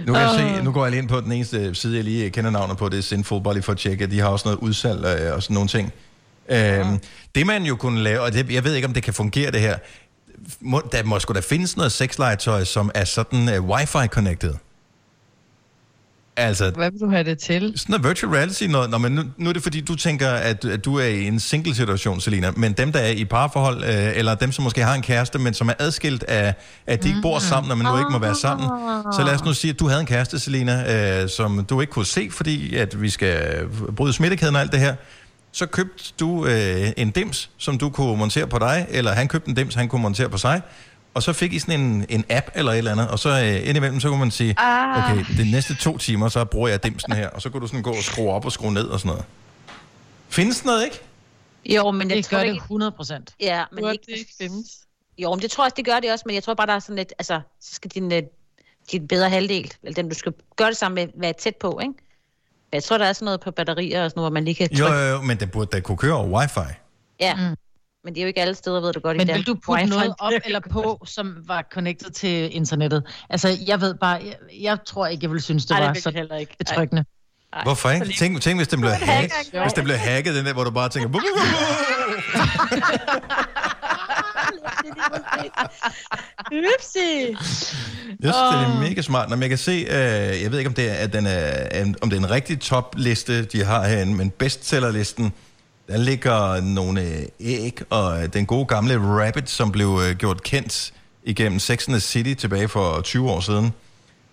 [0.06, 2.30] Nu, kan jeg se, nu går jeg lige ind på den eneste side, jeg lige
[2.30, 4.48] kender navnet på, det er Sinful, bare lige for at tjekke, at de har også
[4.48, 5.92] noget udsalg øh, og sådan nogle ting.
[6.48, 6.98] Øhm,
[7.34, 9.60] det man jo kunne lave, og det, jeg ved ikke, om det kan fungere det
[9.60, 9.78] her,
[10.60, 14.54] må, der må sgu da findes noget sexlegetøj, som er sådan uh, wifi-connected.
[16.36, 17.72] Altså, Hvad vil du have det til?
[17.76, 18.90] sådan noget virtual reality noget.
[18.90, 21.40] Nå, men nu, nu er det fordi, du tænker, at, at du er i en
[21.40, 22.50] single-situation, Selina.
[22.56, 25.54] Men dem, der er i parforhold, øh, eller dem, som måske har en kæreste, men
[25.54, 26.54] som er adskilt af,
[26.86, 28.68] at de ikke bor sammen, og man nu ikke må være sammen.
[29.12, 31.90] Så lad os nu sige, at du havde en kæreste, Selina, øh, som du ikke
[31.90, 33.64] kunne se, fordi at vi skal
[33.96, 34.94] bryde smittekæden og alt det her.
[35.52, 39.48] Så købte du øh, en dims, som du kunne montere på dig, eller han købte
[39.48, 40.62] en dims, han kunne montere på sig.
[41.14, 43.68] Og så fik I sådan en, en app eller et eller andet, og så øh,
[43.68, 45.12] indimellem, så kunne man sige, Ah.
[45.12, 47.82] okay, de næste to timer, så bruger jeg dimsen her, og så kunne du sådan
[47.82, 49.24] gå og skrue op og skrue ned og sådan noget.
[50.28, 51.00] Findes sådan noget, ikke?
[51.64, 52.62] Jo, men jeg Det tror gør det ikke...
[52.62, 53.34] 100 procent.
[53.40, 54.04] Ja, men Burde ikke...
[54.06, 54.66] det ikke findes?
[55.18, 56.72] Jo, men det tror jeg også, det gør det også, men jeg tror bare, der
[56.72, 58.22] er sådan lidt, altså, så skal din, øh,
[58.92, 61.94] din bedre halvdel, eller den, du skal gøre det sammen med, være tæt på, ikke?
[62.72, 64.68] Jeg tror, der er sådan noget på batterier og sådan noget, hvor man lige kan
[64.68, 64.94] trykke.
[64.94, 66.72] jo, jo, men det burde da kunne køre over wifi.
[67.20, 67.40] Ja, mm.
[68.04, 69.14] men det er jo ikke alle steder, ved du godt.
[69.14, 69.88] i Men vil du putte Wi-Fi.
[69.88, 73.02] noget op eller på, som var connected til internettet?
[73.30, 75.94] Altså, jeg ved bare, jeg, jeg tror ikke, jeg ville synes, det Ej, det var
[75.94, 76.56] så heller ikke.
[76.58, 77.04] betryggende.
[77.52, 77.62] Ej.
[77.62, 78.12] Hvorfor ikke?
[78.18, 79.32] Tænk, tænk hvis den blev hacket,
[79.62, 81.08] hvis den blev hacket, den der, hvor du bare tænker...
[84.82, 85.48] "Buh, buh,
[86.50, 87.26] buh, Upsi!
[88.20, 89.28] Jeg synes, det er mega smart.
[89.28, 91.96] Når man kan se, øh, jeg ved ikke, om det er, at den er, en-
[92.02, 95.32] om det er en rigtig topliste, de har herinde, men bestsellerlisten,
[95.88, 100.42] der ligger nogle øh, æg, og øh, den gode gamle Rabbit, som blev øh, gjort
[100.42, 100.92] kendt
[101.24, 103.72] igennem Sex and the City tilbage for 20 år siden.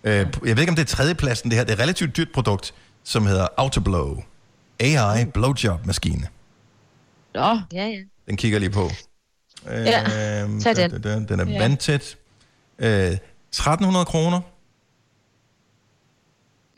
[0.04, 0.26] Øh, jeg
[0.56, 1.64] ved ikke, om det er tredjepladsen, det her.
[1.64, 4.22] Det er et relativt dyrt produkt, som hedder Autoblow.
[4.80, 6.26] AI blowjob-maskine.
[7.34, 7.60] Nå.
[7.72, 7.98] Ja, ja.
[8.28, 8.90] Den kigger jeg lige på.
[9.66, 10.90] Ja, Øhm, tag den.
[10.90, 11.58] Den, den, den er Ja.
[11.58, 12.16] vandtæt.
[12.78, 12.88] Øh,
[13.52, 14.40] 1300 kroner.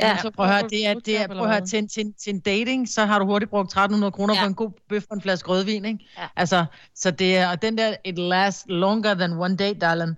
[0.01, 2.07] Ja, så prøv at høre, det er, det er, prøv at høre til, en, til,
[2.07, 4.41] en, til en dating, så har du hurtigt brugt 1300 kroner ja.
[4.41, 5.99] på en god bøf og en flaske rødvin, ikke?
[6.19, 6.27] Ja.
[6.37, 10.17] Altså, så det er, og den der, it lasts longer than one day, darling.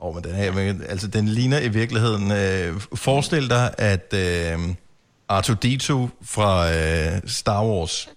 [0.00, 2.30] Åh, oh, men den, her, men, altså, den ligner i virkeligheden...
[2.30, 4.58] Øh, forestil dig, at øh,
[5.32, 8.08] R2-D2 fra øh, Star Wars...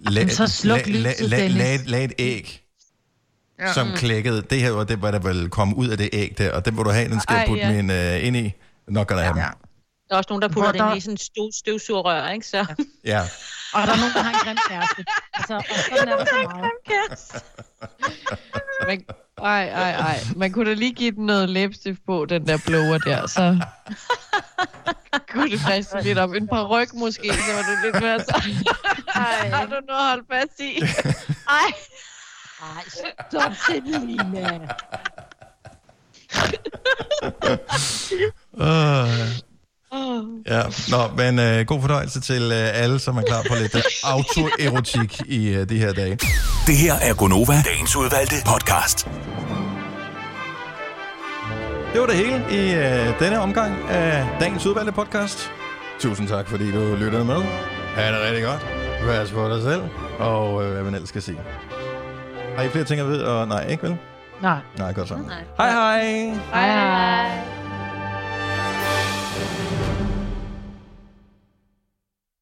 [0.00, 1.56] La, så sluk lyset, Dennis.
[1.56, 2.62] lag lag et æg,
[3.58, 3.66] Ja.
[3.66, 3.72] ja.
[3.72, 3.94] som Mm.
[3.96, 4.42] klækkede.
[4.42, 6.74] Det her var det, hvad der ville komme ud af det æg der, og den
[6.74, 7.72] må du have, den skal jeg putte ja.
[7.72, 8.52] min øh, ind i.
[8.88, 9.42] Nok kan der have den.
[9.42, 12.28] Der er også nogen, der putter Hvor det der- ind i sådan en støv, støvsugerrør,
[12.30, 12.46] ikke?
[12.46, 12.66] Så...
[13.04, 13.20] Ja.
[13.74, 15.04] Og der er nogen, der har en grim kæreste.
[15.34, 16.70] Altså, og sådan er der så meget.
[18.86, 19.04] Man,
[19.42, 20.18] ej, ej, ej.
[20.36, 23.58] Man kunne da lige give den noget læbestift på, den der blower der, så
[25.30, 26.32] kunne det friste lidt op.
[26.32, 28.50] En par ryg måske, så var det lidt mere så.
[29.14, 30.82] Ej, har du noget at holde fast i?
[31.48, 31.72] Ej.
[32.62, 32.84] Ej,
[33.30, 34.58] stop, Selina.
[38.52, 39.49] Uh,
[40.46, 45.20] ja, nå, men uh, god fornøjelse til uh, alle, som er klar på lidt autoerotik
[45.26, 46.18] i uh, de her dage.
[46.66, 49.08] Det her er Gonova, dagens udvalgte podcast.
[51.92, 55.50] Det var det hele i uh, denne omgang af dagens udvalgte podcast.
[56.00, 57.42] Tusind tak, fordi du lyttede med.
[57.94, 58.66] Ha' det rigtig godt.
[59.06, 59.82] Pas på dig selv,
[60.18, 61.38] og uh, hvad man ellers skal sige.
[62.56, 63.26] Har I flere ting at vide?
[63.26, 63.96] Og, nej, ikke vel?
[64.42, 64.58] Nej.
[64.78, 65.14] Nej, godt så.
[65.14, 65.44] Nej.
[65.58, 66.00] Hej hej.
[66.52, 67.69] Hej, hej.